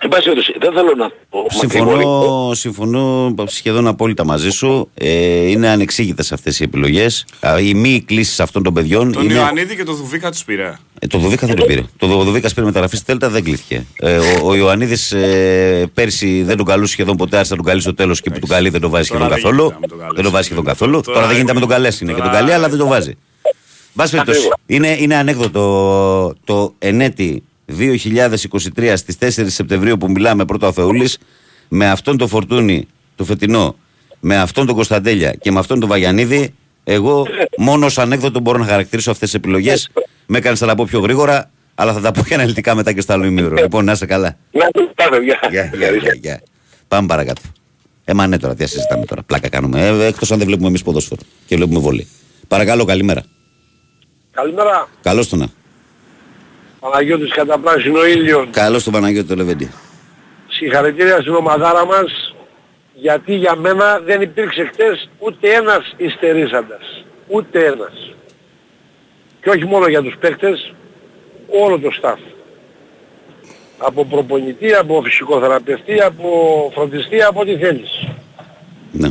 [0.00, 1.46] Εν πάση δεν θέλω να πω.
[1.48, 4.90] Συμφωνώ, συμφωνώ σχεδόν απόλυτα μαζί σου.
[4.94, 7.24] Ε, είναι ανεξήγητες αυτές οι επιλογές.
[7.62, 9.12] Οι μη κλήσεις αυτών των παιδιών.
[9.12, 9.34] Τον είναι...
[9.34, 10.78] Ιωαννίδη και τον Δουβίκα τους πήρε.
[10.98, 11.82] Ε, το Δουβίκα δεν το πήρε.
[11.96, 13.86] Το Δουβίκας πήρε μεταγραφή στη Τέλτα, δεν κλείθηκε.
[13.96, 17.80] Ε, ο ο Ιωαννίδης ε, πέρσι δεν τον καλούσε σχεδόν ποτέ, άρχισε να τον καλεί
[17.80, 19.74] στο τέλος και που τον καλεί δεν τον βάζει σχεδόν καθόλου.
[20.14, 21.00] Δεν τον βάζει σχεδόν καθόλου.
[21.00, 23.16] Τώρα δεν γίνεται με τον καλέ είναι και τον καλεί, αλλά δεν τον βάζει.
[24.66, 27.42] Είναι, είναι ανέκδοτο το ενέτη
[27.78, 31.18] 2023 στις 4 Σεπτεμβρίου που μιλάμε πρώτα ο Θεούλης
[31.68, 33.76] με αυτόν το Φορτούνι το φετινό
[34.20, 36.54] με αυτόν τον Κωνσταντέλια και με αυτόν τον Βαγιανίδη
[36.84, 37.26] εγώ
[37.58, 39.90] μόνο ως ανέκδοτο μπορώ να χαρακτηρίσω αυτές τις επιλογές
[40.26, 43.00] με έκανες να τα πω πιο γρήγορα αλλά θα τα πω και αναλυτικά μετά και
[43.00, 44.36] στο άλλο ημίωρο λοιπόν να είσαι καλά
[46.20, 46.42] γεια
[46.88, 47.40] Πάμε παρακάτω.
[48.04, 49.22] Ε, μα ναι τώρα, τι συζητάμε τώρα.
[49.22, 49.86] Πλάκα κάνουμε.
[49.86, 52.06] Ε, εκτός αν δεν βλέπουμε εμείς ποδόσφαιρο και βλέπουμε βολή.
[52.48, 53.22] Παρακαλώ, καλημέρα.
[54.30, 54.88] Καλημέρα.
[55.02, 55.46] Καλώς το να.
[56.80, 58.46] Παναγιώτης κατά πράσινο ήλιος.
[58.50, 59.70] Καλώς τον Παναγιώτη το Λεβέντι.
[60.48, 62.34] Συγχαρητήρια στην ομαδάρα μας
[62.94, 67.04] γιατί για μένα δεν υπήρξε χτες ούτε ένας ιστερήσαντας.
[67.26, 68.14] Ούτε ένας.
[69.42, 70.74] Και όχι μόνο για τους παίκτες,
[71.48, 72.18] όλο το staff.
[73.78, 78.08] Από προπονητή, από φυσικοθεραπευτή, από φροντιστή, από ό,τι θέλεις.
[78.92, 79.08] Ναι.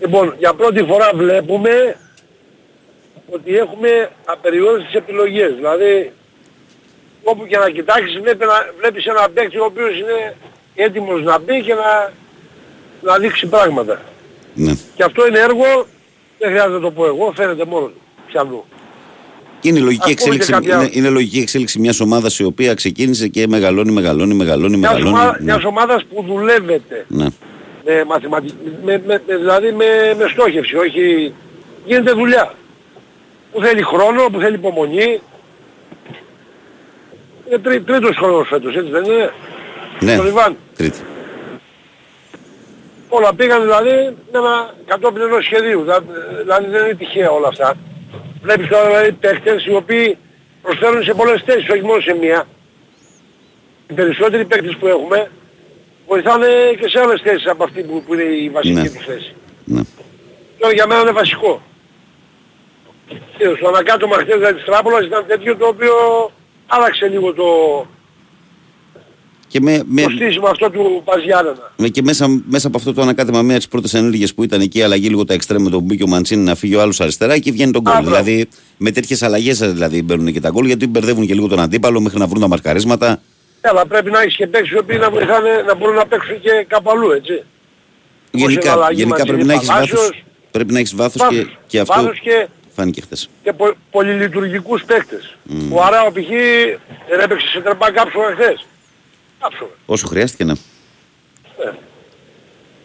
[0.00, 1.96] Λοιπόν, για πρώτη φορά βλέπουμε
[3.30, 5.54] ότι έχουμε απεριόριστες επιλογές.
[5.54, 6.12] Δηλαδή
[7.22, 8.46] όπου και να κοιτάξεις βλέπεις,
[8.78, 10.36] βλέπεις ένα παίκτη ο οποίος είναι
[10.74, 12.12] έτοιμος να μπει και να,
[13.00, 14.00] να δείξει πράγματα.
[14.54, 14.72] Ναι.
[14.94, 15.86] Και αυτό είναι έργο,
[16.38, 18.00] δεν χρειάζεται να το πω εγώ, φαίνεται μόνο του.
[18.26, 18.64] Πιανού.
[19.62, 20.74] Είναι λογική, εξέλιξη, κάποια...
[20.74, 25.16] είναι, είναι λογική εξέλιξη μιας ομάδας η οποία ξεκίνησε και μεγαλώνει, μεγαλώνει, μεγαλώνει, μιας μεγαλώνει.
[25.16, 25.44] Ομάδα, ναι.
[25.44, 27.04] Μιας ομάδας που δουλεύεται.
[27.08, 27.26] Ναι.
[27.84, 28.54] Με μαθηματική,
[28.84, 31.34] με, με, δηλαδή με, με στόχευση, όχι
[31.86, 32.54] γίνεται δουλειά.
[33.52, 35.20] Που θέλει χρόνο, που θέλει υπομονή,
[37.50, 39.32] είναι τρί, τρίτος χρόνος φέτος, έτσι δεν είναι;
[40.00, 40.56] Ναι, το Λιβάν.
[40.76, 40.98] τρίτη.
[43.08, 43.90] Όλα πήγαν δηλαδή
[44.32, 45.84] με ένα κατόπιν ενός σχεδίου.
[46.40, 47.74] Δηλαδή δεν είναι τυχαία όλα αυτά.
[48.42, 50.18] Βλέπεις τώρα δηλαδή παίκτες οι οποίοι
[50.62, 52.46] προσφέρουν σε πολλές θέσεις, όχι μόνο σε μία.
[53.88, 55.30] Οι περισσότεροι παίκτες που έχουμε
[56.06, 56.46] βοηθάνε
[56.80, 58.90] και σε άλλες θέσεις από αυτή που, που είναι η βασική ναι.
[58.90, 59.34] τους θέση.
[59.64, 59.80] Ναι.
[60.58, 61.62] Τώρα για μένα είναι βασικό.
[63.56, 65.92] Στο ανακάτωμα χθες δηλαδή της Τράπολας ήταν τέτοιο το οποίο
[66.70, 67.44] άλλαξε λίγο το,
[69.50, 71.72] και με, με, το στήσιμο αυτό του Παζιάννα.
[71.76, 74.60] Με και μέσα, μέσα από αυτό το ανακάτεμα μία από τις πρώτες ενέργειες που ήταν
[74.60, 77.38] εκεί η αλλαγή λίγο τα εξτρέμ με τον Μπίκιο Μαντσίνη να φύγει ο άλλος αριστερά
[77.38, 78.04] και βγαίνει τον γκολ.
[78.04, 82.00] Δηλαδή με τέτοιες αλλαγές δηλαδή μπαίνουν και τα γκολ γιατί μπερδεύουν και λίγο τον αντίπαλο
[82.00, 83.20] μέχρι να βρουν τα μαρκαρίσματα.
[83.60, 86.64] αλλά πρέπει να έχεις και παίξεις οι οποίοι να, βοηθάνε, να μπορούν να παίξουν και
[86.68, 87.44] κάπου αλλού έτσι.
[88.30, 91.94] Γενικά, γενικά πρέπει, να έχεις βάθος, πρέπει να έχεις βάθος, και, και αυτό...
[91.94, 92.48] Βάθος και
[92.80, 93.28] Φάνηκε χθες.
[93.42, 95.36] Και πο, πολυλειτουργικούς παίκτες.
[95.50, 95.52] Mm.
[95.72, 96.28] Ο Αράο π.χ.
[97.08, 98.66] δεν έπαιξε σε τρεμπά κάψονα χθες.
[99.40, 99.70] Κάψονα.
[99.86, 100.56] Όσο χρειάστηκε να.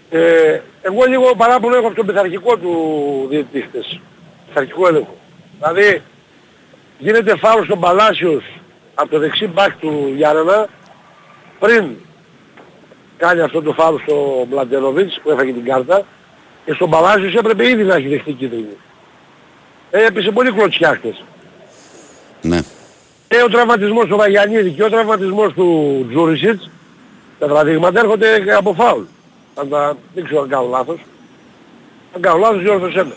[0.10, 0.20] Ε.
[0.20, 2.74] Ε, εγώ λίγο παράπονο έχω από τον πειθαρχικό του
[3.30, 4.00] διαιτητή χθες.
[4.48, 5.18] Πειθαρχικό έλεγχο.
[5.60, 6.02] Δηλαδή
[7.00, 8.44] γίνεται φάουλ στον Παλάσιος
[8.96, 10.68] από το δεξί μπακ του Γιάννενα
[11.60, 11.96] πριν
[13.18, 16.06] κάνει αυτό το φάουλ στο Μπλαντενοβίτς που έφαγε την κάρτα
[16.66, 18.78] και στον Παλάσιος έπρεπε ήδη να έχει δεχτεί κίτρινη.
[19.92, 21.24] Ε, έπεσε πολύ κλωτσιά χτες.
[22.42, 22.60] Ναι.
[23.28, 26.70] Και ο τραυματισμός του Βαγιανίδη και ο τραυματισμός του Τζούρισιτς,
[27.40, 29.04] τα παραδείγματα έρχονται από φάουλ.
[29.56, 31.00] Αν τα, δεν ξέρω αν κάνω λάθος.
[32.16, 33.16] Αν κάνω λάθος διόρθωσέ με.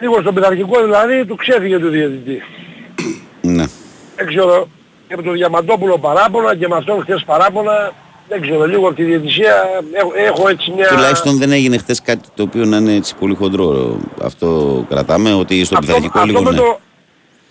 [0.00, 2.42] Λίγο στον πειθαρχικό δηλαδή του ξέφυγε του διαιτητή.
[3.40, 3.64] Ναι.
[4.16, 4.68] Δεν ξέρω
[5.08, 7.92] και με τον Διαμαντόπουλο παράπονα και με αυτόν χθες παράπονα
[8.28, 9.54] δεν ξέρω, λίγο από τη διαιτησία
[9.92, 10.88] έχω, έχω έτσι μια...
[10.88, 13.98] Τουλάχιστον δεν έγινε χθες κάτι το οποίο να είναι έτσι πολύ χοντρό.
[14.22, 16.56] Αυτό κρατάμε, ότι στο πειθαρχικό λίγο αυτό ναι.
[16.56, 16.80] Με το,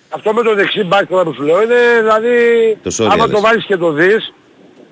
[0.09, 2.37] αυτό με το δεξί μπακ τώρα που σου λέω είναι δηλαδή...
[2.83, 4.33] Το sorry, άμα το βάλεις και το δεις,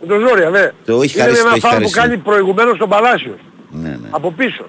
[0.01, 0.71] με το ζόρια, ναι.
[0.85, 1.93] Το έχει είναι χαρίσει, ένα το έχει φάουλ που χαρίσει.
[1.93, 3.37] κάνει προηγουμένως στον Παλάσιο.
[3.69, 4.07] Ναι, ναι.
[4.09, 4.65] Από πίσω.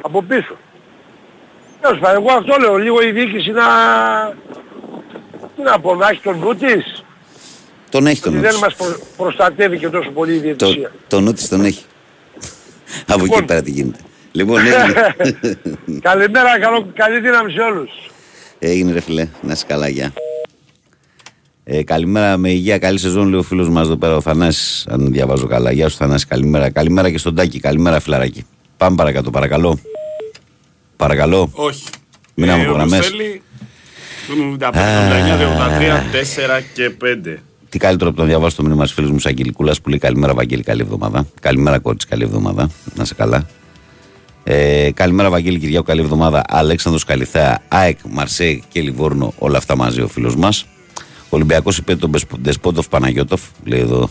[0.00, 0.56] Από πίσω.
[1.80, 3.64] Τέλος πάντων, εγώ αυτό λέω, λίγο η διοίκηση να...
[5.56, 7.04] Τι να πω, να έχει τον νου της.
[7.88, 8.96] Τον έχει τον νου δεν μας προ...
[9.16, 10.82] προστατεύει και τόσο πολύ η διαιτησία.
[10.82, 11.84] Το, τον νου της τον έχει.
[13.06, 13.44] Από εκεί λοιπόν.
[13.44, 13.98] πέρα τι γίνεται.
[14.32, 14.60] Λοιπόν,
[16.00, 17.90] Καλημέρα, καλό, καλή δύναμη σε όλους.
[18.58, 20.12] Έγινε ρε φιλέ, να είσαι καλά, γεια.
[21.64, 25.12] Ε, καλημέρα με υγεία, καλή σεζόν, λέει ο φίλος μας εδώ πέρα ο Θανάσης, αν
[25.12, 25.72] διαβάζω καλά.
[25.72, 26.70] Γεια σου Θανάση, καλημέρα.
[26.70, 28.46] Καλημέρα και στον Τάκη, καλημέρα φιλαράκι.
[28.76, 29.78] Πάμε παρακάτω, παρακαλώ.
[30.96, 31.50] Παρακαλώ.
[31.52, 31.84] Όχι.
[32.34, 33.06] Μην ε, γραμμές.
[33.06, 33.42] Θέλει,
[34.58, 37.36] 75, 83, 4 και 5.
[37.68, 40.34] Τι καλύτερο από το να διαβάσω το μήνυμα τη φίλη μου Αγγελικούλα που λέει Καλημέρα,
[40.34, 41.26] Βαγγέλη, καλή εβδομάδα.
[41.40, 42.70] Καλημέρα, κόρη, καλή εβδομάδα.
[42.94, 43.46] Να σε καλά.
[44.44, 46.42] Ε, καλημέρα, Βαγγέλη Κυριάκου, καλή εβδομάδα.
[46.48, 50.66] Αλέξανδρος Καλιθέα, ΑΕΚ, Μαρσέη και Λιβόρνο, όλα αυτά μαζί ο φίλος μας.
[51.28, 52.10] Ολυμπιακός είπε τον
[52.42, 54.10] Δεσπότοφ Παναγιώτοφ, λέει εδώ.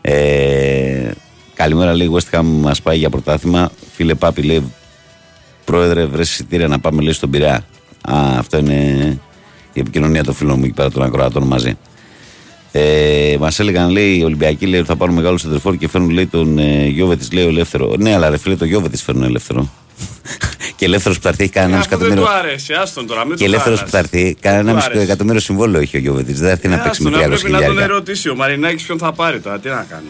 [0.00, 1.10] Ε,
[1.54, 3.70] καλημέρα, λέει West Ham μας πάει για πρωτάθλημα.
[3.92, 4.72] Φίλε Πάπη, λέει
[5.64, 7.64] Πρόεδρε, βρες εισιτήρια να πάμε, λέει στον Πειραιά.
[8.10, 9.18] Α, αυτό είναι
[9.72, 11.76] η επικοινωνία των φίλων μου εκεί πέρα των ακροατών μαζί.
[12.76, 16.58] Ε, Μας έλεγαν, λέει, οι Ολυμπιακοί λέει, θα πάρουν μεγάλο σεντερφόρ και φέρνουν λέει, τον
[16.58, 17.94] ε, Γιώβε τη, λέει, ελεύθερο.
[17.98, 19.70] Ναι, αλλά ρε φίλε, το Γιώβε τη φέρνουν ελεύθερο.
[20.76, 22.22] και ελεύθερος που θα έρθει έχει κανένα μισό εκατομμύριο.
[22.22, 23.26] Δεν του αρέσει, άστον τώρα.
[23.26, 26.32] Μην και ελεύθερος που θα έρθει, κανένα μισό εκατομμύριο συμβόλαιο έχει ο Γιώβε τη.
[26.32, 29.12] Δεν θα έρθει να παίξει με 300 Πρέπει να τον ερωτήσει ο Μαρινάκης ποιον θα
[29.12, 30.06] πάρει τώρα, τι να κάνει.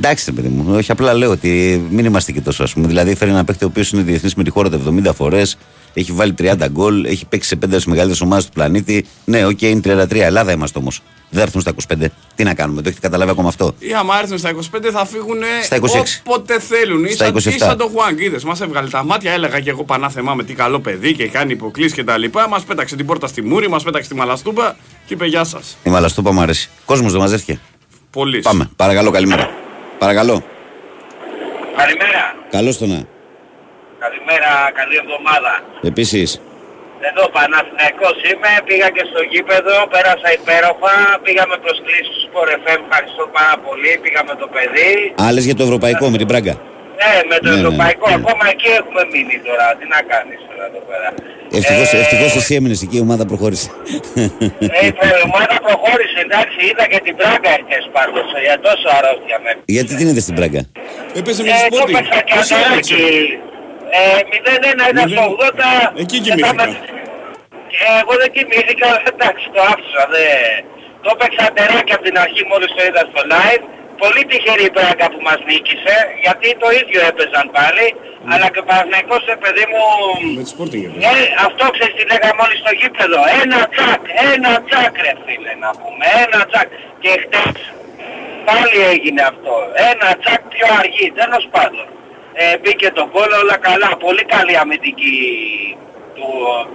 [0.00, 0.74] Εντάξει, παιδί μου.
[0.74, 2.86] Όχι, απλά λέω ότι μην είμαστε και τόσο ας πούμε.
[2.86, 4.68] Δηλαδή, φέρει ένα παίκτη ο οποίος είναι διεθνής με τη χώρα
[5.08, 5.58] 70 φορές,
[6.00, 9.06] έχει βάλει 30 γκολ, έχει παίξει σε 5 από τις μεγαλύτερες ομάδες του πλανήτη.
[9.24, 10.20] Ναι, OK, okay, είναι 33.
[10.20, 11.02] Ελλάδα είμαστε όμως.
[11.30, 12.06] Δεν θα έρθουν στα 25.
[12.34, 15.38] Τι να κάνουμε, το έχετε καταλάβει ακόμα αυτό; Ή άμα έρθουν στα 25 θα φύγουν
[15.62, 15.80] στα 26.
[16.24, 17.04] όποτε θέλουν.
[17.04, 17.46] Ή στα 27.
[17.46, 18.44] Ή σαν το Χουάνγκ, είδες.
[18.44, 21.92] Μας έβγαλε τα μάτια, έλεγα και εγώ πανάθεμά με, τι καλό παιδί και κάνει υποκλίσεις
[21.92, 22.48] και τα λοιπά.
[22.48, 24.76] Μας πέταξε την πόρτα στη μούρη, μας πέταξε τη Μαλαστούπα
[25.06, 25.76] και είπε Γεια σας.
[25.82, 26.68] Η Μαλαστούπα μου αρέσει.
[26.84, 27.60] Κόσμος δεν μαζεύτηκε.
[28.10, 28.40] Πολύ.
[28.40, 28.70] Πάμε.
[28.76, 29.50] Παρακαλώ, καλημέρα.
[29.98, 30.44] Παρακαλώ.
[31.76, 32.36] Καλημέρα.
[32.50, 33.15] Καλώς το να.
[34.04, 35.52] Καλημέρα, καλή εβδομάδα.
[35.90, 36.28] Επίσης.
[37.08, 43.24] Εδώ Παναθηναϊκός είμαι, πήγα και στο γήπεδο, πέρασα υπέροχα, πήγαμε προσκλήσεις του Sport FM, ευχαριστώ
[43.38, 44.92] πάρα πολύ, πήγα με το παιδί.
[45.28, 46.54] Άλλες για το ευρωπαϊκό με την πράγκα.
[47.00, 47.60] Ναι, με το ναι, ναι.
[47.60, 48.18] ευρωπαϊκό, ναι.
[48.20, 51.08] ακόμα εκεί έχουμε μείνει τώρα, τι να κάνεις τώρα εδώ πέρα.
[51.58, 53.68] Ευτυχώς, ε, ευτυχώς εσύ έμεινες εκεί, η ομάδα προχώρησε.
[54.76, 54.86] Ε,
[55.20, 59.50] η ομάδα προχώρησε, εντάξει, είδα και την πράγκα εχθές πάντως, για τόσο αρρώστια με.
[59.76, 60.60] Γιατί την είδες την πράγκα;
[61.18, 61.94] Έπαιζε με τη Σπόρτη.
[63.90, 64.48] Πώς έπαιξε.
[64.50, 66.00] Ε, 0-1 ήταν στο 80.
[66.02, 66.66] Εκεί κοιμήθηκα.
[67.72, 70.02] Και εγώ δεν κοιμήθηκα, εντάξει το άφησα.
[70.12, 70.24] Δε...
[71.04, 73.64] Το έπαιξα τεράκι από την αρχή μόλις το είδα στο live.
[74.02, 77.86] Πολύ τυχερή η πράγκα που μας νίκησε, γιατί το ίδιο έπαιζαν πάλι.
[77.94, 78.30] Mm.
[78.32, 79.82] Αλλά και ο Παναθηναϊκός, παιδί μου...
[80.38, 81.14] Με τη Sporting ε,
[81.46, 83.20] αυτό ξέρεις τι λέγαμε όλοι στο γήπεδο.
[83.42, 86.04] Ένα τσακ, ένα τσακ ρε φίλε να πούμε.
[86.24, 86.68] Ένα τσακ.
[87.02, 87.58] Και χτες
[88.48, 89.54] πάλι έγινε αυτό.
[89.90, 91.86] Ένα τσακ πιο αργή, τέλος πάντων
[92.40, 93.90] ε, μπήκε το γκολ, όλα καλά.
[94.06, 95.16] Πολύ καλή αμυντική
[96.16, 96.28] του,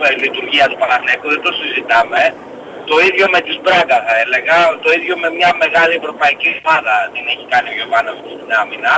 [0.08, 2.22] ε, λειτουργία του Παναθηναϊκού, δεν το συζητάμε.
[2.90, 7.24] Το ίδιο με τη Μπράγκα θα έλεγα, το ίδιο με μια μεγάλη ευρωπαϊκή ομάδα την
[7.34, 8.94] έχει κάνει ο Γιωβάνος στην άμυνα.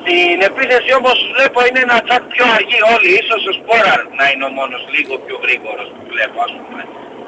[0.00, 4.44] Στην επίθεση όμως βλέπω είναι ένα τσακ πιο αργή όλοι, ίσως ο Σπόραρ να είναι
[4.50, 6.82] ο μόνος λίγο πιο γρήγορος που βλέπω ας πούμε.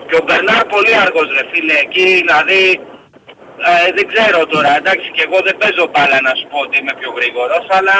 [0.08, 2.60] Και ο Μπερνάρ πολύ αργός ρε φίλε, εκεί δηλαδή
[3.68, 6.94] ε, δεν ξέρω τώρα, εντάξει και εγώ δεν παίζω μπάλα να σου πω ότι είμαι
[7.00, 7.98] πιο γρήγορος, αλλά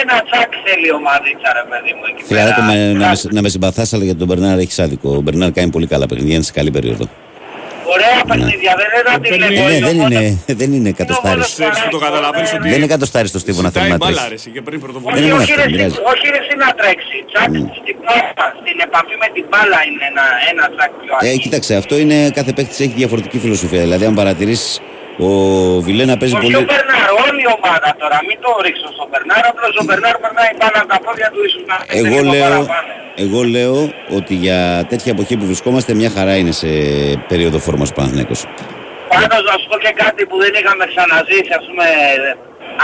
[0.00, 2.62] ένα τσακ θέλει η ομαδίτσα ρε παιδί μου εκεί πέρα.
[2.68, 5.10] με, να, με, να με συμπαθάς αλλά για τον Μπερνάρ έχεις άδικο.
[5.18, 7.04] Ο Μπερνάρ κάνει πολύ καλά παιχνίδια, είναι σε καλή περίοδο.
[7.94, 8.22] Ωραία ναι.
[8.28, 9.68] παιχνίδια, δεν είναι ότι βλέπω.
[9.68, 11.64] Ναι, δεν είναι, δεν είναι κατοστάριστο.
[12.62, 14.52] Δεν είναι κατοστάριστο Στίβο να θέλει να τρέξει.
[15.14, 17.16] Δεν είναι αυτό, Όχι ρε να τρέξει.
[17.32, 17.50] Τσακ
[18.60, 20.06] στην επαφή με την μπάλα είναι
[20.50, 23.80] ένα τσακ πιο Ε, κοίταξε, αυτό είναι κάθε παίχτης έχει διαφορετική φιλοσοφία.
[23.80, 24.80] Δηλαδή αν παρατηρήσεις
[25.26, 25.30] ο
[25.86, 26.56] Βιλένα παίζει πολύ...
[26.56, 30.52] Ο Μπερνάρ, όλη η ομάδα τώρα, μην το ρίξω στον Μπερνάρ, απλώς ο Μπερνάρ περνάει
[30.62, 32.60] πάνω από τα πόδια του ίσως να εγώ λέω,
[33.24, 33.76] εγώ λέω
[34.18, 34.60] ότι για
[34.90, 36.70] τέτοια εποχή που βρισκόμαστε μια χαρά είναι σε
[37.30, 38.40] περίοδο φόρμας ο Παναθηναίκος.
[39.14, 41.86] Πάντως να σου πω και κάτι που δεν είχαμε ξαναζήσει, ας πούμε,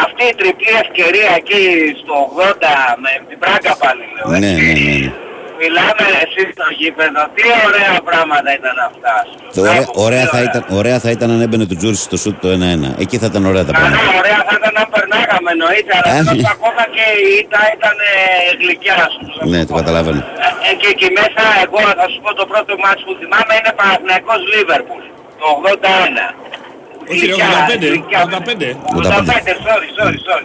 [0.04, 1.62] αυτή η τριπλή ευκαιρία εκεί
[2.02, 4.26] στο 80 με την πράγκα πάλι λέω.
[4.32, 5.25] Ναι, ναι, ναι, ναι.
[5.60, 9.14] Μιλάμε εσύ στο γήπεδο, τι ωραία πράγματα ήταν αυτά.
[9.62, 13.02] Ωραία, ωραία, θα ήταν, ωραία θα ήταν αν έμπαινε το Τζούρι στο σούτ το 1-1.
[13.04, 14.02] Εκεί θα ήταν ωραία τα πράγματα.
[14.02, 16.12] Ναι, ωραία θα ήταν αν περνάγαμε εννοείται, αλλά
[16.56, 17.96] ακόμα και η ήττα ήταν
[18.60, 19.22] γλυκιά σου.
[19.52, 20.20] Ναι, το καταλαβαίνω.
[20.46, 23.72] Ε, ε, και εκεί μέσα εγώ θα σου πω το πρώτο μάτς που θυμάμαι είναι
[23.78, 25.02] Παναθηναϊκός Λίβερπουλ,
[25.40, 26.26] το 81.
[27.12, 28.76] Όχι, 85, 85.
[28.96, 30.44] 85, sorry, sorry, sorry.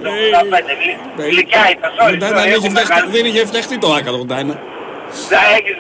[1.17, 2.17] 85, γλυκιά ήταν, sorry.
[3.15, 4.70] Δεν είχε φτιαχτεί το ΆΚΑ το 81.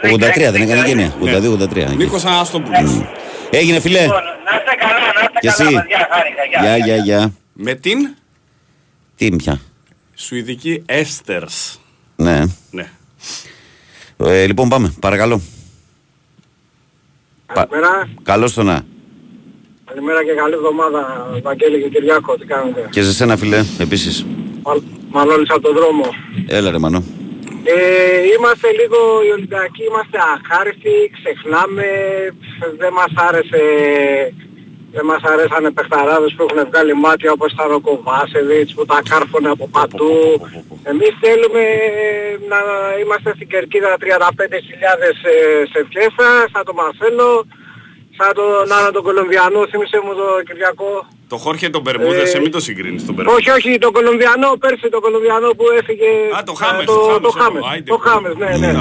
[0.01, 1.13] 83 δεν έκανε γενιά.
[1.21, 1.95] 82-83.
[1.95, 3.01] Νίκος Αναστόπουλος.
[3.49, 4.01] Έγινε φιλέ.
[4.01, 5.49] Λοιπόν, να είστε καλά, να είστε
[6.51, 6.63] καλά.
[6.63, 7.33] Γεια, γεια, γεια.
[7.53, 8.15] Με την...
[9.15, 9.59] Τι πια.
[10.15, 11.79] Σουηδική Έστερς.
[12.15, 12.41] Ναι.
[12.71, 12.89] ναι.
[14.17, 15.41] Ε, λοιπόν πάμε, παρακαλώ.
[17.45, 18.09] Καλημέρα.
[18.23, 18.85] Καλώς το να.
[19.85, 24.25] Καλημέρα και καλή εβδομάδα, Βαγγέλη και Κυριάκο, τι κάνετε; Και σε σένα φίλε, επίσης.
[25.09, 26.03] Μανώλης από τον δρόμο.
[26.47, 27.03] Έλα ρε Μανώ.
[27.63, 27.75] Ε,
[28.37, 31.85] είμαστε λίγο οι Ολυμπιακοί, είμαστε αχάριστοι, ξεχνάμε,
[32.77, 33.63] δεν μας άρεσε
[34.93, 39.67] δεν μας αρέσανε παιχταράδες που έχουν βγάλει μάτια όπως τα Ροκοβάσεβιτς που τα κάρφωνε από
[39.67, 40.13] παντού.
[40.83, 41.63] Εμείς θέλουμε
[42.51, 42.59] να
[43.01, 44.05] είμαστε στην κερκίδα 35.000
[45.71, 47.45] σε φιέστα, σαν τον Μαρσέλο,
[48.17, 51.07] σαν τον Άρα τον Κολομβιανό, θύμισε μου το Κυριακό.
[51.31, 53.39] Το Χόρχε τον Μπερμούδες, ε, μην το συγκρίνεις τον Μπερμούδες.
[53.39, 56.09] Όχι, όχι, τον Κολομβιανό, πέρσι τον Κολομβιανό που έφυγε...
[56.37, 57.61] Α, το Χάμες, το, το, Χάμες.
[57.85, 58.71] Το Χάμες, ναι, ναι.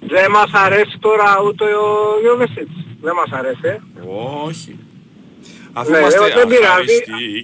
[0.00, 1.88] Δεν μας αρέσει τώρα ούτε ο
[2.24, 2.76] Ιωβεσίτς.
[3.00, 3.60] Δεν μας αρέσει.
[3.62, 3.80] Ε.
[4.46, 4.78] Όχι.
[5.72, 6.98] Αφού ναι, είμαστε δεν πειράζει.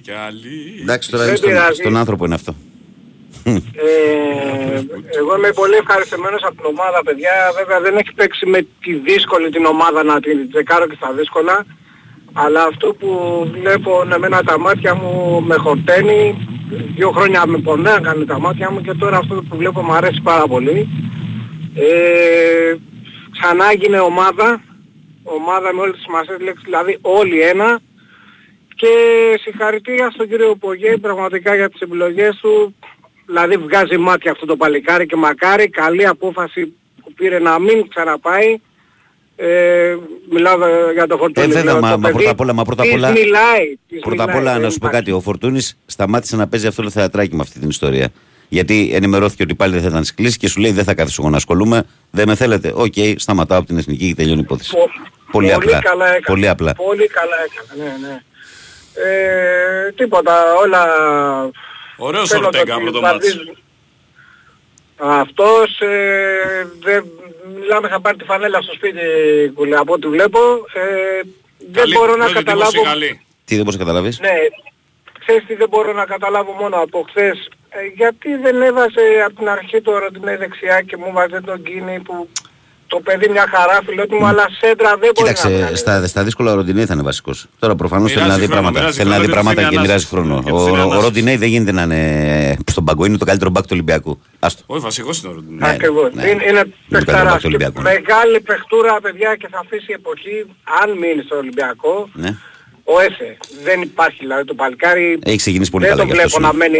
[0.07, 0.55] και άλλοι.
[0.83, 2.55] Εντάξει τώρα στον, στον άνθρωπο είναι αυτό.
[3.45, 3.55] Ε,
[5.19, 7.33] εγώ είμαι πολύ ευχαριστημένος από την ομάδα παιδιά.
[7.59, 11.67] Βέβαια δεν έχει παίξει με τη δύσκολη την ομάδα να την τσεκάρω και στα δύσκολα.
[12.33, 13.09] Αλλά αυτό που
[13.53, 16.47] βλέπω εμένα τα μάτια μου με χορταίνει.
[16.95, 20.21] Δύο χρόνια με πονέα κάνει τα μάτια μου και τώρα αυτό που βλέπω μου αρέσει
[20.23, 20.89] πάρα πολύ.
[21.75, 22.75] Ε,
[23.31, 24.63] ξανά έγινε ομάδα.
[25.23, 27.81] Ομάδα με όλες τις σημασίες λέξεις, δηλαδή όλοι ένα.
[28.75, 28.89] Και
[29.41, 32.75] συγχαρητήρια στον κύριο Πογέ πραγματικά για τις επιλογές του.
[33.27, 38.61] Δηλαδή βγάζει μάτια αυτό το παλικάρι και μακάρι καλή απόφαση που πήρε να μην ξαναπάει.
[39.43, 39.97] Ε,
[40.31, 40.57] μιλάω
[40.93, 41.47] για το Φορτούνη.
[41.47, 44.59] Ε, βέβαια, μα, μα, πρώτα απ' όλα, μα πρώτα απ' όλα, μιλάει, πρώτα απ' όλα
[44.59, 45.13] να σου πω κάτι.
[45.13, 48.09] Ο Φορτούνης σταμάτησε να παίζει αυτό το θεατράκι με αυτή την ιστορία.
[48.49, 51.17] Γιατί ενημερώθηκε ότι πάλι δεν θα ήταν στις κλήσεις και σου λέει δεν θα κάθεσαι
[51.21, 51.83] εγώ να ασχολούμαι.
[52.11, 52.73] Δεν με θέλετε.
[52.75, 54.77] OK, okay, σταματάω από την εθνική και τελειώνει η υπόθεση.
[54.77, 54.91] Πολύ,
[55.33, 55.79] πολύ, απλά.
[55.79, 56.25] Καλά έκανε.
[56.27, 56.75] Πολύ απλά.
[56.75, 57.91] Πολύ καλά έκανε.
[58.01, 58.21] Ναι, ναι.
[58.95, 60.87] Ε, τίποτα, όλα...
[61.97, 63.37] Ωραίος Ορτέγκα το ματς.
[65.03, 67.05] Αυτός, ε, δεν,
[67.61, 69.01] μιλάμε θα πάρει τη φανέλα στο σπίτι
[69.55, 70.39] κουλέ, από ό,τι βλέπω.
[70.73, 71.21] Ε,
[71.73, 72.83] δεν μπορώ να καταλάβω...
[73.45, 74.35] Τι δεν μπορείς να καταλάβεις; Ναι,
[75.19, 77.49] ξέρεις τι δεν μπορώ να καταλάβω μόνο από χθες.
[77.69, 82.01] Ε, γιατί δεν έβαζε από την αρχή το ροντινέ δεξιά και μου βάζε τον κίνη
[82.01, 82.29] που
[82.91, 86.55] το παιδί μια χαρά φιλότιμο, αλλά σέντρα δεν μπορεί Κοίταξε, να στα, στα δύσκολα ο
[86.55, 87.47] Ροντινέι θα είναι βασικός.
[87.59, 90.43] Τώρα προφανώς θέλει να δει πράγματα, θέλει να δει πράγματα και μοιράζει χρόνο.
[90.51, 90.61] Ο,
[90.97, 94.21] ο Ροντινέι δεν γίνεται να είναι στον παγκό, είναι το καλύτερο μπακ του Ολυμπιακού.
[94.39, 94.63] Άστο.
[94.67, 95.71] Όχι, βασικός είναι ο Ροντινέι.
[95.71, 96.13] Ακριβώς.
[96.13, 96.29] Ναι.
[96.29, 97.43] Είναι, είναι παιχταράς.
[97.81, 100.47] Μεγάλη παιχτούρα, παιδιά, και θα αφήσει εποχή,
[100.83, 102.09] αν μείνει στο Ολυμπιακό.
[102.13, 102.37] Ναι.
[102.85, 103.37] Ο Έσε.
[103.65, 105.19] Δεν υπάρχει δηλαδή το παλικάρι.
[105.23, 106.09] Έχει ξεκινήσει πολύ δεν καλά.
[106.09, 106.79] Δεν το βλέπω να μένει.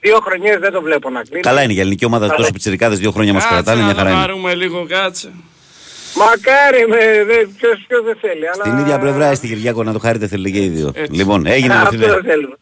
[0.00, 1.42] Δύο χρονιές δεν το βλέπω να κλείνει.
[1.42, 4.40] Καλά είναι για ελληνική ομάδα τόσο πιτσιρικάδες δύο χρόνια μας κρατάνε μια χαρά είναι.
[4.42, 5.32] Να λίγο κάτσε.
[6.14, 8.48] Μακάρι με, δε, ποιος, ποιος δεν θέλει.
[8.48, 8.64] Αλλά...
[8.64, 10.92] Στην ίδια πλευρά στη Κυριάκο να το χάρετε θέλει και οι δύο.
[10.94, 11.12] Έτσι.
[11.12, 12.04] Λοιπόν, έγινε αυτό.
[12.06, 12.56] Αυτό θέλουμε.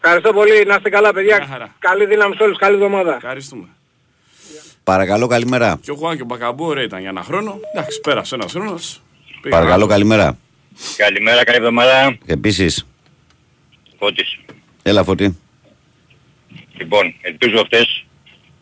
[0.00, 1.68] Ευχαριστώ πολύ, να είστε καλά παιδιά.
[1.78, 3.14] Καλή δύναμη σε όλους, καλή εβδομάδα.
[3.14, 3.66] Ευχαριστούμε.
[4.84, 5.78] Παρακαλώ, καλημέρα.
[5.82, 7.60] Και ο Χουάν και ο Μπακαμπού ωραία ήταν για ένα χρόνο.
[7.74, 9.02] Εντάξει, πέρασε ένας χρόνος.
[9.48, 10.38] Παρακαλώ, καλημέρα.
[10.96, 12.18] Καλημέρα, καλή εβδομάδα.
[12.26, 12.86] Επίσης.
[13.98, 14.38] Φώτης.
[14.82, 15.38] Έλα, Φώτη.
[16.78, 18.04] Λοιπόν, ελπίζω αυτές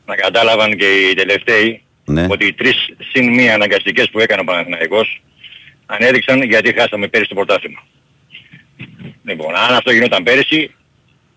[0.06, 2.26] να κατάλαβαν και οι τελευταίοι ναι.
[2.30, 5.22] ότι οι τρεις συν μία αναγκαστικές που έκανε ο Παναθηναϊκός
[5.86, 7.86] ανέδειξαν γιατί χάσαμε πέρυσι το πρωτάθλημα.
[9.24, 10.74] Λοιπόν, αν αυτό γινόταν πέρυσι,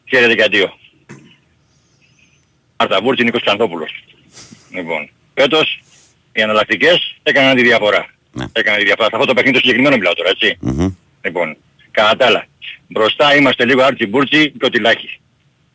[0.09, 0.77] χαίρετε και αντίο.
[2.75, 4.03] Αρταβούρτς Νίκος Ξανθόπουλος.
[4.73, 5.79] Λοιπόν, φέτος
[6.31, 8.07] οι αναλλακτικές έκαναν τη διαφορά.
[8.31, 8.45] Ναι.
[8.51, 9.07] Έκαναν τη διαφορά.
[9.09, 10.57] Σε αυτό το παιχνίδι το συγκεκριμένο μιλάω τώρα, έτσι.
[10.65, 10.95] Mm-hmm.
[11.21, 11.57] Λοιπόν,
[11.91, 12.45] κατά τα άλλα,
[12.87, 15.19] μπροστά είμαστε λίγο άρτσι μπούρτσι και ο λάχει.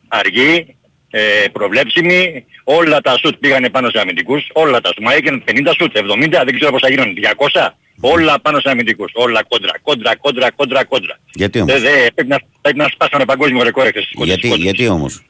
[0.07, 0.75] Αργή,
[1.17, 5.03] ε, προβλέψιμη, όλα τα σουτ πήγανε πάνω σε αμυντικούς, όλα τα σουτ.
[5.03, 7.69] Μα έγιναν 50 σουτ, 70, δεν ξέρω πόσα γίνανε, 200.
[7.99, 11.19] Όλα πάνω σε αμυντικούς, όλα κόντρα, κόντρα, κόντρα, κόντρα, κόντρα.
[11.33, 13.87] Γιατί όμως; Δε, πρέπει, να, πρέπει να σπάσανε παγκόσμιο ρεκόρ
[14.23, 15.21] Γιατί, γιατί όμως;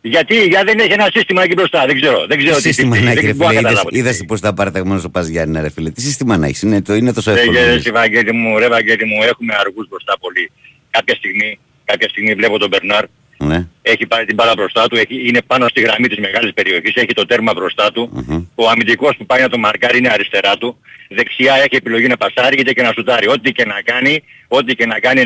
[0.00, 2.26] Γιατί, γιατί δεν έχει ένα σύστημα εκεί μπροστά, δεν ξέρω.
[2.26, 3.58] Δεν ξέρω τι σύστημα να έχει, ρε φίλε.
[3.58, 5.90] Είδες, είδες πώς τα παραταγμένος ο Πας Γιάννη, ρε φίλε.
[5.90, 7.58] Τι σύστημα να έχεις, είναι, το, είναι τόσο εύκολο.
[7.58, 10.50] Ρε Βαγγέλη μου, ρε Βαγγέλη μου, έχουμε αργούς μπροστά πολύ.
[10.90, 13.04] Κάποια στιγμή, κάποια στιγμή βλέπω τον Μπερνάρ
[13.38, 13.66] ναι.
[13.82, 17.12] Έχει πάρει την μπάλα μπροστά του, έχει, είναι πάνω στη γραμμή της μεγάλης περιοχής, έχει
[17.14, 18.02] το τέρμα μπροστά του.
[18.16, 18.44] Mm-hmm.
[18.54, 20.80] Ο αμυντικός που πάει να το μαρκάρει είναι αριστερά του.
[21.08, 23.28] Δεξιά έχει επιλογή να πασάρει είτε και να σουτάρει.
[23.28, 25.22] Ό,τι και να κάνει, ό,τι και να κάνει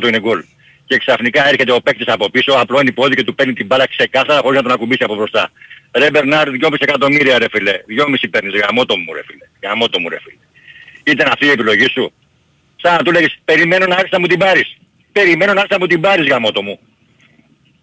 [0.00, 0.44] 90% είναι γκολ.
[0.86, 4.40] Και ξαφνικά έρχεται ο παίκτης από πίσω, απλώνει πόδι και του παίρνει την μπάλα ξεκάθαρα
[4.40, 5.50] χωρίς να τον ακουμπήσει από μπροστά.
[5.92, 7.72] Ρε Μπερνάρ, 2,5 εκατομμύρια ρε φίλε.
[7.88, 9.46] 2,5 παίρνεις, γαμότο μου ρε φίλε.
[9.62, 10.36] Γαμότο μου ρε φίλε.
[11.04, 12.12] Ήταν αυτή η επιλογή σου.
[12.76, 14.76] Σαν να του λέγεις, περιμένω να έρθεις να μου την πάρεις.
[15.12, 16.78] Περιμένω να έρθεις να μου την πάρεις γαμότο μου.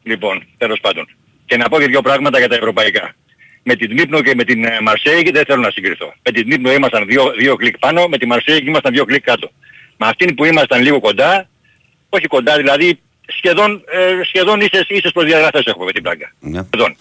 [0.10, 1.08] Λοιπόν, τέλος πάντων.
[1.46, 3.16] Και να πω και δύο πράγματα για τα ευρωπαϊκά.
[3.64, 6.14] Με την Νύπνο και με την ε, Μαρσέη δεν θέλω να συγκριθώ.
[6.24, 9.52] Με την Νύπνο ήμασταν δύο, δύο κλικ πάνω, με τη Μαρσέη ήμασταν δύο κλικ κάτω.
[9.98, 11.50] Με αυτήν που ήμασταν λίγο κοντά,
[12.10, 16.32] όχι κοντά δηλαδή, σχεδόν, ε, σχεδόν ίσες, ίσες προδιαγραφές έχουμε με την πλάκα.
[16.40, 16.62] Ναι.
[16.74, 16.96] Σχεδόν.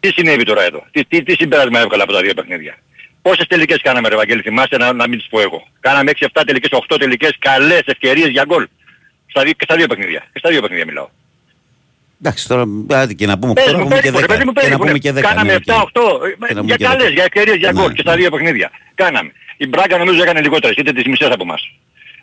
[0.00, 2.78] Τι συνέβη τώρα εδώ; Τι, τι, τι συμπέρασμα έβγαλα από τα δύο παιχνίδια;
[3.22, 6.70] Πόσες τελικές κάναμε ρε Βαγγέλη, θυμάσαι να, να μην τις πω εγώ; Κάναμε 6-7 τελικές,
[6.88, 8.66] 8 τελικές, καλές ευκαιρίες για γκολ.
[9.26, 10.20] Στα, και στα δύο παιχνίδια.
[10.32, 11.08] Και στα δύο παιχνίδια μιλάω.
[12.24, 14.22] Εντάξει, τώρα άντε, και να πούμε, πες, τώρα, πες, και 10.
[14.60, 15.20] Και να πούμε και 10.
[15.20, 15.82] Κάναμε 7-8
[16.64, 17.92] για καλές, για ευκαιρίες, για γκολ ναι.
[17.92, 18.70] και στα δύο παιχνίδια.
[18.94, 19.32] Κάναμε.
[19.56, 21.70] Η Μπράγκα νομίζω έκανε λιγότερες, είτε τις μισές από εμάς.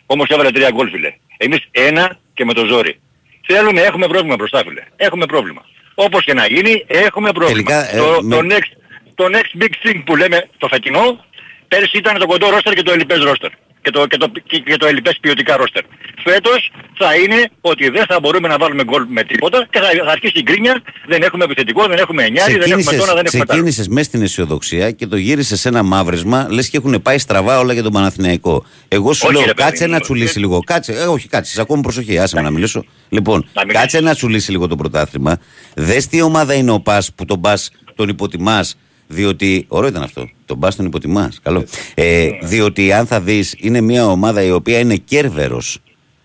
[0.06, 1.14] Όμως έβαλε τρία γκολ φίλε.
[1.36, 3.00] Εμείς ένα και με το ζόρι.
[3.46, 4.82] Θέλουμε, έχουμε πρόβλημα μπροστά φίλε.
[4.96, 5.64] Έχουμε πρόβλημα.
[5.94, 7.70] Όπως και να γίνει, έχουμε πρόβλημα.
[7.70, 8.36] Τελικά, το, ε, με...
[8.36, 8.72] το, next,
[9.14, 11.24] το next big thing που λέμε το φετινό,
[11.68, 13.50] πέρσι ήταν το κοντό ρόστερ και το ελληπές ρόστερ
[13.82, 14.32] και το, και το,
[14.64, 15.82] και το ελληπές ποιοτικά ρόστερ.
[16.22, 20.10] Φέτος θα είναι ότι δεν θα μπορούμε να βάλουμε γκολ με τίποτα και θα, θα
[20.10, 23.88] αρχίσει η γκρίνια, δεν έχουμε επιθετικό, δεν έχουμε εννιάρι, δεν έχουμε τόνα, δεν έχουμε Ξεκίνησες
[23.88, 27.72] μέσα στην αισιοδοξία και το γύρισες σε ένα μαύρισμα, λες και έχουν πάει στραβά όλα
[27.72, 28.64] για τον Παναθηναϊκό.
[28.88, 30.60] Εγώ σου όχι, λέω, ρε, κάτσε να τσουλήσει λίγο.
[30.60, 32.84] Κάτσε, ε, όχι, κάτσε, ακόμα προσοχή, άσε με να μιλήσω.
[33.08, 35.38] Λοιπόν, να κάτσε να τσουλήσει λίγο το πρωτάθλημα.
[35.74, 38.76] Δες τι ομάδα είναι ο Πας που τον Πας τον υποτιμάς
[39.10, 39.64] διότι.
[39.68, 40.28] Ωραίο ήταν αυτό.
[40.46, 41.40] Τον πα τον υποτιμάς.
[41.42, 41.64] Καλό.
[41.94, 45.78] Ε, διότι αν θα δεις, είναι μια ομάδα η οποία είναι κέρβερος.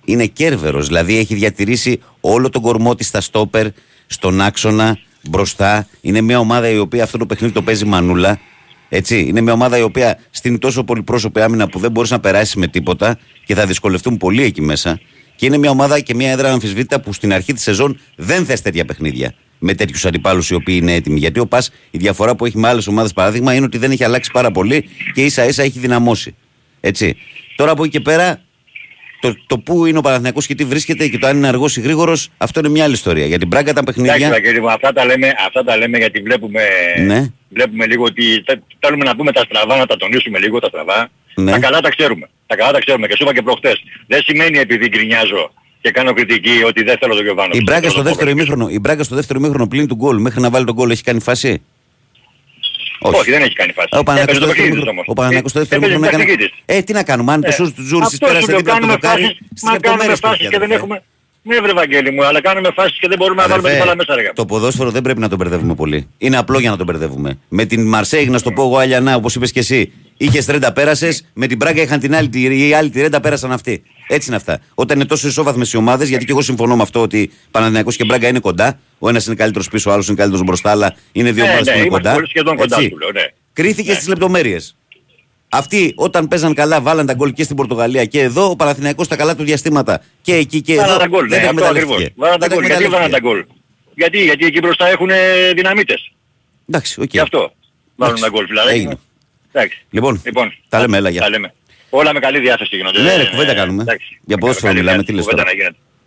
[0.06, 0.88] Είναι κέρβερος.
[0.88, 3.68] Δηλαδή έχει διατηρήσει όλο τον κορμό της στα στόπερ,
[4.08, 4.98] στον άξονα,
[5.30, 5.88] μπροστά.
[6.02, 8.40] Είναι μια ομάδα η οποία αυτό το παιχνίδι το παίζει μανούλα.
[8.90, 9.20] Έτσι.
[9.20, 12.68] Είναι μια ομάδα η οποία στην τόσο πολυπρόσωπη άμυνα που δεν μπορείς να περάσεις με
[12.68, 15.00] τίποτα και θα δυσκολευτούν πολύ εκεί μέσα.
[15.36, 18.62] Και είναι μια ομάδα και μια έδρα αμφισβήτητα που στην αρχή της σεζόν δεν θες
[18.62, 21.20] τέτοια παιχνίδια με τέτοιους αντιπάλους οι οποίοι είναι έτοιμοι.
[21.20, 24.04] Γιατί ο Πας, η διαφορά που έχει με άλλες ομάδες, παράδειγμα, είναι ότι δεν έχει
[24.04, 26.36] αλλάξει πάρα πολύ και ίσα ίσα έχει δυναμώσει.
[26.82, 27.18] Έτσι.
[27.56, 28.42] Τώρα από εκεί και πέρα,
[29.20, 31.82] το, το πού είναι ο Παναθηναϊκός και τι βρίσκεται και το αν είναι αργός ή
[31.82, 33.26] γρήγορος, αυτό είναι μια άλλη ιστορία.
[33.26, 34.28] Για την πράγκα τα παιχνίδια.
[34.28, 36.62] Εντάξει, αυτά, τα λέμε, αυτά τα λέμε γιατί βλέπουμε,
[37.06, 37.34] ναι.
[37.50, 38.44] βλέπουμε λίγο ότι
[38.80, 41.10] θέλουμε να πούμε τα στραβά, να τα τονίσουμε λίγο τα στραβά.
[41.36, 41.52] Ναι.
[41.52, 42.30] Τα καλά τα ξέρουμε.
[42.48, 43.84] Τα καλά τα ξέρουμε και σου είπα και προχτές.
[44.08, 45.54] Δεν σημαίνει επειδή γκρινιάζω
[45.86, 47.50] και κάνω κριτική ότι δεν θέλω τον Γιωβάνο.
[47.54, 50.50] Η Μπράγκα στο, δεύτερο ημίχρονο, η Μπράγκα στο δεύτερο ημίχρονο πλήν του γκολ μέχρι να
[50.50, 51.62] βάλει τον γκολ έχει κάνει φάση;
[53.00, 53.20] Όχι.
[53.20, 53.88] Όχι, δεν έχει κάνει φάση.
[53.92, 54.04] Ο
[55.14, 56.26] Παναγιώτης στο δεύτερο ημίχρονο έκανε...
[56.66, 59.72] Ε, τι να κάνουμε, αν το σούζ του Τζούρις πέρασε δίπλα από το δοκάρι, στις
[59.72, 61.04] λεπτομέρειες και δεν έχουμε...
[61.48, 64.16] Ναι, βρε Βαγγέλη μου, αλλά κάνουμε φάσεις και δεν μπορούμε να βάλουμε την μέσα.
[64.16, 64.32] Ρε.
[64.36, 66.08] Το ποδόσφαιρο δεν πρέπει να το μπερδεύουμε πολύ.
[66.18, 67.38] Είναι απλό για να το μπερδεύουμε.
[67.50, 71.26] Με την Μαρσέγ, να στο πω εγώ Αλιανά, όπως είπες και εσύ, είχες 30 πέρασες,
[71.34, 72.30] με την Πράγκα είχαν την άλλη,
[72.68, 73.84] οι άλλοι 30 πέρασαν αυτοί.
[74.08, 74.60] Έτσι είναι αυτά.
[74.76, 78.06] Όταν είναι τόσο ισόβαθμες οι ομάδες, γιατί και εγώ συμφωνώ με αυτό ότι Παναδημιακό και
[78.06, 78.80] Μπράγκα είναι κοντά.
[79.00, 81.68] Ο ένας είναι καλύτερος πίσω, ο άλλος είναι καλύτερος μπροστά, αλλά είναι δύο ναι, ομάδες
[81.68, 82.14] ναι, που είναι κοντά.
[82.56, 83.24] κοντά σου, λέω, ναι.
[83.54, 83.94] Κρίθηκες ναι.
[83.94, 84.76] στις λεπτομέρειες.
[85.58, 89.16] Αυτοί όταν παίζαν καλά βάλαν τα γκολ και στην Πορτογαλία και εδώ ο Παναθηναϊκός τα
[89.16, 92.08] καλά του διαστήματα και εκεί και εδώ τα γκολ, δεν ναι, αυτό ακριβώς.
[92.16, 92.66] Βάλαν τα γκολ.
[92.66, 93.46] Γιατί βάλαν τα γκολ;
[93.96, 95.10] Γιατί, γιατί εκεί μπροστά έχουν
[95.56, 96.12] δυναμίτες.
[96.70, 97.12] Εντάξει, οκ.
[97.12, 97.54] Γι' αυτό
[97.96, 98.98] βάλουν τα γκολ δηλαδή.
[99.90, 101.54] Λοιπόν, λοιπόν, τα λέμε, έλα, τα λέμε.
[101.90, 103.02] Όλα με καλή διάθεση γίνονται.
[103.02, 103.84] Ναι, ρε, κουβέντα κάνουμε.
[104.26, 105.44] Για ποδόσφαιρο μιλάμε, τι λες τώρα.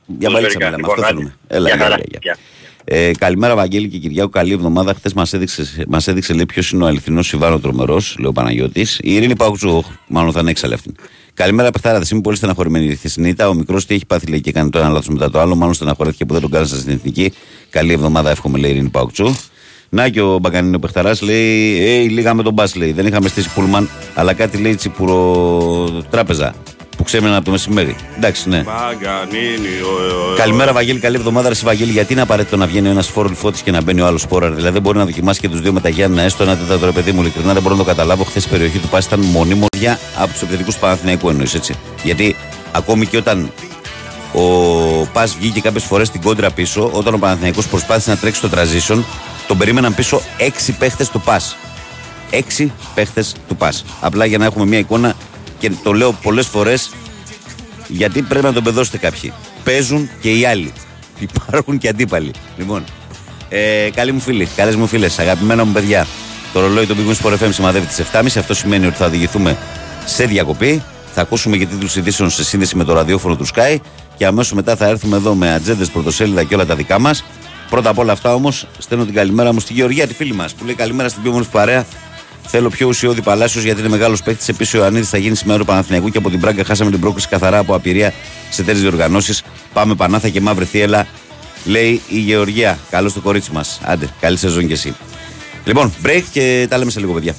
[0.06, 1.36] Για μπαλίτσα μιλάμε, αυτό λοιπόν, θέλουμε.
[1.48, 1.98] Έλα, έλα,
[2.90, 4.28] ε, καλημέρα, Βαγγέλη και Κυριάκο.
[4.28, 4.94] Καλή εβδομάδα.
[4.94, 8.98] Χθες μας έδειξε, μας έδειξε λέει, ποιος είναι ο αληθινός Ιβάνο Τρομερός, λέει ο Παναγιώτης.
[9.02, 10.92] Η Ειρήνη Παουτσού, μάλλον θα είναι έξαλλη αυτή.
[11.34, 12.00] Καλημέρα, Πεχτάρα.
[12.12, 12.84] Είμαι πολύ στεναχωρημένη.
[12.84, 15.40] Η Θεσσινήτα, ο μικρός τι έχει πάθει λέει, και κάνει το ένα λάθος μετά το
[15.40, 15.54] άλλο.
[15.54, 17.32] Μάλλον στεναχωρέθηκε που δεν τον κάλεσα στην εθνική.
[17.70, 19.34] Καλή εβδομάδα, εύχομαι, λέει η Ειρήνη Παουτσού.
[19.88, 22.92] Να και ο Μπαγκανίνο Πεχταράς λέει: Ε, λίγα με τον Μπα λέει.
[22.92, 26.54] Δεν είχαμε στήσει πουλμαν, αλλά κάτι λέει τσιπουρο τράπεζα
[26.98, 27.96] που ξέμεναν από το μεσημέρι.
[28.16, 28.64] Εντάξει, ναι.
[30.36, 30.98] Καλημέρα, Βαγγέλη.
[30.98, 31.90] Καλή εβδομάδα, Ρε Βαγγέλη.
[31.90, 34.50] Γιατί είναι απαραίτητο να βγαίνει ένας φόρο φώτης και να μπαίνει ο άλλος σπόρα.
[34.50, 36.92] Δηλαδή δεν μπορεί να δοκιμάσει και τους δύο με τα Γιάννα, έστω ένα τέταρτο ρε
[36.92, 37.20] παιδί μου.
[37.20, 38.24] Ειλικρινά δεν μπορώ να το καταλάβω.
[38.24, 41.74] Χθες η περιοχή του Πάσης ήταν μονίμωρια από τους επιθετικούς Παναθηναϊκού εννοείς έτσι.
[42.02, 42.36] Γιατί
[42.72, 43.52] ακόμη και όταν
[44.32, 44.42] ο
[45.12, 49.02] Πα βγήκε κάποιες φορές στην κόντρα πίσω, όταν ο Παναθηναϊκός προσπάθησε να τρέξει το transition,
[49.46, 51.40] τον περίμεναν πίσω έξι παίχτες του Πα.
[52.30, 53.72] Έξι παίχτες του Πα.
[54.00, 55.14] Απλά για να έχουμε μια εικόνα
[55.58, 56.90] και το λέω πολλές φορές
[57.88, 59.32] γιατί πρέπει να τον πεδώσετε κάποιοι.
[59.64, 60.72] Παίζουν και οι άλλοι.
[61.28, 62.30] Υπάρχουν και αντίπαλοι.
[62.56, 62.84] Λοιπόν,
[63.48, 66.06] ε, καλοί μου φίλοι, καλές μου φίλες, αγαπημένα μου παιδιά.
[66.52, 68.26] Το ρολόι του Big Sport FM σημαδεύει τις 7.30.
[68.38, 69.56] Αυτό σημαίνει ότι θα οδηγηθούμε
[70.04, 70.82] σε διακοπή.
[71.14, 73.76] Θα ακούσουμε και τίτλους ειδήσεων σε σύνδεση με το ραδιόφωνο του Sky.
[74.16, 77.24] Και αμέσως μετά θα έρθουμε εδώ με ατζέντες, πρωτοσέλιδα και όλα τα δικά μας.
[77.70, 80.64] Πρώτα απ' όλα αυτά όμως, στέλνω την καλημέρα μου στη Γεωργία, τη φίλη μας, που
[80.64, 81.86] λέει καλημέρα στην πιο μόνη παρέα
[82.50, 84.48] Θέλω πιο ουσιώδη Παλάσιος γιατί είναι μεγάλος παίκτης.
[84.48, 87.28] Επίσης ο Ιωαννίδης θα γίνει σήμερα του Παναθηναϊκού και από την Πράγκα χάσαμε την πρόκληση
[87.28, 88.12] καθαρά από απειρία
[88.50, 89.42] σε τέτοιε διοργανώσεις.
[89.72, 91.06] Πάμε Πανάθα και μαύρη θύελα,
[91.64, 92.78] λέει η Γεωργία.
[92.90, 93.80] Καλώς το κορίτσι μας.
[93.84, 94.96] Άντε, καλή σεζόν κι εσύ.
[95.64, 97.34] Λοιπόν, break και τα λέμε σε λίγο, παιδιά.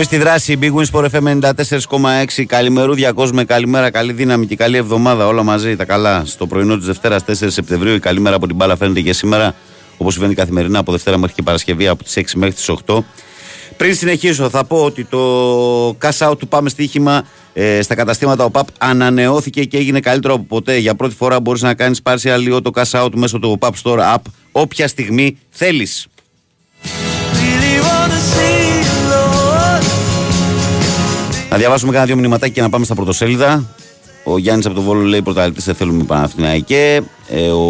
[0.00, 1.52] Επιστροφή στη δράση Big Wins Sport FM
[2.36, 2.44] 94,6.
[2.46, 2.94] Καλημερού
[3.32, 5.26] με καλημέρα, καλή δύναμη και καλή εβδομάδα.
[5.26, 6.22] Όλα μαζί τα καλά.
[6.26, 9.54] Στο πρωινό της Δευτέρας 4 Σεπτεμβρίου η καλή μέρα από την μπάλα φαίνεται και σήμερα.
[9.96, 12.98] Όπως συμβαίνει καθημερινά από Δευτέρα μέχρι και Παρασκευή από τις 6 μέχρι τις 8.
[13.76, 18.50] Πριν συνεχίσω, θα πω ότι το cash out του Πάμε Στοίχημα ε, στα καταστήματα ο
[18.50, 20.76] ΠΑΠ ανανεώθηκε και έγινε καλύτερο από ποτέ.
[20.76, 24.14] Για πρώτη φορά μπορείς να κάνεις πάρση αλλιώ το cash out μέσω του PAP Store
[24.14, 24.22] App
[24.52, 26.06] όποια στιγμή θέλεις.
[31.50, 33.64] Να διαβάσουμε κάνα δύο μηνυματάκια και να πάμε στα πρωτοσέλιδα.
[34.24, 37.02] Ο Γιάννης από το Βόλο λέει πρωταλητή σε θέλουμε Παναθηναϊκέ.
[37.28, 37.64] Ε, ο...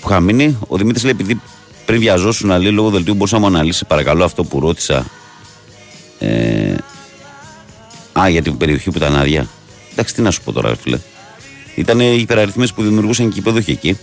[0.00, 0.58] Που είχα μείνει.
[0.68, 1.40] Ο Δημήτρης λέει επειδή
[1.84, 5.06] πριν βιαζόσουν να λέει λόγω δελτίου μπορούσα να μου αναλύσει παρακαλώ αυτό που ρώτησα.
[6.18, 6.74] Ε...
[8.20, 9.46] Α, για την περιοχή που ήταν άδεια.
[9.92, 10.98] Εντάξει, τι να σου πω τώρα, φίλε.
[11.74, 13.98] Ήταν οι υπεραριθμίες που δημιουργούσαν και οι εκεί.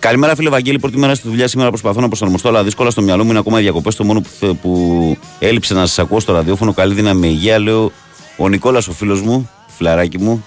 [0.00, 0.78] Καλημέρα, φίλε Βαγγέλη.
[0.78, 3.58] Πρώτη μέρα στη δουλειά σήμερα προσπαθώ να προσαρμοστώ, αλλά δύσκολα στο μυαλό μου είναι ακόμα
[3.58, 3.94] διακοπές.
[3.94, 6.72] Το μόνο που, που έλειψε να σας ακούω στο ραδιόφωνο.
[6.72, 7.92] Καλή δύναμη με υγεία, λέω
[8.36, 10.44] ο Νικόλας, ο φίλος μου, φιλαράκι μου,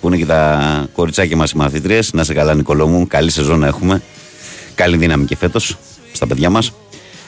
[0.00, 2.00] που είναι και τα κοριτσάκια μας οι μαθήτριε.
[2.12, 3.06] Να σε καλά, Νικολό μου.
[3.06, 4.02] Καλή σεζόν να έχουμε.
[4.74, 5.76] Καλή δύναμη και φέτος
[6.12, 6.72] στα παιδιά μας.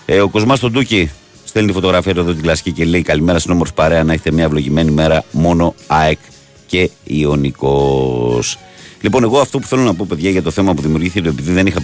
[0.07, 1.11] Ε, ο Κοσμάς τον Τούκη
[1.45, 4.45] στέλνει τη φωτογραφία εδώ την κλασική και λέει Καλημέρα στην όμορφη παρέα να έχετε μια
[4.45, 5.25] ευλογημένη μέρα.
[5.31, 6.19] Μόνο ΑΕΚ
[6.67, 8.59] και Ιωνικός.
[9.03, 11.67] Λοιπόν, εγώ αυτό που θέλω να πω, παιδιά, για το θέμα που δημιουργήθηκε, επειδή δεν
[11.67, 11.81] είχα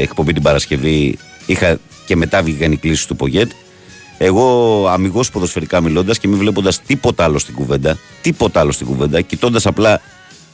[0.00, 3.50] εκπομπή την Παρασκευή, είχα και μετά βγήκαν οι κλήσεις του Πογέτ.
[4.18, 9.20] Εγώ, αμυγός ποδοσφαιρικά μιλώντας και μην βλέποντας τίποτα άλλο στην κουβέντα, τίποτα άλλο στην κουβέντα,
[9.20, 10.00] κοιτώντας απλά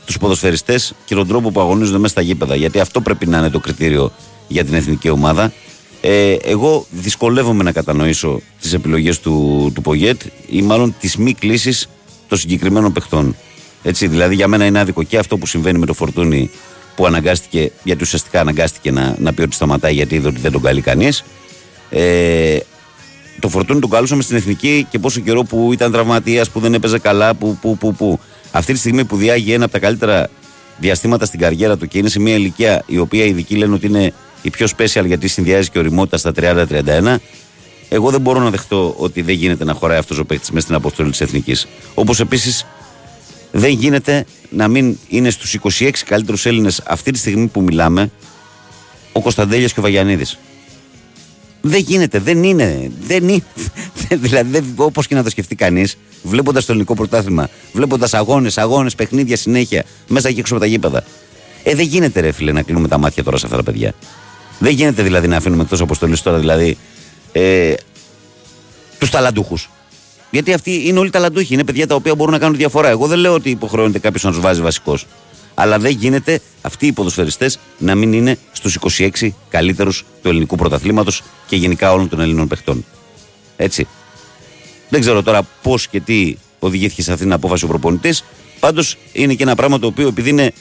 [0.06, 3.50] τους ποδοσφαιριστές και τον τρόπο που αγωνίζονται μέσα στα γήπεδα, γιατί αυτό πρέπει να είναι
[3.50, 4.12] το κριτήριο
[4.48, 5.52] για την εθνική ομάδα.
[6.00, 11.88] Ε, εγώ δυσκολεύομαι να κατανοήσω τις επιλογές του, του Πογέτ ή μάλλον τις μη κλήσεις
[12.28, 13.36] των συγκεκριμένων παιχτών.
[13.88, 16.50] Έτσι, δηλαδή για μένα είναι άδικο και αυτό που συμβαίνει με το Φορτούνι
[16.96, 20.62] που αναγκάστηκε, γιατί ουσιαστικά αναγκάστηκε να, να πει ότι σταματάει γιατί είδε ότι δεν τον
[20.62, 21.24] καλεί κανείς.
[21.90, 22.58] Ε,
[23.40, 26.98] το Φορτούνι τον καλούσαμε στην εθνική και πόσο καιρό που ήταν τραυματίας, που δεν έπαιζε
[26.98, 28.20] καλά, που, που, που, που.
[28.50, 30.28] Αυτή τη στιγμή που διάγει ένα από τα καλύτερα
[30.78, 33.86] διαστήματα στην καριέρα του και είναι σε μια ηλικία η οποία οι ειδικοί λένε ότι
[33.86, 37.16] είναι η πιο special γιατί συνδυάζει και οριμότητα στα 30-31.
[37.88, 40.76] Εγώ δεν μπορώ να δεχτώ ότι δεν γίνεται να χωράει αυτός ο παίκτης μέσα στην
[40.76, 41.66] αποστολή της εθνικής.
[41.94, 42.66] Όπως επίσης
[43.56, 48.10] δεν γίνεται να μην είναι στους 26 καλύτερους Έλληνες αυτή τη στιγμή που μιλάμε
[49.12, 50.38] ο Κωνσταντέλιας και ο Βαγιανίδης.
[51.60, 52.90] Δεν γίνεται, δεν είναι.
[53.00, 53.42] Δεν είναι.
[54.24, 59.36] δηλαδή, όπως και να το σκεφτεί κανείς, βλέποντας το ελληνικό πρωτάθλημα, βλέποντας αγώνες, αγώνες, παιχνίδια
[59.36, 61.04] συνέχεια, μέσα και έξω από τα γήπεδα.
[61.62, 63.94] Ε, δεν γίνεται, ρε φίλε, να κλείνουμε τα μάτια τώρα σε αυτά τα παιδιά.
[64.58, 66.76] Δεν γίνεται δηλαδή να αφήνουμε εκτός αποστολής τώρα δηλαδή
[67.32, 67.74] ε,
[68.98, 69.70] τους ταλαντούχους.
[70.30, 71.54] Γιατί αυτοί είναι όλοι ταλαντούχοι.
[71.54, 72.88] Είναι παιδιά τα οποία μπορούν να κάνουν διαφορά.
[72.88, 75.06] Εγώ δεν λέω ότι υποχρεώνεται κάποιος να τους βάζει βασικός.
[75.54, 81.22] Αλλά δεν γίνεται αυτοί οι ποδοσφαιριστές να μην είναι στους 26 καλύτερους του ελληνικού πρωταθλήματος
[81.46, 82.84] και γενικά όλων των Ελλήνων παιχτών.
[83.56, 83.86] Έτσι.
[84.88, 88.24] Δεν ξέρω τώρα πώς και τι οδηγήθηκε σε αυτήν την απόφαση ο προπονητής.
[88.60, 90.52] Πάντως είναι και ένα πράγμα το οποίο επειδή είναι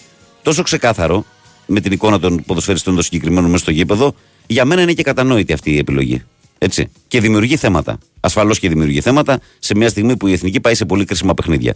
[0.41, 1.25] τόσο ξεκάθαρο
[1.65, 4.15] με την εικόνα των ποδοσφαιριστών των συγκεκριμένων μέσα στο γήπεδο,
[4.47, 6.23] για μένα είναι και κατανόητη αυτή η επιλογή.
[6.57, 6.89] Έτσι.
[7.07, 7.97] Και δημιουργεί θέματα.
[8.19, 11.75] Ασφαλώς και δημιουργεί θέματα σε μια στιγμή που η εθνική πάει σε πολύ κρίσιμα παιχνίδια.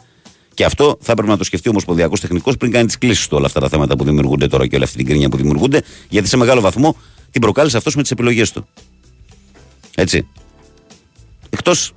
[0.54, 3.38] Και αυτό θα έπρεπε να το σκεφτεί ο Ομοσπονδιακός Τεχνικός πριν κάνει τις κλήσεις του
[3.38, 6.28] όλα αυτά τα θέματα που δημιουργούνται τώρα και όλη αυτή την κρίνια που δημιουργούνται, γιατί
[6.28, 6.96] σε μεγάλο βαθμό
[7.32, 8.68] την προκάλεσε αυτός με τις επιλογές του.
[9.96, 10.28] Έτσι.
[11.50, 11.94] Εκτός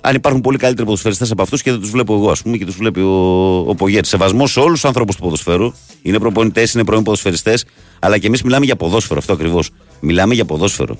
[0.00, 2.64] αν υπάρχουν πολύ καλύτεροι ποδοσφαιριστές από αυτούς και δεν τους βλέπω εγώ, ας πούμε, και
[2.64, 4.08] τους βλέπει ο, ο Πογέτη.
[4.08, 5.72] Σεβασμός σε όλους τους ανθρώπου του ποδοσφαίρου.
[6.02, 7.64] Είναι προπονητές, είναι πρώην ποδοσφαιριστές,
[7.98, 9.70] αλλά και εμείς μιλάμε για ποδόσφαιρο, αυτό ακριβώς.
[10.00, 10.98] Μιλάμε για ποδόσφαιρο.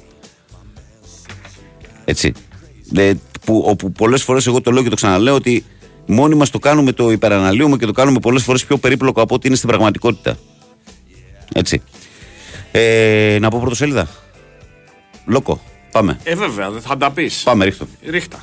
[2.05, 2.33] Έτσι.
[2.97, 3.13] Ε,
[3.45, 5.65] που, όπου πολλές φορές εγώ το λέω και το ξαναλέω ότι
[6.07, 9.47] μόνοι μας το κάνουμε, το υπεραναλύουμε και το κάνουμε πολλές φορές πιο περίπλοκο από ό,τι
[9.47, 10.37] είναι στην πραγματικότητα.
[11.53, 11.83] Έτσι.
[12.73, 14.09] Ε, να πω πρωτοσέλιδα.
[15.27, 15.61] Λόκο.
[15.91, 16.19] Πάμε.
[16.23, 17.43] Ε, βέβαια, θα τα πεις.
[17.45, 17.87] Πάμε, ρίχτω.
[18.07, 18.39] Ρίχτα.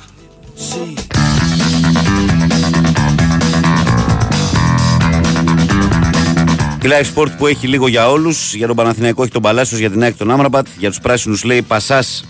[6.82, 8.54] Η Live Sport που έχει λίγο για όλους.
[8.54, 10.66] Για τον Παναθηναϊκό έχει τον Παλάσιος, για την ΑΕΚ τον Άμραμπατ.
[10.78, 12.24] Για τους πράσινους λέει Πασάς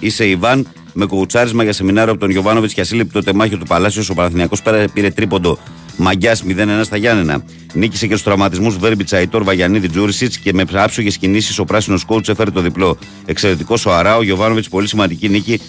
[0.00, 4.02] είσαι Ιβάν με κουουουτσάρισμα για σεμινάριο από τον Γιωβάνοβιτς και ασύλληπτο τεμάχιο του Παλάσιο.
[4.10, 4.56] Ο Παναθηνιακό
[4.92, 5.58] πήρε τρίποντο
[5.96, 7.42] μαγκιάς 0-1 στα Γιάννενα.
[7.72, 12.28] Νίκησε και στους τραυματισμούς Βέρμπιτσα, Αϊτόρ Βαγιανίδη, Τζούρισιτς και με άψογες κινήσεις ο πράσινος κόουτ
[12.28, 12.98] έφερε το διπλό.
[13.26, 15.60] Εξαιρετικό ο Αρά, ο Γιωβάνοβιτς, πολύ σημαντική νίκη.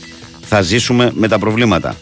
[0.42, 1.96] Θα ζήσουμε με τα προβλήματα.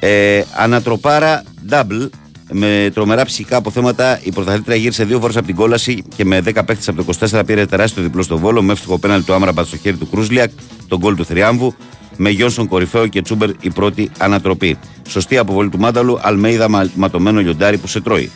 [0.00, 2.08] Ε, ανατροπάρα double
[2.52, 4.20] με τρομερά ψυχικά αποθέματα.
[4.22, 7.42] Η πρωταθλήτρια γύρισε δύο φορές από την κόλαση και με 10 παίχτες από το 24
[7.46, 8.62] πήρε τεράστιο διπλό στο βόλο.
[8.62, 10.50] Με εύστοχο πέναλ του Άμραμπατ στο χέρι του Κρούσλιακ,
[10.88, 11.74] τον γκολ του Θριάμβου.
[12.16, 14.78] Με Γιόνσον κορυφαίο και Τσούμπερ η πρώτη ανατροπή.
[15.08, 18.30] Σωστή αποβολή του Μάνταλου, Αλμέιδα ματωμένο λιοντάρι που σε τρώει.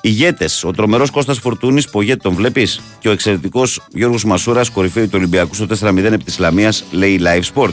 [0.00, 5.04] Ηγέτες, ο τρομερός Κώστας Φορτούνης, που ηγέτη τον βλέπεις, και ο εξαιρετικός Γιώργος Μασούρας, κορυφαίο
[5.04, 7.72] του Ολυμπιακού στο 4-0 επί της Ισλαμία, λέει Live Sport.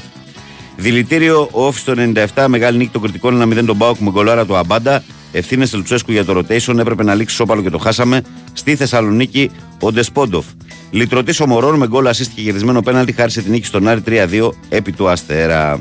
[0.78, 5.04] Δηλητήριο όφης στο 97, μεγάλη νίκη των κριτικών 1-0 τον Μπάουκ με γκολάρα του Αμπάντα.
[5.32, 8.22] Ευθύνες Λουτσέσκου για το rotation, έπρεπε να λήξει σώπαλο και το χάσαμε.
[8.54, 10.46] Στη Θεσσαλονίκη ο Ντεσπόντοφ.
[10.92, 14.50] Λυτρωτής ο Μωρόν με γκολ assist και γυρισμένο πέναλτι χάρισε την νίκη στον Άρη 3-2
[14.70, 15.80] επί του Αστέρα.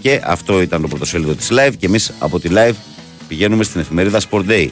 [0.00, 2.74] Και αυτό ήταν το πρωτοσέλιδο της live και εμείς από τη live
[3.28, 4.68] πηγαίνουμε στην εφημερίδα Sport Day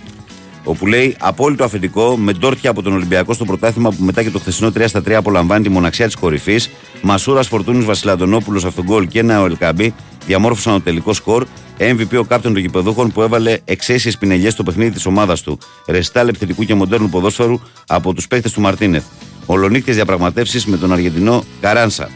[0.69, 4.39] όπου λέει απόλυτο αφεντικό με ντόρτια από τον Ολυμπιακό στο πρωτάθλημα που μετά και το
[4.39, 6.71] χθεσινό 3 στα 3 απολαμβάνει τη μοναξιά της κορυφής.
[7.03, 9.95] Μασούρας Φορτούνης Βασιλαντονόπουλος αυτόν γκολ και ένα ο Ελκαμπή
[10.27, 11.47] διαμόρφωσαν το τελικό σκορ.
[11.79, 15.59] MVP ο κάπτον των γηπεδούχων που έβαλε εξαίσιες πινελιές στο παιχνίδι της ομάδας του.
[15.87, 19.05] Ρεστάλ επιθετικού και μοντέρνου ποδόσφαιρου από τους παίχτε του Μαρτίνεθ.
[19.47, 22.11] Ολονύχτε διαπραγματεύσεις με τον Αργεντινό Καράνσα.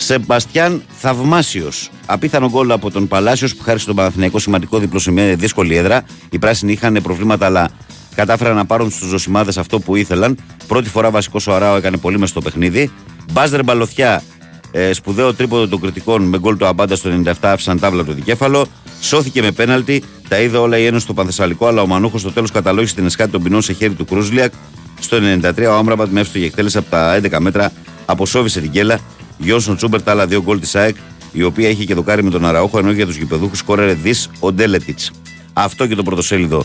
[0.00, 1.90] Σεμπαστιάν Θαυμάσιος.
[2.06, 6.04] Απίθανο γκολ από τον Παλάσιος που χάρισε τον Παναθηναϊκό σημαντικό διπλό σε μια δύσκολη έδρα.
[6.30, 7.68] Οι πράσινοι είχαν προβλήματα, αλλά
[8.14, 10.38] κατάφεραν να πάρουν στους ζωσιμάδες αυτό που ήθελαν.
[10.66, 12.90] Πρώτη φορά βασικός ο Αράο έκανε πολύ μες στο παιχνίδι.
[13.32, 14.22] Μπάζερ Μπαλωθιά,
[14.70, 18.66] ε, σπουδαίο τρίποδο των κριτικών με γκολ του Αμπάντα στο 97 άφησαν τάβλα το δικέφαλο.
[19.00, 20.02] Σώθηκε με πέναλτι.
[20.28, 23.30] Τα είδε όλα η Ένωση στο Πανθεσσαλικό, αλλά ο Μανούχος στο τέλος καταλόγησε την εσκάτη
[23.30, 24.52] των ποινών σε χέρι του Κρούζλιακ.
[25.00, 25.18] Στο
[25.56, 27.72] 93 ο Άμραμπατ με εύστοχη εκτέλεση από τα 11 μέτρα
[28.06, 28.98] αποσόβησε την κέλα
[29.38, 30.96] Γιώσον Τσούμπερτ, άλλα δύο γκολ της ΑΕΚ,
[31.32, 34.52] η οποία είχε και δοκάρει με τον Αραούχο, ενώ για τους γηπεδούχους κόρερε δις ο
[34.52, 35.10] Ντέλετιτς.
[35.52, 36.64] Αυτό και το πρωτοσέλιδο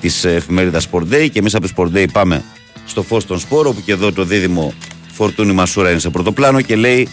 [0.00, 1.28] της εφημερίδας Sport Day.
[1.32, 2.44] Και εμείς από το Sport Day πάμε
[2.86, 4.74] στο φως των σπόρων, όπου και εδώ το δίδυμο
[5.12, 7.08] Φορτούνη Μασούρα είναι σε πρώτο πλάνο και λέει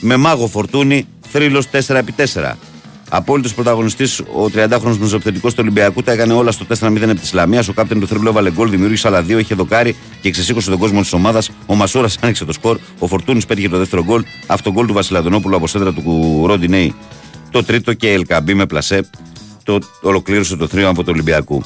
[0.00, 2.52] με μάγο Φορτούνη θρύλος 4x4.
[3.08, 7.64] Απόλυτος πρωταγωνιστής, ο 30χρονο μεσοπαιδευτικό του Ολυμπιακού τα έκανε όλα στο 4-0 από της Ισλαμία.
[7.68, 11.00] Ο κάπτεν του Θρύλου έβαλε γκολ, δημιούργησε άλλα δύο, είχε δοκάρι και ξεσήκωσε τον κόσμο
[11.00, 11.50] της ομάδας.
[11.66, 12.78] Ο Μασούρας άνοιξε το σκορ.
[12.98, 14.24] Ο Φορτούνης πέτυχε το δεύτερο γκολ.
[14.46, 16.94] Αυτό γκολ του Βασιλαδονόπουλου από σέντρα του Ροντινέη.
[17.50, 19.08] Το τρίτο και Ελκαμπή με πλασέ.
[19.62, 21.62] Το ολοκλήρωσε το θρύο από το Ολυμπιακού.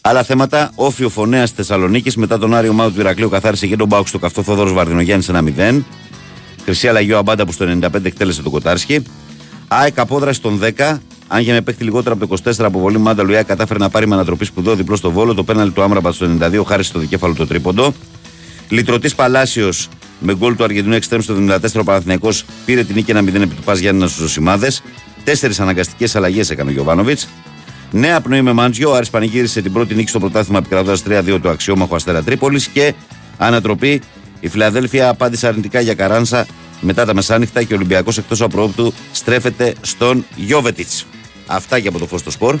[0.00, 4.08] Άλλα θέματα, όφιο φωνέας Θεσσαλονίκης μετά τον Άριο Μάου του Ηρακλείου καθάρισε και τον Μπάουξ
[4.08, 5.82] στο καυτό Θόδωρος Βαρδινογιάννης 1-0.
[6.64, 9.02] Χρυσή αλλαγή ο Αμπάντα που στο 95 εκτέλεσε τον Κοτάρσκι.
[9.72, 10.98] ΑΕΚ απόδραση των 10.
[11.28, 14.14] Αν για με παίχτη λιγότερο από το 24 αποβολή Μάντα Λουιά κατάφερε να πάρει με
[14.14, 15.34] ανατροπή σπουδό διπλό στο βόλο.
[15.34, 17.94] Το πέναλ του Άμραμπα στο 92 χάρισε το δικέφαλο το τρίποντο.
[18.68, 19.88] Λυτρωτής Παλάσιος
[20.18, 22.28] με γκολ του Αργεντινού Εξτρέμ στο 74 ο Παναθυνιακό
[22.64, 24.72] πήρε την νίκη 1-0 επί του Πας Γιάννη στους Ζωσιμάδε.
[25.24, 27.28] Τέσσερις αναγκαστικές αλλαγές έκανε ο Γιωβάνοβιτς.
[27.90, 28.90] Νέα πνοή με Μάντζιο.
[28.90, 32.94] Ο Άρης πανηγύρισε την πρώτη νίκη στο πρωτάθλημα επικρατώντας 3-2 του αξιόμαχου Αστέρα Τρίπολης και
[33.36, 34.02] ανατροπή.
[34.40, 36.46] Η Φιλαδέλφια απάντησε αρνητικά για Καράνσα
[36.80, 41.06] μετά τα μεσάνυχτα και ο Ολυμπιακός εκτός απρόπτου στρέφεται στον Γιώβετιτς.
[41.46, 42.56] Αυτά και από το φω στο σπορ.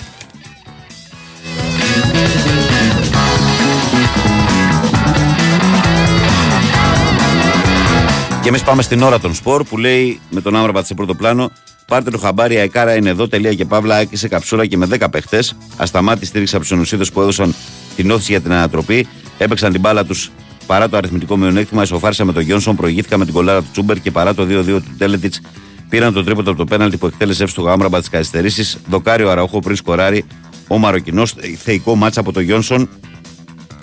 [8.42, 11.50] Και εμείς πάμε στην ώρα των σπορ που λέει με τον Άμραμπατ σε πρώτο πλάνο.
[11.86, 13.28] Πάρτε το χαμπάρι, η Αεκάρα είναι εδώ.
[13.28, 13.96] Τελεία και παύλα.
[13.96, 15.56] Άκησε καψούρα και με 10 παίχτες.
[15.76, 17.54] Ασταμάτης στήριξε από τους ενουσίδε που έδωσαν
[17.96, 19.06] την όθηση για την ανατροπή.
[19.38, 20.30] Έπαιξαν την μπάλα τους
[20.70, 21.82] παρά το αριθμητικό μειονέκτημα.
[21.82, 24.94] Ισοφάρισα με τον Γιόνσον, προηγήθηκα με την κολάρα του Τσούμπερ και παρά το 2-2 του
[24.98, 25.40] Τέλετιτς
[25.88, 28.78] πήραν το τρίποτο από το πέναλτι που εκτέλεσε εύστοχο άμραμπα τη καθυστερήσεις.
[28.88, 30.24] Δοκάριο Αραούχο πριν σκοράρει
[30.68, 31.34] ο Μαροκινός.
[31.62, 32.88] Θεϊκό μάτσα από τον Γιόνσον.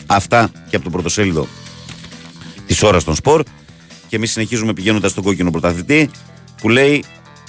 [0.05, 1.47] Αυτά και από το πρωτοσέλιδο
[2.65, 3.43] της ώρας των σπορ.
[4.07, 6.09] Και εμείς συνεχίζουμε πηγαίνοντας στον κόκκινο πρωταθλητή
[6.61, 7.03] που λέει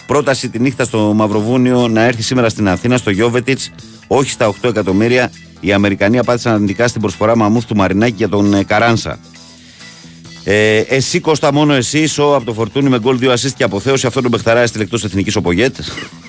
[0.07, 3.71] πρόταση τη νύχτα στο Μαυροβούνιο να έρθει σήμερα στην Αθήνα στο Γιώβετιτς,
[4.07, 5.31] όχι στα 8 εκατομμύρια.
[5.61, 9.19] Οι Αμερικανοί απάντησαν αρνητικά στην προσφορά Μαμούθ του Μαρινάκη για τον ε, Καράνσα.
[10.45, 14.07] Ε, εσύ Κώστα μόνο εσύ, σο από το φορτούνι με γκολ 2 assist και αποθέωση
[14.07, 15.77] αυτόν τον Μπεχταρά έστειλε εκτός εθνικής ο Πογέτ.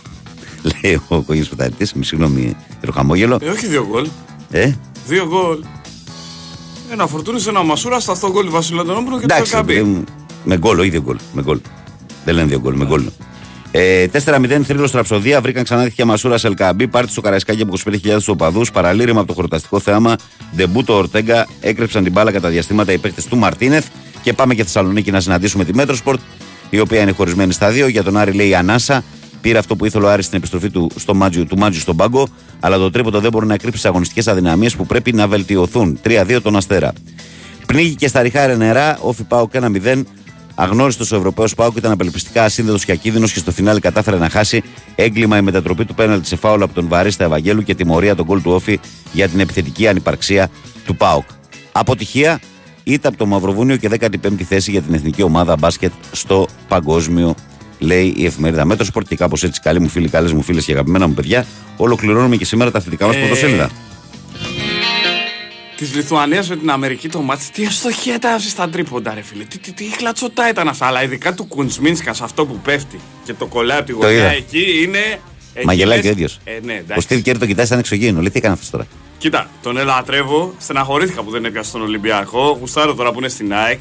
[0.82, 3.40] Λέει ο κογίνο πρωταθλητής, με συγγνώμη, το χαμόγελο.
[3.42, 4.08] Ε, όχι δύο γκολ.
[4.52, 4.72] Ε;
[5.08, 5.64] Δύο γκολ.
[6.92, 10.04] Ένα φορτούνι σε ένα μασούρα, στα αυτό γκολ του Βασιλαντονόπουλου και το Καμπί.
[10.44, 11.18] Με γκολ, όχι δύο γκολ.
[11.34, 11.60] Με γκολ.
[12.26, 13.04] Δεν λένε δύο γκολ, με γκολ.
[13.72, 15.42] Ε, 4-0 Θρύλος ραψωδία.
[15.42, 16.88] Βρήκαν ξανά δίχτυα Μασούρα Ελ Κααμπί.
[16.88, 18.72] Πάρτι στο Καραϊσκάκι από 25.000 οπαδούς.
[18.72, 20.16] Παραλήρημα από το χορταστικό θέαμα.
[20.56, 21.48] Ντεμπούτο Ορτέγκα.
[21.62, 23.86] Έκρυψαν την μπάλα κατά διαστήματα οι παίκτες του Μαρτίνεθ.
[24.22, 26.20] Και πάμε και Θεσσαλονίκη να συναντήσουμε τη Metrosport,
[26.70, 27.88] η οποία είναι χωρισμένη στα δύο.
[27.88, 29.04] Για τον Άρη λέει Ανάσα.
[29.42, 32.28] Πήρε αυτό που ήθελε ο Άρης στην επιστροφή του στο Μάντζιο, του Μάντζιου στον πάγκο.
[32.60, 36.00] Αλλά το τρίποντο δεν μπορεί να κρύψει αγωνιστικές αδυναμίες που πρέπει να βελτιωθούν.
[36.04, 36.94] 3-2 τον Αστέρα.
[37.66, 38.98] Πνίγηκε και στα ρηχά νερά.
[39.02, 40.04] ΟΦΗ ΠΑΟΚ ένα 0.
[40.62, 44.64] Αγνώριστος ο Ευρωπαίος ΠΑΟΚ ήταν απελπιστικά ασύνδετος και ακίνδυνος και στο φινάλε κατάφερε να χάσει
[44.96, 48.42] έγκλημα η μετατροπή του πέναλτη σε φάουλ από τον βαρίστα Ευαγγέλου και τιμωρία το γκολ
[48.42, 48.80] του ΟΦΗ
[49.12, 50.50] για την επιθετική ανυπαρξία
[50.86, 51.24] του ΠΑΟΚ.
[51.72, 52.40] Αποτυχία
[52.84, 57.36] ήττα από το Μαυροβούνιο και 15η θέση για την εθνική ομάδα μπάσκετ στο παγκόσμιο,
[57.80, 59.08] λέει η εφημερίδα Metrosport.
[59.08, 61.46] Και κάπως έτσι, καλοί μου φίλοι, καλές μου φίλες και αγαπημένα μου παιδιά,
[61.78, 63.20] ολοκληρώνουμε και σήμερα τα αθλητικά μας ε...
[63.20, 63.70] πρωτοσέλιδα
[65.80, 67.44] της Λιθουανίας με την Αμερική το μάτι.
[67.52, 69.44] Τι αστοχέτα στα τρίποντα, ρε φίλε.
[69.44, 70.86] Τι, τι, τι χλατσοτά ήταν αυτά.
[70.86, 75.20] Αλλά ειδικά του Κουνσμίνσκα αυτό που πέφτει και το κολλάει από τη γωνιά εκεί είναι.
[75.64, 76.40] Μαγελάει και ο ίδιος.
[76.44, 78.20] Ε, ναι, ο Στίβ Κέρι το κοιτάει σαν εξωγήινο.
[78.20, 78.88] Λέει τι έκανε αυτός τώρα;
[79.18, 80.54] Κοίτα, τον ελατρεύω.
[80.60, 82.58] Στεναχωρήθηκα που δεν έπιασε τον Ολυμπιακό.
[82.60, 83.80] Γουστάρω τώρα που είναι στην ΑΕΚ.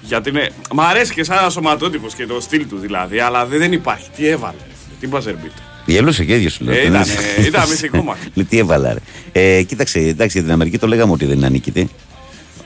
[0.00, 0.50] Γιατί είναι...
[0.72, 3.18] Μ' αρέσει και σαν ένα σωματότυπος και το στυλ του δηλαδή.
[3.18, 4.10] Αλλά δεν υπάρχει.
[4.16, 4.56] Τι έβαλε.
[5.00, 5.52] Τι μπαζερμπίτ.
[5.86, 6.76] Γελούσε και ίδιος σου λέει.
[6.76, 7.02] Ε, ήταν,
[7.46, 8.16] ήταν μυθικό μα.
[8.48, 9.00] Τι έβαλα, ρε.
[9.32, 11.88] Ε, κοίταξε, εντάξει, για την Αμερική το λέγαμε ότι δεν είναι ανίκητη.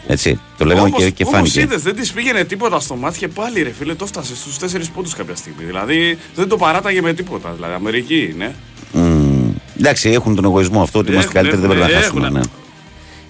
[0.06, 0.40] Έτσι.
[0.58, 1.60] Το λέγαμε όμως, και, και φάνηκε.
[1.60, 4.80] Όμως δεν της πήγαινε τίποτα στο μάτι και πάλι ρε φίλε το έφτασε στους 4
[4.94, 5.64] πόντους κάποια στιγμή.
[5.64, 7.52] Δηλαδή δεν το παράταγε με τίποτα.
[7.54, 8.54] Δηλαδή Αμερική είναι.
[8.94, 12.30] Mm, εντάξει, έχουν τον εγωισμό αυτό ότι είμαστε καλύτεροι, δεν πρέπει να χάσουμε.
[12.30, 12.40] Ναι.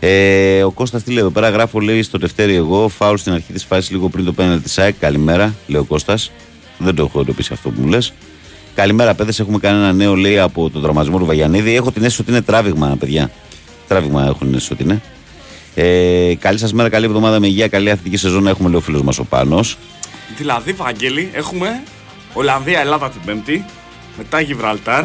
[0.01, 3.53] Ε, ο Κώστας τι λέει εδώ πέρα, γράφω λέει στο Δευτέρι εγώ, φάουλ στην αρχή
[3.53, 4.95] της φάσης λίγο πριν το πέναλ της ΑΕΚ.
[4.99, 6.31] Καλημέρα, λέει ο Κώστας.
[6.79, 8.13] Δεν το έχω εντοπίσει αυτό που μου λες.
[8.75, 9.41] Καλημέρα, παιδες.
[9.41, 11.75] Έχουμε κάνει ένα νέο λέει από τον τραυματισμό του Βαγιανίδη.
[11.75, 13.31] Έχω την αίσθηση ότι είναι τράβηγμα, παιδιά.
[13.89, 15.01] Τράβηγμα έχουν την αίσθηση ότι είναι.
[15.75, 19.03] Ε, καλή σας μέρα, καλή εβδομάδα με υγεία, καλή αθλητική σεζόν έχουμε λέει ο φίλος
[19.03, 19.77] μας ο Πάνος.
[20.37, 21.83] Δηλαδή, Βαγγέλη, έχουμε
[22.33, 23.65] Ολλανδία-Ελλάδα την Πέμπτη,
[24.17, 25.05] μετά Γιβραλτάρ.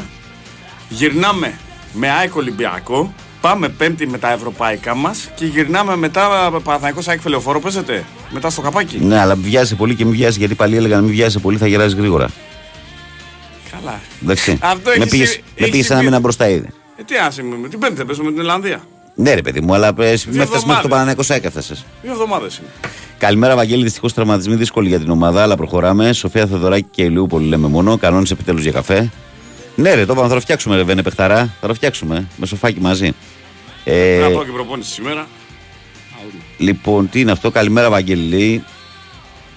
[0.90, 1.58] Γυρνάμε
[1.94, 3.14] με ΑΕΚ Ολυμπιακό.
[3.42, 7.60] Πάμε Πέμπτη με τα ευρωπαϊκά μας και γυρνάμε μετά Παναθανικό ΑΕΚ Φελεοφόρο.
[7.60, 8.98] Παίζετε μετά στο καπάκι.
[8.98, 11.68] Ναι, αλλά βιάζει πολύ και μην βιάζει γιατί πάλι έλεγα να μην βιάζει πολύ, θα
[11.68, 12.30] γεράσει γρήγορα.
[13.80, 14.02] Καλά.
[14.24, 14.58] Εντάξει.
[14.62, 15.06] Αυτό με
[15.70, 16.70] πήγε ένα μήνα μπροστά ήδη.
[16.96, 18.84] Ε, τι άσε με την Πέμπτη θα παίζουμε με την Ολλανδία.
[19.16, 21.86] Ναι, ρε παιδί μου, αλλά με έφτασε μέχρι το Παναναναϊκό ΣΑΕΚ έφτασες.
[22.02, 22.68] Δύο εβδομάδες είναι.
[23.18, 23.84] Καλημέρα, Βαγγέλη.
[23.84, 26.14] Δυστυχώς τραυματισμοί δύσκολοι για την ομάδα, αλλά προχωράμε.
[26.14, 27.98] Σοφία Θεοδωράκη και Ηλιούπολη λέμε μόνο.
[27.98, 29.12] Κανόνες επιτέλους για καφέ.
[29.76, 31.54] Ναι, ρε, το είπαμε, θα το φτιάξουμε, ρε, Βένε Πεχταρά.
[31.62, 33.12] Θα το φτιάξουμε με σοφάκι μαζί.
[33.84, 35.28] Ε, να πάω και προπόνηση σήμερα.
[36.58, 38.64] Λοιπόν, τι είναι αυτό, καλημέρα, Βαγγέλη.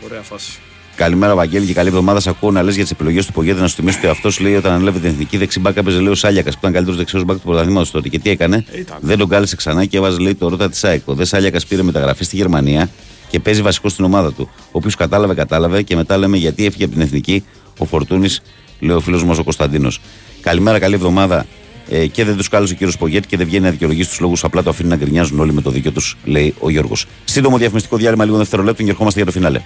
[0.05, 0.59] Ωραία φάση.
[0.99, 2.20] Καλημέρα, Βαγγέλη, και καλή εβδομάδα.
[2.20, 4.55] Σα ακούω να λες για τις επιλογές του Πογέτα να σου θυμίσει ότι αυτός λέει
[4.55, 7.43] όταν ανέλαβε την εθνική δεξιμπάκα παίζει λέει ο Σάλιακας που ήταν καλύτερος δεξιός μπακ του
[7.43, 8.09] πρωταθλήματος τότε.
[8.09, 8.97] Και τι έκανε, Ήταν.
[9.01, 11.15] δεν τον κάλεσε ξανά και έβαζε λέει το ρότα της ΣΑΕΚΟ.
[11.15, 12.91] Δε Σάλιακας πήρε μεταγραφή στη Γερμανία
[13.31, 14.51] και παίζει βασικός στην ομάδα του.
[14.53, 17.45] Ο οποίος κατάλαβε, κατάλαβε και μετά λέμε γιατί έφυγε από την εθνική
[17.79, 18.43] ο Φορτούνης,
[18.81, 20.01] λέει ο φίλος μας ο Κωνσταντίνος.
[20.41, 21.47] Καλημέρα, καλή εβδομάδα.
[21.90, 24.44] Ε, και δεν τους κάλεσε ο κύριος Πογέτη και δεν βγαίνει να δικαιολογήσει τους λόγους.
[24.44, 27.06] Απλά το αφήνει να γκρινιάζουν όλοι με το δίκιο τους, λέει ο Γιώργος.
[27.24, 29.60] Σύντομο διαφημιστικό διάλειμμα λίγο δευτερολέπτων και ερχόμαστε για το φινάλε.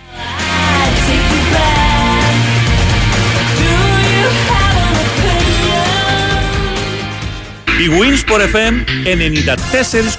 [7.82, 8.74] Η Winsport FM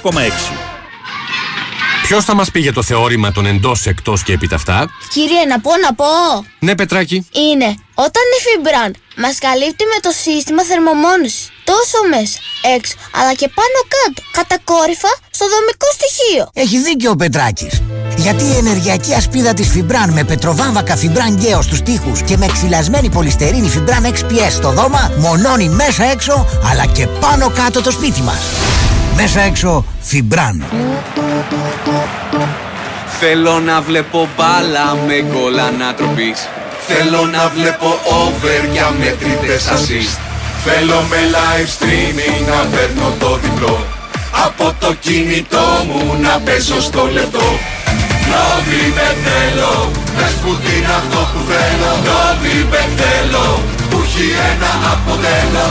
[0.02, 0.73] 94,6
[2.06, 4.86] Ποιος θα μας πει για το θεώρημα των εντός, εκτός και επί ταυτά.
[5.12, 6.04] Κύριε, να πω, να πω.
[6.58, 7.26] Ναι, Πετράκι.
[7.32, 11.42] Είναι όταν η Fibran μας καλύπτει με το σύστημα θερμομόνωση.
[11.64, 12.38] Τόσο μέσα,
[12.76, 14.20] έξω, αλλά και πάνω κάτω.
[14.38, 16.44] Κατακόρυφα στο δομικό στοιχείο.
[16.62, 17.82] Έχει δίκιο ο Πετράκης.
[18.16, 23.08] Γιατί η ενεργειακή ασπίδα της Fibran με πετροβάμβακα Fibran Geo στους τοίχους και με ξυλασμένη
[23.10, 28.42] πολυστερίνη Fibran XPS στο δώμα μονώνει μέσα έξω αλλά και πάνω κάτω το σπίτι μας.
[29.16, 30.56] Μέσα έξω Fibran.
[33.20, 36.48] Θέλω να βλέπω μπάλα με γκολ ανατροπής.
[36.88, 40.18] Θέλω να βλέπω over για μετρητές assist.
[40.64, 43.86] Θέλω με live streaming να παίρνω το διπλό.
[44.46, 47.48] Από το κινητό μου να παίζω στο λεπτό.
[48.30, 51.90] Νόβιμπε θέλω, πες που είναι αυτό που θέλω.
[52.06, 53.46] Νόβιμπε θέλω,
[53.90, 55.66] που έχει ένα αποτέλο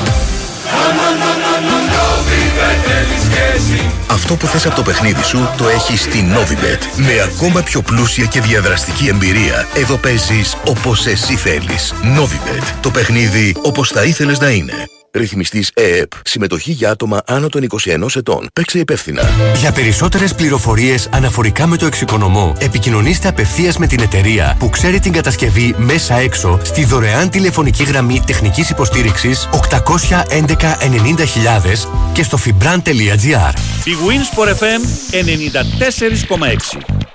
[4.24, 6.80] αυτό που θες από το παιχνίδι σου το έχεις στη Novibet.
[6.96, 9.68] Με ακόμα πιο πλούσια και διαδραστική εμπειρία.
[9.76, 11.94] Εδώ παίζεις όπως εσύ θέλεις.
[12.18, 12.64] Novibet.
[12.82, 14.88] Το παιχνίδι όπως θα ήθελες να είναι.
[15.16, 16.12] Ρυθμιστής ΕΕΠ.
[16.24, 18.48] Συμμετοχή για άτομα άνω των 21 ετών.
[18.54, 19.30] Παίξε υπεύθυνα.
[19.60, 25.12] Για περισσότερες πληροφορίες αναφορικά με το εξοικονομώ, επικοινωνήστε απευθείας με την εταιρεία που ξέρει την
[25.12, 33.54] κατασκευή μέσα έξω στη δωρεάν τηλεφωνική γραμμή τεχνικής υποστήριξης 811 90.000 και στο fibran.gr.
[33.84, 34.82] Η Wins FM
[35.12, 37.13] 94,6.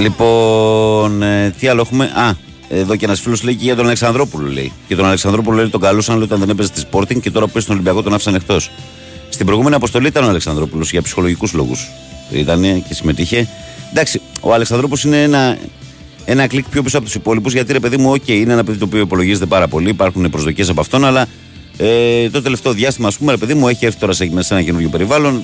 [0.00, 2.34] Λοιπόν, ε, τι άλλο έχουμε; Α,
[2.68, 4.72] εδώ και ένας φίλος λέει και για τον Αλεξανδρόπουλο λέει.
[4.88, 7.60] Και τον Αλεξανδρόπουλο λέει τον καλούσαν λέει, όταν δεν έπαιζε τη Sporting και τώρα που
[7.60, 8.70] στον Ολυμπιακό τον άφησαν εκτός.
[9.28, 11.88] Στην προηγούμενη αποστολή ήταν ο Αλεξανδρόπουλος για ψυχολογικούς λόγους.
[12.30, 13.48] Ήταν και συμμετείχε.
[13.90, 15.56] Εντάξει, ο Αλεξανδρόπουλος είναι ένα,
[16.24, 18.78] ένα κλικ πιο πίσω από τους υπόλοιπους γιατί ρε παιδί μου, OK, είναι ένα παιδί
[18.78, 19.88] το οποίο υπολογίζεται πάρα πολύ.
[19.88, 21.26] Υπάρχουν προσδοκίες από αυτόν, αλλά
[21.76, 24.62] ε, το τελευταίο διάστημα, ας πούμε, ρε παιδί μου, έχει έρθει τώρα σε, σε ένα
[24.62, 25.42] καινούργιο περιβάλλον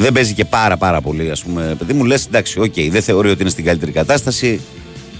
[0.00, 3.02] δεν παίζει και πάρα πάρα πολύ, ας πούμε, παιδί μου, λες εντάξει, οκ, okay, δεν
[3.02, 4.60] θεωρεί ότι είναι στην καλύτερη κατάσταση,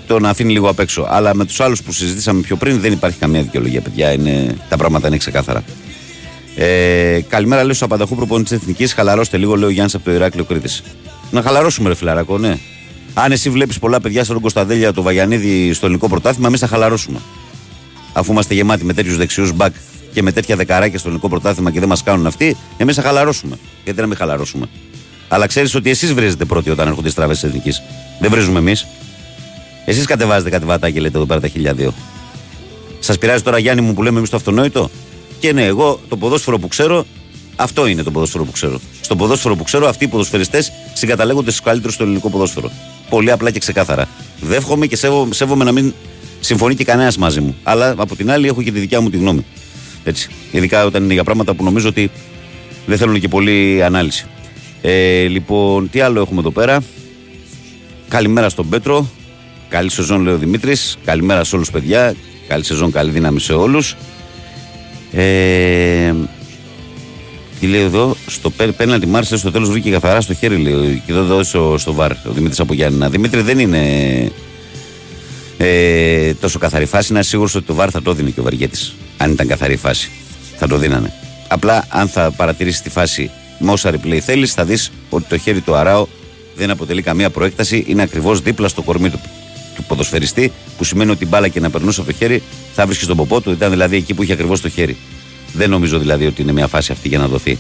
[0.07, 1.07] τον αφήνει λίγο απ' έξω.
[1.11, 4.13] Αλλά με τους άλλους που συζητήσαμε πιο πριν δεν υπάρχει καμία δικαιολογία, παιδιά.
[4.13, 5.65] Είναι, τα πράγματα είναι ξεκάθαρα.
[6.57, 8.93] Ε, καλημέρα, λέω στους απανταχού προπονητές της Εθνικής.
[8.93, 10.83] Χαλαρώστε λίγο, λέει ο Γιάννης από το Ηράκλειο Κρήτης.
[11.31, 12.59] Να χαλαρώσουμε, ρε φιλαράκο, ναι.
[13.15, 16.67] Αν εσύ βλέπεις πολλά παιδιά σαν τον Κωνσταντέλια, το Βαγιανίδη στο ελληνικό πρωτάθλημα, εμείς θα
[16.67, 17.19] χαλαρώσουμε.
[18.13, 19.75] Αφού είμαστε γεμάτοι με τέτοιους δεξιούς μπακ
[20.13, 23.59] και με τέτοια δεκαράκια στο ελληνικό πρωτάθλημα και δεν μας κάνουν αυτοί, εμείς θα χαλαρώσουμε.
[23.85, 24.69] Γιατί να μην χαλαρώσουμε;
[25.29, 27.83] Αλλά ξέρεις ότι εσείς βρίζετε πρώτοι όταν έρχονται οι στραβές της εθνικής.
[28.21, 28.87] Δεν βρίζουμε εμείς.
[29.85, 31.95] Εσείς κατεβάζετε κάτι βατά και λέτε εδώ πέρα τα χίλια δύο.
[32.99, 34.91] Σας πειράζει τώρα Γιάννη μου που λέμε εμείς το αυτονόητο;
[35.39, 37.07] Και ναι, εγώ το ποδόσφαιρο που ξέρω,
[37.57, 38.81] αυτό είναι το ποδόσφαιρο που ξέρω.
[39.01, 42.71] Στο ποδόσφαιρο που ξέρω, αυτοί οι ποδοσφαιριστές συγκαταλέγονται στους καλύτερους στο ελληνικό ποδόσφαιρο.
[43.09, 44.09] Πολύ απλά και ξεκάθαρα.
[44.41, 45.95] Δεύχομαι και σέβω, σέβομαι να μην
[46.41, 47.57] συμφωνεί και κανένας μαζί μου.
[47.63, 49.45] Αλλά από την άλλη έχω και τη δικιά μου τη γνώμη.
[50.05, 50.31] Έτσι.
[50.51, 52.11] Ειδικά όταν είναι για πράγματα που νομίζω ότι
[52.87, 54.27] δεν θέλουν και πολύ ανάλυση.
[54.83, 56.83] Ε, λοιπόν, τι άλλο έχουμε εδώ πέρα;
[58.09, 59.11] Καλημέρα στον Πέτρο.
[59.69, 60.99] Καλή σεζόν, λέει ο Δημήτρης.
[61.05, 62.15] Καλημέρα σε όλους, παιδιά.
[62.49, 63.97] Καλή σεζόν, καλή δύναμη σε όλους.
[65.13, 66.15] Ε,
[67.61, 71.03] τι λέει εδώ, στο πέναλτι Μάρσελ στο τέλος βρήκε καθαρά στο χέρι, λέει.
[71.07, 73.09] Και εδώ εδώ στο, στο βαρ, ο Δημήτρης από Γιάννη.
[73.09, 73.83] Δημήτρη δεν είναι
[75.57, 77.13] ε, τόσο καθαρή φάση.
[77.13, 78.95] Να σίγουρος ότι το βαρ θα το δίνει και ο Βαριέτης.
[79.21, 80.11] Αν ήταν καθαρή φάση.
[80.57, 81.13] Θα το δίνανε.
[81.49, 85.61] Απλά αν θα παρατηρήσεις τη φάση με όσα replay θέλεις, θα δεις ότι το χέρι
[85.61, 86.09] του Αράου
[86.57, 87.85] δεν αποτελεί καμία προέκταση.
[87.87, 89.21] Είναι ακριβώς δίπλα στο κορμί του,
[89.75, 92.43] του ποδοσφαιριστή, που σημαίνει ότι μπάλα και να περνούσε από το χέρι
[92.75, 93.51] θα βρίσκεις στον ποπό του.
[93.51, 94.97] Ήταν δηλαδή εκεί που είχε ακριβώς το χέρι.
[95.53, 97.59] Δεν νομίζω δηλαδή ότι είναι μια φάση αυτή για να δοθεί.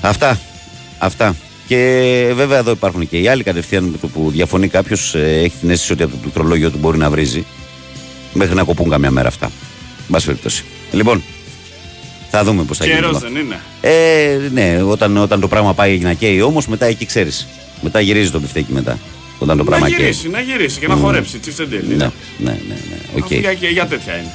[0.00, 0.40] Αυτά.
[0.98, 1.36] Αυτά.
[1.66, 5.56] Και βέβαια εδώ υπάρχουν και οι άλλοι κατευθείαν με το που διαφωνεί κάποιος, ε, έχει
[5.60, 7.44] την αίσθηση ότι από το πληκτρολόγιο του μπορεί να βρίζει.
[8.32, 9.50] Μέχρι να κοπούν καμιά μέρα αυτά.
[10.08, 10.64] Μπας περιπτώσει.
[10.92, 11.22] Λοιπόν,
[12.30, 12.96] θα δούμε πώς θα γίνει.
[12.96, 13.60] Καιρός δεν είναι.
[13.80, 17.46] Ε, ναι, όταν, όταν το πράγμα πάει να καίει όμως, μετά εκεί ξέρεις.
[17.80, 18.98] Μετά γυρίζει το μπιφτέκι μετά.
[19.38, 20.30] Όταν το να πράγμα γυρίσει, καίει.
[20.30, 21.38] να γυρίσει και να χορέψει.
[21.38, 21.86] Τσιφτεντέλη.
[21.86, 22.58] Ναι, ναι, ναι.
[22.68, 23.22] ναι.
[23.22, 23.40] Okay.
[23.40, 24.32] Για, για τέτοια είναι.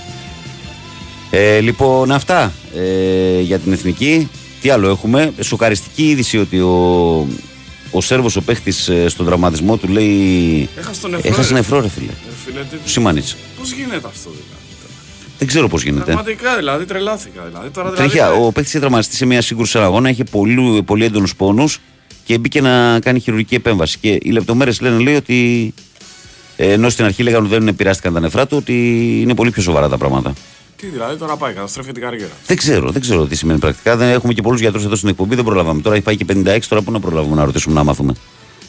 [1.29, 4.29] Ε, λοιπόν, αυτά ε, για την εθνική.
[4.61, 7.27] Τι άλλο έχουμε; Σοκαριστική είδηση ότι ο,
[7.91, 10.69] ο Σέρβος ο παίχτης ε, στον τραυματισμό του λέει.
[10.77, 11.29] Έχασε τον νεφρό.
[11.29, 12.11] Έχασε νεφρό, ρε φίλε.
[12.85, 13.21] φίλε
[13.57, 14.56] Πώς γίνεται αυτό δηλαδή;
[15.37, 16.03] Δεν ξέρω πώς γίνεται.
[16.03, 17.43] Πραγματικά δηλαδή τρελάθηκα.
[17.47, 21.35] Δηλαδή, τώρα, δηλαδή, ο παίχτη είχε τραυματιστεί σε μια σύγκρουση αγώνα, είχε πολύ, πολύ έντονους
[21.35, 21.79] πόνους
[22.23, 23.97] και μπήκε να κάνει χειρουργική επέμβαση.
[23.97, 25.73] Και οι λεπτομέρειες λένε λέει ότι.
[26.59, 28.73] Ενώ στην αρχή λέγανε ότι δεν πειράστηκαν τα νεφρά του, ότι
[29.21, 30.33] είναι πολύ πιο σοβαρά τα πράγματα.
[30.75, 32.31] Τι δηλαδή τώρα πάει, καταστρέφει την καριέρα.
[32.45, 33.95] Δεν ξέρω, δεν ξέρω τι σημαίνει πρακτικά.
[33.95, 35.81] Δεν έχουμε και πολλούς γιατρούς εδώ στην εκπομπή, δεν προλάβαμε.
[35.81, 38.13] Τώρα έχει πάει και 56, τώρα που να προλάβουμε να ρωτήσουμε να μάθουμε.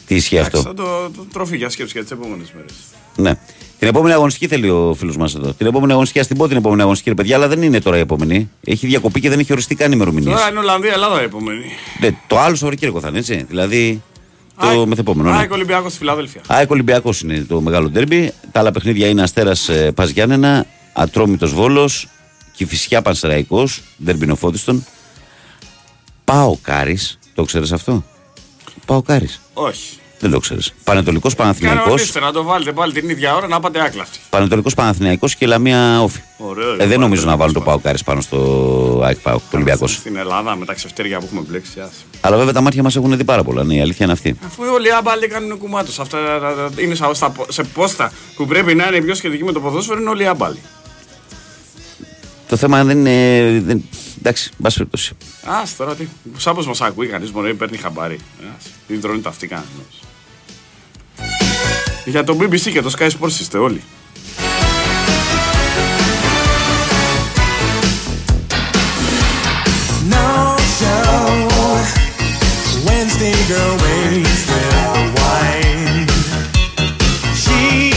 [0.05, 0.61] Τι ισχύει αυτό.
[0.61, 2.73] Θα το, το τροφή για σκέψη για τις επόμενες μέρες.
[3.15, 3.39] Ναι.
[3.79, 5.53] Την επόμενη αγωνιστική θέλει ο φίλος μας εδώ.
[5.53, 7.99] Την επόμενη αγωνιστική, ας την πω την επόμενη αγωνιστική, παιδιά, αλλά δεν είναι τώρα η
[7.99, 8.49] επόμενη.
[8.63, 10.35] Έχει διακοπεί και δεν έχει οριστεί καν ημερομηνία.
[10.35, 11.65] Τώρα είναι Ολλανδία, Ελλάδα η επόμενη.
[11.99, 13.45] Ναι, το άλλο Σαββατοκύριακο θα είναι έτσι.
[13.49, 14.01] Δηλαδή
[14.59, 15.29] το μεθεπόμενο.
[15.29, 16.41] ΑΕΚ Ολυμπιακός στη Φιλαδέλφια.
[16.47, 18.33] ΑΕΚ Ολυμπιακός είναι το μεγάλο ντέρμπι.
[18.51, 22.07] Τα άλλα παιχνίδια είναι Αστέρας ε, Πας Γιάννενα, Ατρόμητος Βόλος,
[22.55, 23.67] και φυσικά Πανσεραϊκό,
[24.03, 24.85] Ντερμπινοφώτιστον.
[26.23, 28.03] Πάω Κάρις, το ξέρεις αυτό;
[28.85, 29.41] Πάω Κάρις.
[29.53, 29.98] Όχι.
[30.19, 30.73] Δεν το ξέρεις.
[30.83, 31.95] Πανετολικός Παναθυναϊκό.
[32.21, 34.19] να το βάλετε πάλι την ίδια ώρα να πάτε άκλαυτοι.
[34.29, 36.19] Πανετολικός Παναθυναϊκό και Λαμία Όφη.
[36.37, 39.93] Ωραίο, ε, δεν νομίζω να βάλουν το Πάο Κάρι πάνω στο ΑΕΚ Πάο, το Ολυμπιακός.
[39.93, 41.71] Στην Ελλάδα με τα ξεφτέρια που έχουμε μπλέξει.
[42.21, 43.63] Αλλά βέβαια τα μάτια μας έχουν δει πάρα πολλά.
[43.63, 44.35] Ναι, η αλήθεια είναι αυτή.
[44.45, 46.01] Αφού όλοι οι άμπαλοι κάνουν κουμά του.
[46.01, 46.17] Αυτά
[46.75, 46.95] είναι
[47.47, 50.59] σε πόστα που πρέπει να είναι πιο σχετική με το ποδόσφαιρο είναι όλοι οι άμπαλοι.
[52.47, 53.59] Το θέμα δεν είναι.
[53.65, 53.83] Δεν...
[54.19, 55.17] Εντάξει, μπα περιπτώσει.
[55.43, 56.07] Α τώρα τι.
[56.37, 58.19] Σαν πω μας ακούει κανείς μπορεί να παίρνει χαμπάρι.
[58.87, 59.67] Δεν τρώνε τα αυτή κανένα.
[62.09, 63.81] Για το BBC και το Sky Sports είστε όλοι.
[70.09, 71.19] No show.
[72.87, 76.07] Wednesday girl waits with the wine.
[77.43, 77.89] She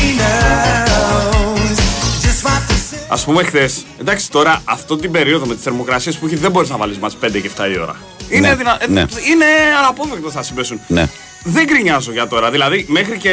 [3.08, 6.68] Α πούμε χθες, εντάξει τώρα αυτό την περίοδο με τις θερμοκρασίες που έχει δεν μπορείς
[6.70, 7.12] να βάλεις μα 5
[7.42, 7.96] και 7 η ώρα.
[8.28, 8.78] Είναι, ναι, δυνα...
[8.88, 9.00] ναι.
[9.00, 9.44] είναι
[9.78, 10.80] αναπόφευκτο θα συμπέσουν.
[10.86, 11.08] Ναι.
[11.44, 12.50] Δεν γκρινιάζω για τώρα.
[12.50, 13.30] Δηλαδή μέχρι και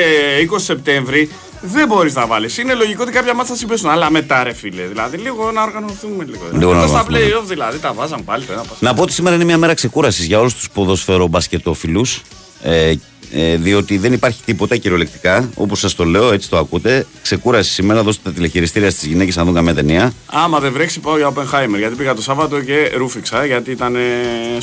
[0.52, 1.30] 20 Σεπτέμβρη
[1.62, 2.58] δεν μπορείς να βάλεις.
[2.58, 3.90] Είναι λογικό ότι κάποια μάτια θα συμπέσουν.
[3.90, 4.84] Αλλά μετά ρε φίλε.
[4.84, 6.50] Δηλαδή λίγο να οργανωθούμε λίγο.
[6.52, 9.44] Λίγο να στα playoff δηλαδή τα βάζαν πάλι το ένα Να πω ότι σήμερα είναι
[9.44, 12.06] μια μέρα ξεκούρασης για όλους τους ποδοσφαίρο μπασκετόφιλου.
[12.62, 12.94] Ε,
[13.32, 17.06] ε, διότι δεν υπάρχει τίποτα κυριολεκτικά, όπως σας το λέω, έτσι το ακούτε.
[17.22, 20.14] Ξεκούραση σήμερα, δώστε τα τηλεχειριστήρια στις γυναίκες να δουν καμία ταινία.
[20.26, 21.78] Άμα δεν βρέξει, πάω για Oppenheimer.
[21.78, 23.96] Γιατί πήγα το Σάββατο και ρούφηξα, γιατί ήταν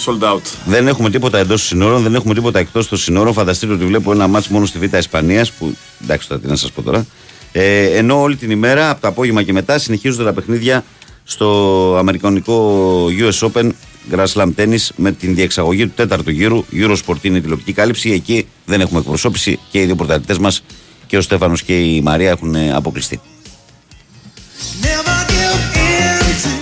[0.04, 0.42] sold out.
[0.66, 3.32] Δεν έχουμε τίποτα εντός των συνόρων, δεν έχουμε τίποτα εκτός των συνόρων.
[3.32, 6.72] Φανταστείτε ότι βλέπω ένα μάτσο μόνο στη Β' Ισπανίας, που εντάξει τώρα τι να σας
[6.72, 7.06] πω τώρα.
[7.52, 10.84] Ε, ενώ όλη την ημέρα, από το απόγευμα και μετά, συνεχίζονται τα παιχνίδια
[11.24, 13.70] στο Αμερικανικό US Open
[14.10, 16.64] Grand Slam Tennis με την διεξαγωγή του τέταρτου γύρου.
[16.72, 18.10] Eurosport είναι τηλεοπτική κάλυψη.
[18.10, 20.62] Εκεί δεν έχουμε εκπροσώπηση και οι δύο πρωταθλητές μας
[21.06, 23.20] και ο Στέφανος και η Μαρία έχουν αποκλειστεί.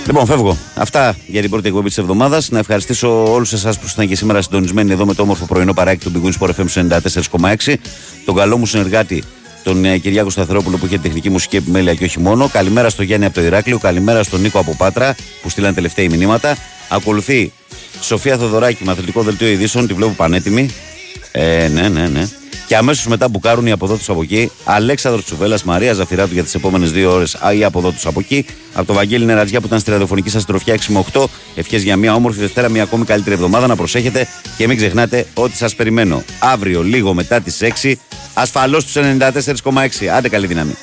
[0.05, 0.57] Λοιπόν, φεύγω.
[0.75, 2.49] Αυτά για την πρώτη εκπομπή της εβδομάδας.
[2.49, 6.09] Να ευχαριστήσω όλους εσάς που ήσασταν και σήμερα συντονισμένοι εδώ με το όμορφο πρωινό παράκι
[6.09, 6.89] του Big Sport FM
[7.37, 7.75] 94,6.
[8.25, 9.23] Τον καλό μου συνεργάτη,
[9.63, 12.49] τον ε, Κυριάκο Σταθερόπουλο που είχε τεχνική μουσική επιμέλεια και όχι μόνο.
[12.49, 13.77] Καλημέρα στο Γιάννη από το Ηράκλειο.
[13.77, 16.57] Καλημέρα στον Νίκο από Πάτρα που στείλαν τελευταία μηνύματα.
[16.89, 17.51] Ακολουθεί
[18.01, 20.69] Σοφία Θοδωράκη, μαθητικό δελτίο ειδήσεων, τη βλέπω πανέτοιμη.
[21.31, 22.27] Ε, ναι, ναι, ναι.
[22.67, 24.51] Και αμέσως μετά μπουκάρουν οι από εδώ του από εκεί.
[24.63, 27.37] Αλέξανδρος Τσουβέλλα, Μαρία Ζαφυράτου για τις επόμενες δύο ώρες.
[27.57, 28.45] ή από εδώ του από εκεί.
[28.73, 31.23] Από το Βαγγέλη Νερατζιά που ήταν στη ραδιοφωνική σας τροφιά 6 με 8.
[31.55, 33.67] Ευχές για μια όμορφη Δευτέρα, μια ακόμη καλύτερη εβδομάδα.
[33.67, 37.95] Να προσέχετε και μην ξεχνάτε ότι σας περιμένω αύριο λίγο μετά τις 6.
[38.33, 40.07] Ασφαλώς του 94,6.
[40.07, 40.75] Άντε καλή δύναμη.